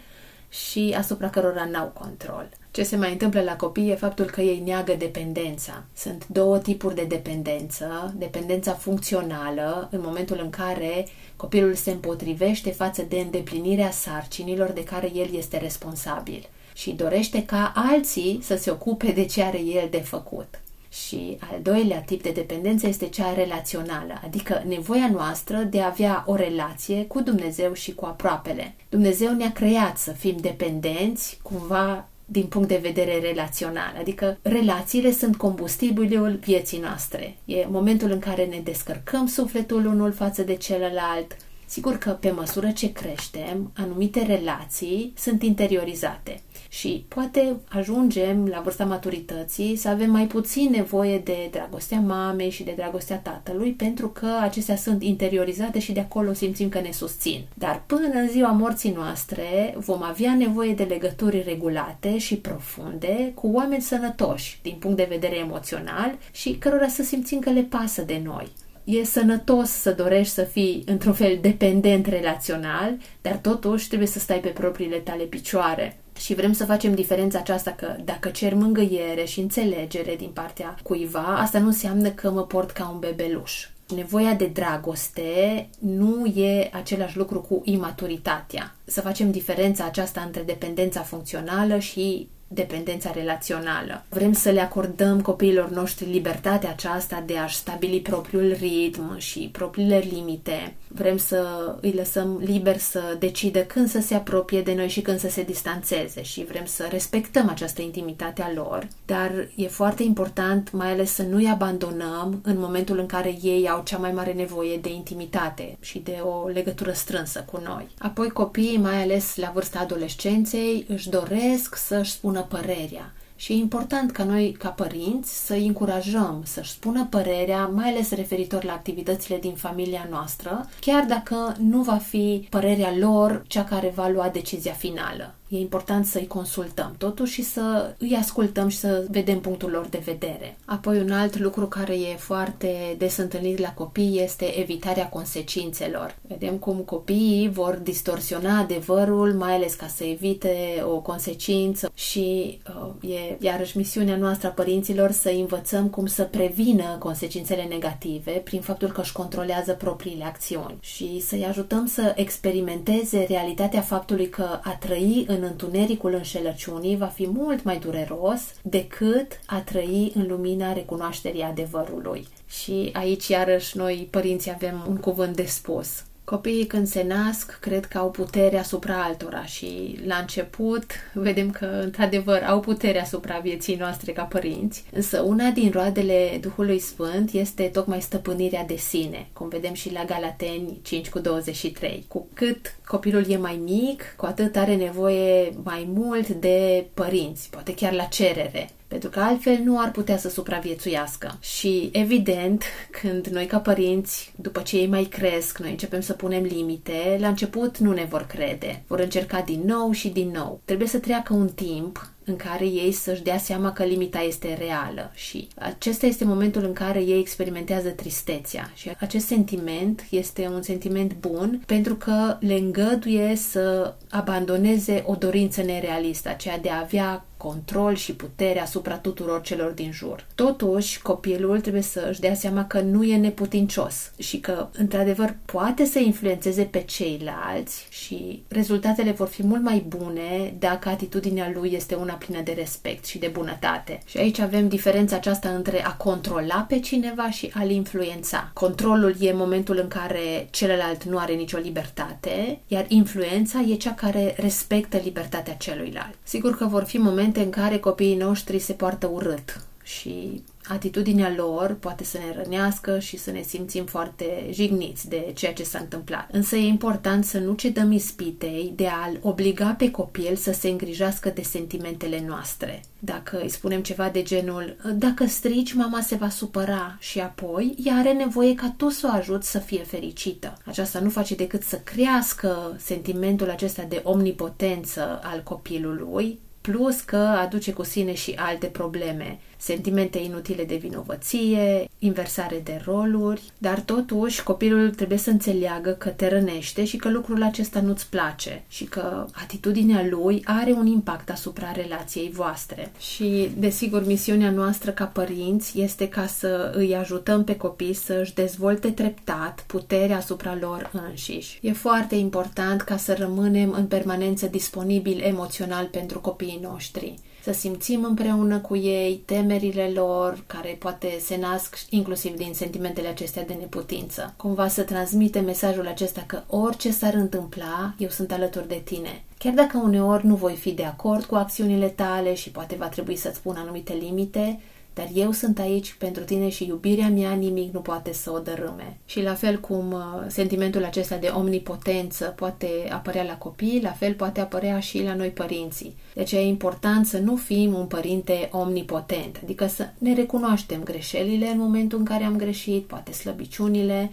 și 0.49 0.95
asupra 0.99 1.31
cărora 1.31 1.65
n-au 1.65 1.87
control. 1.87 2.49
Ce 2.71 2.83
se 2.83 2.97
mai 2.97 3.13
întâmplă 3.13 3.41
la 3.41 3.57
copii 3.57 3.91
e 3.91 3.95
faptul 3.95 4.25
că 4.25 4.41
ei 4.41 4.63
neagă 4.65 4.95
dependența. 4.99 5.85
Sunt 5.97 6.27
două 6.29 6.59
tipuri 6.59 6.95
de 6.95 7.05
dependență. 7.05 8.15
Dependența 8.17 8.73
funcțională, 8.73 9.89
în 9.91 10.01
momentul 10.03 10.41
în 10.43 10.51
care 10.51 11.07
copilul 11.37 11.75
se 11.75 11.91
împotrivește 11.91 12.71
față 12.71 13.03
de 13.09 13.17
îndeplinirea 13.19 13.91
sarcinilor 13.91 14.71
de 14.71 14.85
care 14.85 15.11
el 15.15 15.35
este 15.35 15.59
responsabil 15.59 16.49
și 16.75 16.91
dorește 16.91 17.45
ca 17.45 17.73
alții 17.75 18.39
să 18.43 18.57
se 18.57 18.71
ocupe 18.71 19.11
de 19.11 19.25
ce 19.25 19.43
are 19.43 19.61
el 19.61 19.89
de 19.91 20.01
făcut. 20.01 20.61
Și 20.93 21.37
al 21.41 21.59
doilea 21.63 22.01
tip 22.01 22.23
de 22.23 22.31
dependență 22.31 22.87
este 22.87 23.09
cea 23.09 23.33
relațională, 23.33 24.21
adică 24.25 24.63
nevoia 24.67 25.09
noastră 25.13 25.57
de 25.57 25.81
a 25.81 25.87
avea 25.87 26.25
o 26.27 26.35
relație 26.35 27.05
cu 27.05 27.21
Dumnezeu 27.21 27.73
și 27.73 27.95
cu 27.95 28.05
aproapele. 28.05 28.75
Dumnezeu 28.89 29.33
ne-a 29.33 29.53
creat 29.53 29.99
să 29.99 30.11
fim 30.11 30.37
dependenți 30.41 31.39
cumva 31.43 32.09
din 32.25 32.45
punct 32.47 32.69
de 32.69 32.81
vedere 32.83 33.19
relațional, 33.19 33.95
adică 33.99 34.39
relațiile 34.43 35.13
sunt 35.13 35.37
combustibilul 35.37 36.39
vieții 36.41 36.79
noastre. 36.79 37.37
E 37.45 37.67
momentul 37.69 38.11
în 38.11 38.19
care 38.19 38.45
ne 38.45 38.61
descărcăm 38.65 39.27
sufletul 39.27 39.87
unul 39.87 40.13
față 40.13 40.43
de 40.43 40.55
celălalt, 40.55 41.37
Sigur 41.67 41.97
că 41.97 42.11
pe 42.11 42.31
măsură 42.31 42.71
ce 42.71 42.93
creștem, 42.93 43.73
anumite 43.77 44.23
relații 44.23 45.13
sunt 45.17 45.43
interiorizate 45.43 46.41
și 46.73 47.05
poate 47.09 47.57
ajungem 47.69 48.47
la 48.47 48.61
vârsta 48.61 48.85
maturității 48.85 49.77
să 49.77 49.89
avem 49.89 50.11
mai 50.11 50.27
puțin 50.27 50.69
nevoie 50.71 51.19
de 51.19 51.49
dragostea 51.51 52.01
mamei 52.01 52.51
și 52.51 52.63
de 52.63 52.73
dragostea 52.77 53.17
tatălui 53.17 53.73
pentru 53.73 54.09
că 54.09 54.27
acestea 54.41 54.77
sunt 54.77 55.03
interiorizate 55.03 55.79
și 55.79 55.93
de 55.93 56.01
acolo 56.01 56.33
simțim 56.33 56.69
că 56.69 56.81
ne 56.81 56.91
susțin. 56.91 57.45
Dar 57.55 57.83
până 57.87 58.09
în 58.15 58.29
ziua 58.29 58.51
morții 58.51 58.93
noastre 58.93 59.75
vom 59.77 60.03
avea 60.03 60.35
nevoie 60.35 60.75
de 60.75 60.83
legături 60.83 61.43
regulate 61.47 62.19
și 62.19 62.37
profunde 62.37 63.33
cu 63.35 63.51
oameni 63.53 63.83
sănătoși 63.83 64.59
din 64.63 64.77
punct 64.79 64.97
de 64.97 65.07
vedere 65.09 65.37
emoțional 65.37 66.19
și 66.31 66.57
cărora 66.59 66.89
să 66.89 67.03
simțim 67.03 67.39
că 67.39 67.51
le 67.51 67.63
pasă 67.63 68.03
de 68.03 68.21
noi 68.25 68.49
e 68.85 69.05
sănătos 69.05 69.71
să 69.71 69.93
dorești 69.93 70.35
să 70.35 70.43
fii 70.43 70.83
într-un 70.87 71.13
fel 71.13 71.39
dependent 71.41 72.07
relațional, 72.07 72.97
dar 73.21 73.37
totuși 73.37 73.87
trebuie 73.87 74.09
să 74.09 74.19
stai 74.19 74.41
pe 74.41 74.49
propriile 74.49 74.97
tale 74.97 75.23
picioare. 75.25 75.97
Și 76.23 76.35
vrem 76.35 76.53
să 76.53 76.65
facem 76.65 76.95
diferența 76.95 77.39
aceasta 77.39 77.71
că 77.71 77.97
dacă 78.05 78.29
cer 78.29 78.55
mângâiere 78.55 79.25
și 79.25 79.41
înțelegere 79.41 80.17
din 80.17 80.31
partea 80.31 80.77
cuiva, 80.83 81.37
asta 81.37 81.59
nu 81.59 81.67
înseamnă 81.67 82.11
că 82.11 82.31
mă 82.31 82.43
port 82.43 82.71
ca 82.71 82.91
un 82.93 82.99
bebeluș. 82.99 83.69
Nevoia 83.95 84.35
de 84.35 84.47
dragoste 84.47 85.69
nu 85.79 86.27
e 86.27 86.71
același 86.73 87.17
lucru 87.17 87.41
cu 87.41 87.61
imaturitatea. 87.65 88.77
Să 88.85 89.01
facem 89.01 89.31
diferența 89.31 89.85
aceasta 89.85 90.21
între 90.21 90.43
dependența 90.43 91.01
funcțională 91.01 91.79
și 91.79 92.29
dependența 92.55 93.11
relațională. 93.11 94.05
Vrem 94.09 94.33
să 94.33 94.51
le 94.51 94.61
acordăm 94.61 95.21
copiilor 95.21 95.71
noștri 95.71 96.11
libertatea 96.11 96.71
aceasta 96.71 97.23
de 97.27 97.37
a-și 97.37 97.57
stabili 97.57 98.01
propriul 98.01 98.57
ritm 98.59 99.19
și 99.19 99.49
propriile 99.53 99.99
limite. 100.13 100.75
Vrem 100.89 101.17
să 101.17 101.75
îi 101.81 101.93
lăsăm 101.93 102.41
liber 102.45 102.79
să 102.79 103.17
decidă 103.19 103.61
când 103.61 103.89
să 103.89 104.01
se 104.01 104.15
apropie 104.15 104.63
de 104.63 104.75
noi 104.75 104.89
și 104.89 105.01
când 105.01 105.19
să 105.19 105.29
se 105.29 105.43
distanțeze 105.43 106.23
și 106.23 106.45
vrem 106.45 106.65
să 106.65 106.87
respectăm 106.91 107.49
această 107.49 107.83
intimitate 107.83 108.43
a 108.43 108.53
lor, 108.55 108.89
dar 109.07 109.49
e 109.55 109.67
foarte 109.67 110.03
important 110.03 110.73
mai 110.73 110.91
ales 110.91 111.13
să 111.13 111.23
nu-i 111.23 111.49
abandonăm 111.49 112.41
în 112.43 112.59
momentul 112.59 112.99
în 112.99 113.07
care 113.07 113.37
ei 113.43 113.69
au 113.69 113.83
cea 113.85 113.97
mai 113.99 114.13
mare 114.13 114.33
nevoie 114.33 114.77
de 114.77 114.93
intimitate 114.93 115.77
și 115.81 115.99
de 115.99 116.19
o 116.23 116.49
legătură 116.49 116.93
strânsă 116.93 117.45
cu 117.53 117.61
noi. 117.65 117.89
Apoi 117.99 118.29
copiii, 118.29 118.79
mai 118.79 119.03
ales 119.03 119.37
la 119.37 119.51
vârsta 119.55 119.79
adolescenței, 119.79 120.85
își 120.89 121.09
doresc 121.09 121.77
să-și 121.77 122.11
spună 122.11 122.42
părerea. 122.43 123.13
Și 123.37 123.53
e 123.53 123.57
important 123.57 124.11
ca 124.11 124.25
noi, 124.25 124.53
ca 124.53 124.69
părinți, 124.69 125.47
să 125.47 125.55
îi 125.55 125.67
încurajăm 125.67 126.43
să-și 126.45 126.71
spună 126.71 127.07
părerea, 127.11 127.67
mai 127.67 127.89
ales 127.89 128.11
referitor 128.11 128.65
la 128.65 128.73
activitățile 128.73 129.39
din 129.39 129.55
familia 129.55 130.07
noastră, 130.11 130.69
chiar 130.81 131.05
dacă 131.05 131.57
nu 131.59 131.83
va 131.83 131.97
fi 131.97 132.47
părerea 132.51 132.97
lor 132.97 133.43
cea 133.47 133.65
care 133.65 133.93
va 133.95 134.09
lua 134.09 134.29
decizia 134.29 134.73
finală 134.73 135.35
e 135.53 135.59
important 135.59 136.07
să-i 136.07 136.27
consultăm 136.27 136.95
totuși 136.99 137.33
și 137.33 137.43
să 137.43 137.95
îi 137.99 138.17
ascultăm 138.21 138.69
și 138.69 138.77
să 138.77 139.07
vedem 139.11 139.41
punctul 139.41 139.71
lor 139.71 139.87
de 139.87 140.03
vedere. 140.05 140.57
Apoi 140.65 141.01
un 141.01 141.11
alt 141.11 141.39
lucru 141.39 141.67
care 141.67 141.95
e 141.95 142.17
foarte 142.17 142.95
des 142.99 143.17
întâlnit 143.17 143.59
la 143.59 143.73
copii 143.73 144.21
este 144.23 144.59
evitarea 144.59 145.09
consecințelor. 145.09 146.17
Vedem 146.29 146.57
cum 146.57 146.77
copiii 146.77 147.51
vor 147.51 147.75
distorsiona 147.75 148.59
adevărul, 148.59 149.33
mai 149.35 149.53
ales 149.53 149.75
ca 149.75 149.87
să 149.87 150.05
evite 150.05 150.83
o 150.85 151.01
consecință 151.01 151.91
și 151.95 152.59
uh, 153.01 153.11
e 153.11 153.37
iarăși 153.41 153.77
misiunea 153.77 154.17
noastră 154.17 154.49
a 154.49 154.51
părinților 154.51 155.11
să 155.11 155.29
învățăm 155.29 155.89
cum 155.89 156.07
să 156.07 156.23
prevină 156.23 156.97
consecințele 156.99 157.63
negative 157.63 158.31
prin 158.31 158.61
faptul 158.61 158.89
că 158.89 159.01
își 159.01 159.13
controlează 159.13 159.73
propriile 159.73 160.25
acțiuni 160.25 160.77
și 160.81 161.21
să-i 161.21 161.45
ajutăm 161.45 161.87
să 161.87 162.13
experimenteze 162.17 163.27
realitatea 163.29 163.81
faptului 163.81 164.29
că 164.29 164.61
a 164.63 164.77
trăi 164.81 165.25
în 165.29 165.42
în 165.43 165.49
întunericul 165.49 166.15
înșelăciunii 166.15 166.97
va 166.97 167.07
fi 167.07 167.27
mult 167.27 167.63
mai 167.63 167.79
dureros 167.79 168.41
decât 168.63 169.41
a 169.47 169.61
trăi 169.61 170.13
în 170.15 170.27
lumina 170.27 170.73
recunoașterii 170.73 171.43
adevărului. 171.43 172.29
Și 172.49 172.91
aici, 172.93 173.29
iarăși, 173.29 173.77
noi, 173.77 174.09
părinții, 174.11 174.51
avem 174.51 174.85
un 174.89 174.97
cuvânt 174.97 175.37
de 175.37 175.45
spus. 175.45 176.05
Copiii 176.33 176.67
când 176.67 176.87
se 176.87 177.05
nasc 177.09 177.59
cred 177.61 177.85
că 177.85 177.99
au 177.99 178.11
putere 178.11 178.59
asupra 178.59 179.03
altora 179.03 179.45
și 179.45 179.99
la 180.05 180.17
început 180.17 180.85
vedem 181.13 181.51
că 181.51 181.65
într-adevăr 181.65 182.43
au 182.43 182.61
putere 182.61 183.01
asupra 183.01 183.39
vieții 183.39 183.77
noastre 183.77 184.13
ca 184.13 184.23
părinți, 184.23 184.85
însă 184.93 185.21
una 185.21 185.51
din 185.51 185.71
roadele 185.71 186.39
Duhului 186.41 186.79
Sfânt 186.79 187.33
este 187.33 187.63
tocmai 187.63 188.01
stăpânirea 188.01 188.65
de 188.65 188.77
sine, 188.77 189.29
cum 189.33 189.49
vedem 189.49 189.73
și 189.73 189.93
la 189.93 190.05
Galateni 190.05 190.79
5 190.83 191.09
cu 191.09 191.19
23. 191.19 192.05
Cu 192.09 192.27
cât 192.35 192.75
copilul 192.87 193.31
e 193.31 193.37
mai 193.37 193.61
mic, 193.65 194.15
cu 194.17 194.27
atât 194.27 194.57
are 194.57 194.77
nevoie 194.77 195.53
mai 195.63 195.89
mult 195.95 196.29
de 196.29 196.87
părinți, 196.95 197.51
poate 197.51 197.75
chiar 197.75 197.93
la 197.93 198.05
cerere 198.05 198.71
pentru 198.93 199.11
că 199.11 199.21
altfel 199.21 199.61
nu 199.65 199.81
ar 199.81 199.91
putea 199.91 200.17
să 200.17 200.29
supraviețuiască. 200.29 201.39
Și 201.41 201.89
evident, 201.93 202.65
când 203.01 203.27
noi 203.27 203.47
ca 203.47 203.59
părinți, 203.59 204.33
după 204.37 204.61
ce 204.61 204.77
ei 204.77 204.87
mai 204.87 205.05
cresc, 205.05 205.59
noi 205.59 205.71
începem 205.71 206.01
să 206.01 206.13
punem 206.13 206.43
limite, 206.43 207.17
la 207.21 207.29
început 207.29 207.79
nu 207.79 207.93
ne 207.93 208.07
vor 208.11 208.27
crede. 208.27 208.83
Vor 208.87 209.01
încerca 209.01 209.41
din 209.41 209.63
nou 209.67 209.93
și 209.93 210.09
din 210.09 210.29
nou. 210.29 210.61
Trebuie 210.65 210.89
să 210.89 210.99
treacă 210.99 211.35
un 211.35 211.49
timp 211.49 212.13
în 212.25 212.37
care 212.37 212.65
ei 212.65 212.93
să-și 212.93 213.23
dea 213.23 213.39
seama 213.39 213.73
că 213.73 213.85
limita 213.85 214.21
este 214.21 214.57
reală 214.67 215.11
și 215.15 215.49
acesta 215.55 216.07
este 216.07 216.25
momentul 216.25 216.65
în 216.65 216.73
care 216.73 217.01
ei 217.01 217.19
experimentează 217.19 217.89
tristețea 217.89 218.71
și 218.75 218.91
acest 218.99 219.27
sentiment 219.27 220.07
este 220.11 220.49
un 220.55 220.63
sentiment 220.63 221.17
bun 221.21 221.63
pentru 221.67 221.95
că 221.95 222.37
le 222.41 222.55
îngăduie 222.55 223.37
să 223.37 223.95
abandoneze 224.11 225.03
o 225.07 225.15
dorință 225.15 225.63
nerealistă, 225.63 226.29
aceea 226.29 226.59
de 226.59 226.71
a 226.71 226.81
avea 226.81 227.25
control 227.43 227.95
și 227.95 228.15
putere 228.15 228.61
asupra 228.61 228.97
tuturor 228.99 229.41
celor 229.41 229.71
din 229.71 229.93
jur. 229.93 230.27
Totuși, 230.35 231.03
copilul 231.03 231.61
trebuie 231.61 231.83
să 231.83 232.07
își 232.11 232.21
dea 232.21 232.35
seama 232.35 232.67
că 232.67 232.81
nu 232.81 233.05
e 233.05 233.17
neputincios 233.17 234.13
și 234.19 234.41
că, 234.41 234.69
într-adevăr, 234.73 235.37
poate 235.45 235.85
să 235.85 235.99
influențeze 235.99 236.63
pe 236.63 236.83
ceilalți 236.83 237.87
și 237.91 238.43
rezultatele 238.49 239.11
vor 239.11 239.27
fi 239.27 239.47
mult 239.47 239.63
mai 239.63 239.85
bune 239.89 240.55
dacă 240.59 240.89
atitudinea 240.89 241.53
lui 241.55 241.73
este 241.73 241.95
una 241.95 242.12
plină 242.15 242.41
de 242.41 242.53
respect 242.53 243.05
și 243.05 243.19
de 243.19 243.27
bunătate. 243.27 244.01
Și 244.05 244.19
aici 244.19 244.39
avem 244.39 244.69
diferența 244.69 245.17
aceasta 245.17 245.49
între 245.49 245.85
a 245.85 245.93
controla 245.93 246.67
pe 246.69 246.81
cineva 246.81 247.31
și 247.31 247.53
a-l 247.55 247.71
influența. 247.71 248.51
Controlul 248.53 249.15
e 249.21 249.33
momentul 249.33 249.79
în 249.79 249.89
care 249.89 250.49
celălalt 250.51 251.05
nu 251.05 251.19
are 251.19 251.33
nicio 251.33 251.59
libertate, 251.59 252.59
iar 252.67 252.85
influența 252.89 253.61
e 253.61 253.75
cea 253.75 253.95
care 253.95 254.35
respectă 254.39 255.01
libertatea 255.05 255.55
celuilalt. 255.55 256.15
Sigur 256.23 256.57
că 256.57 256.65
vor 256.65 256.85
fi 256.85 256.99
momente 256.99 257.41
în 257.41 257.51
care 257.51 257.79
copiii 257.79 258.17
noștri 258.17 258.59
se 258.59 258.73
poartă 258.73 259.07
urât 259.07 259.61
și 259.83 260.43
atitudinea 260.69 261.35
lor 261.37 261.77
poate 261.81 262.05
să 262.05 262.19
ne 262.19 262.43
rănească 262.43 262.99
și 262.99 263.17
să 263.17 263.31
ne 263.31 263.43
simțim 263.43 263.85
foarte 263.85 264.47
jigniți 264.51 265.09
de 265.09 265.31
ceea 265.35 265.53
ce 265.53 265.63
s-a 265.63 265.79
întâmplat. 265.79 266.29
Însă 266.33 266.57
e 266.57 266.67
important 266.67 267.25
să 267.25 267.39
nu 267.39 267.55
cedăm 267.55 267.93
ispitei 267.93 268.73
de 268.77 268.87
a-l 268.87 269.19
obliga 269.23 269.75
pe 269.79 269.91
copil 269.91 270.37
să 270.37 270.53
se 270.53 270.69
îngrijească 270.69 271.29
de 271.29 271.43
sentimentele 271.43 272.25
noastre. 272.27 272.83
Dacă 272.99 273.41
îi 273.43 273.49
spunem 273.49 273.83
ceva 273.83 274.09
de 274.09 274.23
genul, 274.23 274.77
dacă 274.95 275.27
strici, 275.27 275.73
mama 275.73 276.01
se 276.01 276.15
va 276.15 276.29
supăra 276.29 276.97
și 277.01 277.21
apoi 277.21 277.75
ea 277.85 277.95
are 277.95 278.13
nevoie 278.13 278.55
ca 278.55 278.75
tu 278.77 278.89
să 278.89 279.09
o 279.13 279.17
ajut 279.17 279.45
să 279.45 279.59
fie 279.59 279.83
fericită. 279.83 280.59
Aceasta 280.65 281.01
nu 281.01 281.11
face 281.11 281.35
decât 281.35 281.63
să 281.63 281.77
crească 281.77 282.77
sentimentul 282.79 283.51
acesta 283.51 283.83
de 283.83 284.01
omnipotență 284.05 285.21
al 285.23 285.43
copilului, 285.43 286.39
plus 286.61 287.01
că 287.01 287.17
aduce 287.17 287.73
cu 287.73 287.83
sine 287.83 288.15
și 288.15 288.35
alte 288.37 288.67
probleme 288.67 289.39
sentimente 289.63 290.19
inutile 290.19 290.65
de 290.65 290.77
vinovăție, 290.77 291.89
inversare 291.99 292.61
de 292.65 292.83
roluri, 292.85 293.43
dar 293.59 293.81
totuși 293.81 294.43
copilul 294.43 294.91
trebuie 294.91 295.19
să 295.19 295.31
înțeleagă 295.31 295.91
că 295.91 296.09
te 296.09 296.29
rănește 296.29 296.85
și 296.85 296.97
că 296.97 297.11
lucrul 297.11 297.43
acesta 297.43 297.81
nu-ți 297.81 298.09
place 298.09 298.63
și 298.69 298.85
că 298.85 299.27
atitudinea 299.33 300.07
lui 300.11 300.43
are 300.45 300.73
un 300.73 300.87
impact 300.87 301.31
asupra 301.31 301.73
relației 301.73 302.31
voastre. 302.31 302.93
Și, 302.99 303.51
desigur, 303.59 304.07
misiunea 304.07 304.51
noastră 304.51 304.91
ca 304.91 305.05
părinți 305.05 305.81
este 305.81 306.09
ca 306.09 306.27
să 306.27 306.73
îi 306.77 306.95
ajutăm 306.95 307.45
pe 307.45 307.57
copii 307.57 307.95
să 307.95 308.19
își 308.21 308.35
dezvolte 308.35 308.91
treptat 308.91 309.65
puterea 309.67 310.17
asupra 310.17 310.57
lor 310.61 310.91
înșiși. 311.09 311.59
E 311.63 311.73
foarte 311.73 312.15
important 312.15 312.81
ca 312.81 312.97
să 312.97 313.15
rămânem 313.19 313.71
în 313.71 313.87
permanență 313.87 314.47
disponibil 314.47 315.21
emoțional 315.21 315.87
pentru 315.87 316.21
copiii 316.21 316.61
noștri 316.63 317.15
să 317.43 317.53
simțim 317.53 318.05
împreună 318.05 318.59
cu 318.59 318.77
ei 318.77 319.23
temerile 319.59 319.91
lor, 319.95 320.45
care 320.47 320.77
poate 320.79 321.17
se 321.21 321.37
nasc 321.37 321.77
inclusiv 321.89 322.37
din 322.37 322.55
sentimentele 322.55 323.09
acestea 323.09 323.45
de 323.45 323.53
neputință. 323.53 324.35
Cumva 324.37 324.69
să 324.69 324.83
transmite 324.83 325.41
mesajul 325.41 325.87
acesta 325.87 326.25
că 326.27 326.43
orice 326.47 326.91
s-ar 326.91 327.15
întâmpla, 327.15 327.95
eu 327.99 328.09
sunt 328.09 328.33
alături 328.33 328.69
de 328.69 328.81
tine. 328.85 329.25
Chiar 329.39 329.53
dacă 329.53 329.79
uneori 329.79 330.27
nu 330.27 330.35
voi 330.35 330.55
fi 330.55 330.71
de 330.71 330.85
acord 330.85 331.25
cu 331.25 331.35
acțiunile 331.35 331.89
tale 331.89 332.35
și 332.35 332.51
poate 332.51 332.77
va 332.79 332.89
trebui 332.89 333.17
să-ți 333.17 333.41
pun 333.41 333.57
anumite 333.57 333.93
limite, 333.93 334.61
dar 334.95 335.09
eu 335.15 335.33
sunt 335.33 335.59
aici 335.59 335.95
pentru 335.99 336.23
tine 336.25 336.49
și 336.49 336.67
iubirea 336.67 337.09
mea 337.09 337.33
nimic 337.33 337.73
nu 337.73 337.81
poate 337.81 338.13
să 338.13 338.31
o 338.31 338.39
dărâme. 338.39 338.97
Și 339.07 339.23
la 339.23 339.35
fel 339.35 339.61
cum 339.61 339.93
uh, 339.93 340.01
sentimentul 340.27 340.85
acesta 340.85 341.17
de 341.17 341.27
omnipotență 341.27 342.25
poate 342.25 342.67
apărea 342.93 343.23
la 343.23 343.37
copii, 343.37 343.81
la 343.83 343.93
fel 343.93 344.15
poate 344.15 344.41
apărea 344.41 344.81
și 344.81 345.03
la 345.03 345.15
noi 345.15 345.29
părinții. 345.29 345.95
Deci 346.15 346.33
e 346.33 346.41
important 346.41 347.07
să 347.07 347.19
nu 347.19 347.37
fim 347.37 347.75
un 347.75 347.87
părinte 347.87 348.49
omnipotent, 348.53 349.41
adică 349.43 349.67
să 349.67 349.89
ne 349.99 350.15
recunoaștem 350.15 350.83
greșelile 350.83 351.49
în 351.49 351.59
momentul 351.59 351.99
în 351.99 352.05
care 352.05 352.25
am 352.25 352.37
greșit, 352.37 352.85
poate 352.85 353.13
slăbiciunile, 353.13 354.11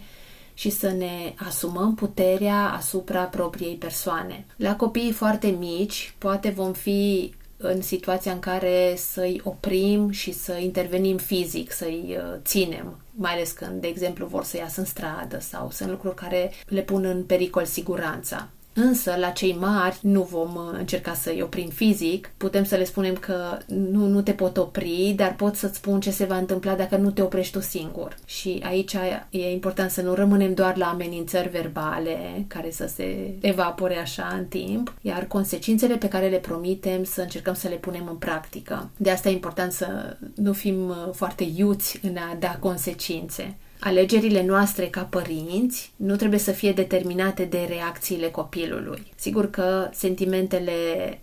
și 0.54 0.70
să 0.70 0.90
ne 0.90 1.34
asumăm 1.36 1.94
puterea 1.94 2.72
asupra 2.76 3.22
propriei 3.22 3.74
persoane. 3.74 4.44
La 4.56 4.76
copiii 4.76 5.12
foarte 5.12 5.46
mici, 5.46 6.14
poate 6.18 6.48
vom 6.48 6.72
fi 6.72 7.32
în 7.62 7.82
situația 7.82 8.32
în 8.32 8.38
care 8.38 8.94
să-i 8.96 9.40
oprim 9.44 10.10
și 10.10 10.32
să 10.32 10.52
intervenim 10.52 11.16
fizic, 11.16 11.72
să-i 11.72 12.16
uh, 12.18 12.38
ținem, 12.44 13.00
mai 13.10 13.32
ales 13.32 13.50
când, 13.50 13.80
de 13.80 13.86
exemplu, 13.86 14.26
vor 14.26 14.44
să 14.44 14.56
iasă 14.56 14.80
în 14.80 14.86
stradă 14.86 15.40
sau 15.40 15.70
sunt 15.70 15.90
lucruri 15.90 16.14
care 16.14 16.52
le 16.66 16.82
pun 16.82 17.04
în 17.04 17.24
pericol 17.24 17.64
siguranța. 17.64 18.48
Însă, 18.72 19.14
la 19.18 19.30
cei 19.30 19.56
mari 19.60 19.98
nu 20.00 20.22
vom 20.22 20.54
uh, 20.54 20.78
încerca 20.78 21.14
să-i 21.14 21.42
oprim 21.42 21.68
fizic, 21.68 22.30
putem 22.36 22.64
să 22.64 22.76
le 22.76 22.84
spunem 22.84 23.14
că 23.14 23.58
nu, 23.66 24.06
nu 24.06 24.22
te 24.22 24.32
pot 24.32 24.56
opri, 24.56 25.12
dar 25.16 25.34
pot 25.34 25.56
să-ți 25.56 25.76
spun 25.76 26.00
ce 26.00 26.10
se 26.10 26.24
va 26.24 26.36
întâmpla 26.36 26.74
dacă 26.74 26.96
nu 26.96 27.10
te 27.10 27.22
oprești 27.22 27.52
tu 27.52 27.60
singur. 27.60 28.16
Și 28.24 28.62
aici 28.64 28.96
e 29.30 29.50
important 29.52 29.90
să 29.90 30.02
nu 30.02 30.14
rămânem 30.14 30.54
doar 30.54 30.76
la 30.76 30.86
amenințări 30.86 31.48
verbale, 31.48 32.44
care 32.46 32.70
să 32.70 32.90
se 32.94 33.34
evapore 33.40 33.96
așa 33.96 34.34
în 34.38 34.44
timp, 34.44 34.94
iar 35.00 35.24
consecințele 35.24 35.96
pe 35.96 36.08
care 36.08 36.28
le 36.28 36.38
promitem 36.38 37.04
să 37.04 37.20
încercăm 37.20 37.54
să 37.54 37.68
le 37.68 37.74
punem 37.74 38.06
în 38.08 38.16
practică. 38.16 38.90
De 38.96 39.10
asta 39.10 39.28
e 39.28 39.32
important 39.32 39.72
să 39.72 40.16
nu 40.34 40.52
fim 40.52 40.88
uh, 40.88 40.96
foarte 41.12 41.48
iuți 41.56 41.98
în 42.02 42.16
a 42.16 42.36
da 42.38 42.56
consecințe. 42.60 43.56
Alegerile 43.82 44.44
noastre 44.44 44.86
ca 44.86 45.02
părinți 45.02 45.92
nu 45.96 46.16
trebuie 46.16 46.38
să 46.38 46.50
fie 46.50 46.72
determinate 46.72 47.44
de 47.44 47.66
reacțiile 47.68 48.26
copilului. 48.28 49.02
Sigur 49.14 49.50
că 49.50 49.88
sentimentele 49.92 50.72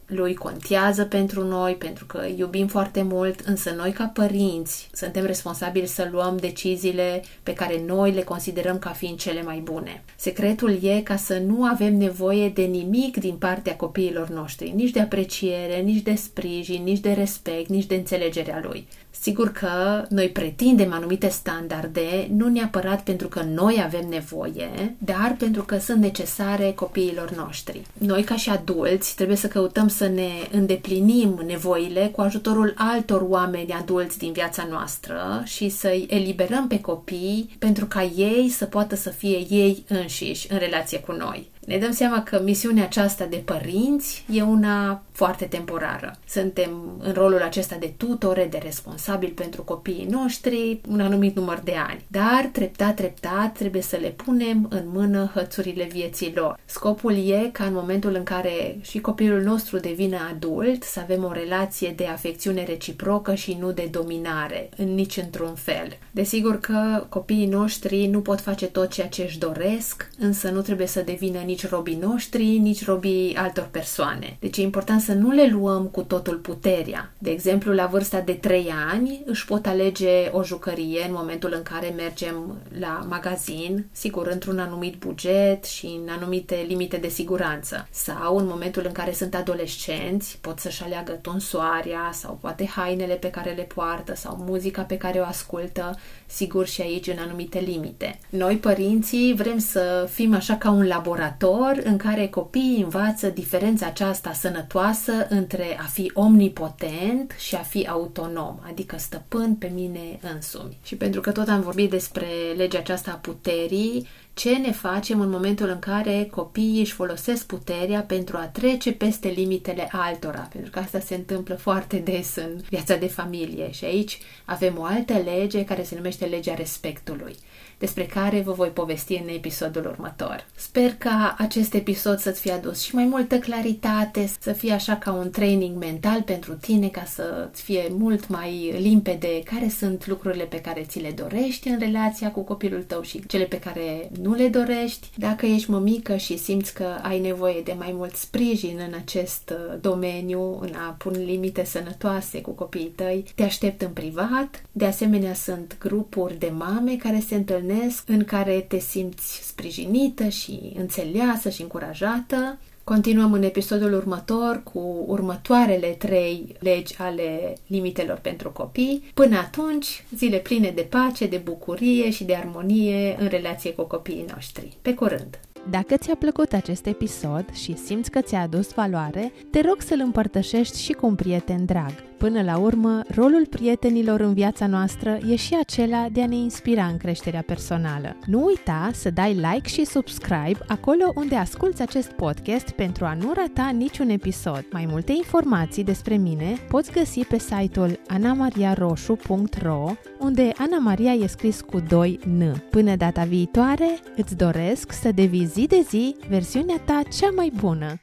lui 0.06 0.34
contează 0.34 1.04
pentru 1.04 1.44
noi, 1.44 1.74
pentru 1.74 2.06
că 2.06 2.22
iubim 2.38 2.68
foarte 2.68 3.02
mult, 3.02 3.40
însă 3.40 3.74
noi 3.78 3.92
ca 3.92 4.06
părinți 4.06 4.90
suntem 4.94 5.26
responsabili 5.26 5.88
să 5.88 6.08
luăm 6.12 6.38
deciziile 6.38 7.24
pe 7.44 7.54
care 7.54 7.84
noi 7.86 8.12
le 8.12 8.22
considerăm 8.24 8.80
ca 8.80 8.90
fiind 8.90 9.18
cele 9.18 9.44
mai 9.44 9.60
bune. 9.60 10.04
Secretul 10.16 10.84
e 10.84 11.02
ca 11.02 11.16
să 11.16 11.38
nu 11.38 11.64
avem 11.64 11.96
nevoie 11.96 12.50
de 12.50 12.64
nimic 12.64 13.18
din 13.18 13.36
partea 13.36 13.76
copiilor 13.76 14.30
noștri, 14.30 14.74
nici 14.76 14.92
de 14.92 15.00
apreciere, 15.00 15.82
nici 15.84 16.04
de 16.04 16.16
sprijin, 16.16 16.84
nici 16.84 17.00
de 17.00 17.12
respect, 17.12 17.70
nici 17.70 17.86
de 17.86 17.96
înțelegerea 17.96 18.60
lui. 18.64 18.88
Sigur 19.10 19.52
că 19.52 20.06
noi 20.10 20.30
pretindem 20.30 20.94
anumite 20.94 21.28
standarde, 21.28 22.28
nu 22.32 22.48
neapărat 22.48 23.04
pentru 23.04 23.28
că 23.28 23.42
noi 23.42 23.82
avem 23.84 24.08
nevoie, 24.10 24.96
dar 24.98 25.36
pentru 25.40 25.64
că 25.64 25.78
sunt 25.78 25.98
necesare 25.98 26.72
copiilor 26.72 27.32
noștri. 27.32 27.82
Noi, 27.98 28.24
ca 28.24 28.36
și 28.36 28.50
adulți, 28.50 29.16
trebuie 29.16 29.38
să 29.38 29.48
căutăm 29.48 29.88
să 29.88 30.08
ne 30.08 30.30
îndeplinim 30.52 31.42
nevoile 31.46 32.12
cu 32.16 32.22
ajutorul 32.22 32.74
altor 32.76 33.26
oameni 33.28 33.72
adulți 33.72 34.18
din 34.18 34.32
viața 34.32 34.68
noastră 34.70 35.42
și 35.46 35.70
să-i 35.70 36.06
eliberăm 36.10 36.68
pe 36.68 36.82
copii 36.82 37.56
pentru 37.60 37.86
ca 37.86 38.04
ei 38.04 38.50
să 38.50 38.66
poată 38.66 38.96
să 38.96 39.10
fie 39.10 39.38
ei 39.50 39.86
înșiși 39.88 40.52
în 40.52 40.58
relație 40.58 41.00
cu 41.00 41.12
noi 41.12 41.50
ne 41.68 41.78
dăm 41.78 41.92
seama 41.92 42.24
că 42.24 42.42
misiunea 42.44 42.84
aceasta 42.84 43.26
de 43.26 43.42
părinți 43.46 44.26
e 44.32 44.42
una 44.42 45.04
foarte 45.12 45.46
temporară. 45.46 46.16
Suntem 46.28 46.98
în 47.00 47.14
rolul 47.14 47.42
acesta 47.42 47.76
de 47.80 47.94
tutore, 47.98 48.48
de 48.50 48.60
responsabil 48.64 49.32
pentru 49.36 49.64
copiii 49.64 50.08
noștri 50.10 50.82
un 50.90 51.00
anumit 51.00 51.36
număr 51.36 51.62
de 51.64 51.74
ani. 51.88 52.06
Dar, 52.08 52.50
treptat, 52.52 52.96
treptat, 52.96 53.52
trebuie 53.58 53.82
să 53.82 53.96
le 53.96 54.08
punem 54.08 54.68
în 54.70 54.84
mână 54.86 55.32
hățurile 55.34 55.84
vieții 55.92 56.32
lor. 56.36 56.60
Scopul 56.66 57.30
e 57.30 57.50
ca 57.52 57.64
în 57.64 57.74
momentul 57.74 58.16
în 58.16 58.24
care 58.24 58.78
și 58.82 59.00
copilul 59.00 59.42
nostru 59.42 59.78
devine 59.78 60.18
adult, 60.32 60.84
să 60.84 61.00
avem 61.00 61.24
o 61.24 61.32
relație 61.32 61.94
de 61.96 62.06
afecțiune 62.06 62.64
reciprocă 62.64 63.34
și 63.36 63.58
nu 63.60 63.72
de 63.72 63.88
dominare, 63.92 64.70
în 64.78 64.94
nici 64.94 65.18
într-un 65.18 65.56
fel. 65.56 65.98
Desigur 66.12 66.60
că 66.60 67.06
copiii 67.10 67.48
noștri 67.48 68.06
nu 68.06 68.22
pot 68.22 68.42
face 68.42 68.66
tot 68.66 68.90
ceea 68.90 69.08
ce 69.08 69.24
își 69.24 69.40
doresc, 69.40 70.10
însă 70.20 70.50
nu 70.50 70.62
trebuie 70.62 70.88
să 70.88 71.02
devină 71.02 71.40
nici 71.40 71.57
nici 71.58 71.70
robii 71.70 71.96
noștri, 71.96 72.58
nici 72.58 72.86
robii 72.86 73.36
altor 73.36 73.68
persoane. 73.72 74.38
Deci 74.40 74.58
e 74.58 74.62
important 74.62 75.02
să 75.02 75.14
nu 75.14 75.32
le 75.32 75.48
luăm 75.48 75.88
cu 75.88 76.02
totul 76.02 76.36
puterea. 76.36 77.12
De 77.18 77.30
exemplu, 77.30 77.74
la 77.74 77.86
vârsta 77.86 78.20
de 78.20 78.32
3 78.32 78.74
ani 78.92 79.22
își 79.26 79.46
pot 79.46 79.66
alege 79.66 80.30
o 80.32 80.44
jucărie 80.44 81.06
în 81.08 81.14
momentul 81.14 81.54
în 81.56 81.62
care 81.62 81.94
mergem 81.96 82.58
la 82.80 83.06
magazin, 83.10 83.86
sigur, 83.92 84.28
într-un 84.28 84.60
anumit 84.60 84.96
buget 84.96 85.66
și 85.66 85.86
în 85.86 86.10
anumite 86.10 86.66
limite 86.68 86.98
de 86.98 87.08
siguranță. 87.08 87.88
Sau 87.92 88.38
în 88.38 88.46
momentul 88.48 88.84
în 88.86 88.92
care 88.92 89.12
sunt 89.12 89.36
adolescenți, 89.36 90.38
pot 90.42 90.60
să-și 90.60 90.84
aleagă 90.84 91.12
tonsoarea 91.12 92.10
sau 92.14 92.38
poate 92.42 92.66
hainele 92.66 93.14
pe 93.14 93.30
care 93.30 93.52
le 93.52 93.68
poartă 93.76 94.16
sau 94.16 94.44
muzica 94.48 94.82
pe 94.82 94.98
care 94.98 95.20
o 95.20 95.24
ascultă, 95.24 96.00
sigur 96.28 96.68
și 96.68 96.82
aici 96.82 97.08
în 97.08 97.18
anumite 97.20 97.60
limite. 97.60 98.20
Noi, 98.30 98.58
părinții, 98.58 99.34
vrem 99.34 99.58
să 99.58 100.10
fim 100.12 100.34
așa 100.34 100.56
ca 100.56 100.72
un 100.72 100.88
laborator 100.88 101.46
viitor 101.48 101.82
în 101.84 101.98
care 101.98 102.28
copiii 102.28 102.82
învață 102.82 103.30
diferența 103.30 103.86
aceasta 103.86 104.34
sănătoasă 104.34 105.12
între 105.30 105.78
a 105.80 105.84
fi 105.84 106.12
omnipotent 106.14 107.36
și 107.40 107.56
a 107.56 107.62
fi 107.62 107.88
autonom, 107.88 108.60
adică 108.68 108.98
stăpân 108.98 109.56
pe 109.56 109.72
mine 109.74 110.20
însumi. 110.34 110.78
Și 110.84 110.96
pentru 110.96 111.22
că 111.22 111.32
tot 111.32 111.48
am 111.48 111.62
vorbit 111.62 111.90
despre 111.90 112.28
legea 112.56 112.78
aceasta 112.78 113.12
a 113.12 113.16
puterii, 113.16 114.08
ce 114.38 114.58
ne 114.58 114.72
facem 114.72 115.20
în 115.20 115.30
momentul 115.30 115.70
în 115.70 115.80
care 115.80 116.28
copiii 116.32 116.80
își 116.80 116.92
folosesc 116.92 117.46
puterea 117.46 118.02
pentru 118.02 118.38
a 118.38 118.48
trece 118.48 118.92
peste 118.92 119.28
limitele 119.28 119.88
altora, 119.92 120.48
pentru 120.52 120.72
că 120.72 120.80
asta 120.80 121.00
se 121.00 121.16
întâmplă 121.16 121.56
foarte 121.56 121.98
des 121.98 122.36
în 122.36 122.62
viața 122.70 122.96
de 122.96 123.08
familie 123.08 123.72
și 123.72 123.86
aici 123.86 124.20
avem 124.46 124.78
o 124.78 124.84
altă 124.84 125.14
lege 125.14 125.64
care 125.64 125.84
se 125.84 125.96
numește 125.96 126.26
legea 126.26 126.54
respectului. 126.54 127.36
Despre 127.78 128.06
care 128.06 128.42
vă 128.42 128.52
voi 128.52 128.70
povesti 128.70 129.14
în 129.14 129.28
episodul 129.28 129.86
următor. 129.86 130.46
Sper 130.56 130.94
ca 130.98 131.36
acest 131.38 131.74
episod 131.74 132.20
să-ți 132.20 132.42
fie 132.42 132.52
adus 132.52 132.82
și 132.82 132.96
mai 132.96 133.06
multă 133.06 133.40
claritate, 133.40 134.30
să 134.40 134.52
fie 134.52 134.72
așa 134.74 134.96
ca 134.96 135.12
un 135.12 135.30
training 135.30 135.78
mental 135.78 136.22
pentru 136.22 136.54
tine, 136.54 136.88
ca 136.88 137.04
să-ți 137.04 137.62
fie 137.62 137.88
mult 137.92 138.28
mai 138.28 138.76
limpede 138.80 139.42
care 139.44 139.70
sunt 139.70 140.08
lucrurile 140.08 140.44
pe 140.44 140.62
care 140.62 140.86
ți 140.88 141.00
le 141.00 141.12
dorești 141.12 141.68
în 141.68 141.80
relația 141.80 142.32
cu 142.32 142.42
copilul 142.42 142.84
tău 142.84 143.02
și 143.02 143.26
cele 143.28 143.44
pe 143.44 143.60
care 143.60 144.10
nu 144.22 144.34
le 144.34 144.48
dorești. 144.48 145.08
Dacă 145.16 145.46
ești 145.46 145.70
mămică 145.70 146.16
și 146.16 146.38
simți 146.38 146.74
că 146.74 146.86
ai 147.02 147.20
nevoie 147.20 147.62
de 147.62 147.76
mai 147.78 147.92
mult 147.94 148.16
sprijin 148.16 148.80
în 148.88 148.94
acest 149.04 149.54
uh, 149.54 149.78
domeniu, 149.82 150.60
în 150.62 150.74
a 150.88 150.96
pune 150.98 151.18
limite 151.18 151.64
sănătoase 151.64 152.42
cu 152.42 152.52
copiii 152.52 152.94
tăi, 152.96 153.26
te 153.36 153.44
aștept 153.44 153.82
în 153.82 153.92
privat. 153.92 154.64
De 154.72 154.86
asemenea, 154.86 155.34
sunt 155.34 155.78
grupuri 155.80 156.40
de 156.40 156.52
mame 156.58 156.96
care 156.96 157.24
se 157.28 157.36
întâlnesc 157.36 157.66
în 158.08 158.24
care 158.24 158.66
te 158.68 158.80
simți 158.80 159.48
sprijinită 159.48 160.28
și 160.28 160.74
înțeleasă 160.76 161.50
și 161.50 161.62
încurajată. 161.62 162.60
Continuăm 162.84 163.34
în 163.34 163.44
episodul 163.44 163.94
următor 163.94 164.62
cu 164.64 165.04
următoarele 165.08 165.88
trei 165.88 166.56
legi 166.60 166.96
ale 166.98 167.54
limitelor 167.68 168.18
pentru 168.18 168.52
copii. 168.52 169.04
Până 169.14 169.38
atunci, 169.38 170.04
zile 170.16 170.38
pline 170.38 170.72
de 170.76 170.82
pace, 170.82 171.28
de 171.28 171.38
bucurie 171.38 172.10
și 172.10 172.24
de 172.24 172.36
armonie 172.36 173.16
în 173.20 173.28
relație 173.28 173.74
cu 173.74 173.84
copiii 173.84 174.26
noștri. 174.34 174.78
Pe 174.82 174.94
curând! 174.94 175.40
Dacă 175.70 175.98
ți-a 175.98 176.16
plăcut 176.16 176.54
acest 176.54 176.86
episod 176.86 177.46
și 177.54 177.78
simți 177.78 178.12
că 178.12 178.22
ți-a 178.22 178.42
adus 178.42 178.74
valoare, 178.74 179.32
te 179.52 179.62
rog 179.62 179.82
să-l 179.82 180.00
împărtășești 180.04 180.82
și 180.82 180.92
cu 180.94 181.06
un 181.06 181.16
prieten 181.16 181.66
drag. 181.66 182.07
Până 182.18 182.42
la 182.42 182.58
urmă, 182.58 183.02
rolul 183.16 183.46
prietenilor 183.50 184.20
în 184.20 184.34
viața 184.34 184.68
noastră 184.68 185.18
e 185.30 185.36
și 185.36 185.58
acela 185.62 186.08
de 186.12 186.22
a 186.22 186.28
ne 186.28 186.36
inspira 186.36 186.86
în 186.86 186.98
creșterea 186.98 187.42
personală. 187.42 188.16
Nu 188.26 188.46
uita 188.46 188.90
să 188.94 189.10
dai 189.10 189.34
like 189.34 189.68
și 189.68 189.86
subscribe 189.86 190.58
acolo 190.68 191.12
unde 191.16 191.36
asculți 191.36 191.82
acest 191.82 192.12
podcast 192.12 192.70
pentru 192.70 193.06
a 193.06 193.14
nu 193.14 193.34
rata 193.36 193.70
niciun 193.70 194.10
episod. 194.10 194.66
Mai 194.72 194.86
multe 194.90 195.12
informații 195.12 195.84
despre 195.84 196.16
mine 196.16 196.58
poți 196.70 196.92
găsi 196.92 197.20
pe 197.20 197.38
site-ul 197.40 198.00
anamariaroșu.ro 198.08 199.92
unde 200.20 200.52
Ana 200.58 200.78
Maria 200.78 201.12
e 201.12 201.28
scris 201.28 201.62
cu 201.62 201.80
2 201.80 202.20
N. 202.38 202.64
Până 202.70 202.96
data 202.96 203.24
viitoare, 203.24 204.00
îți 204.16 204.36
doresc 204.36 204.92
să 204.92 205.12
devii 205.12 205.46
zi 205.46 205.66
de 205.68 205.86
zi 205.90 206.16
versiunea 206.30 206.80
ta 206.86 207.02
cea 207.20 207.30
mai 207.36 207.52
bună. 207.56 208.00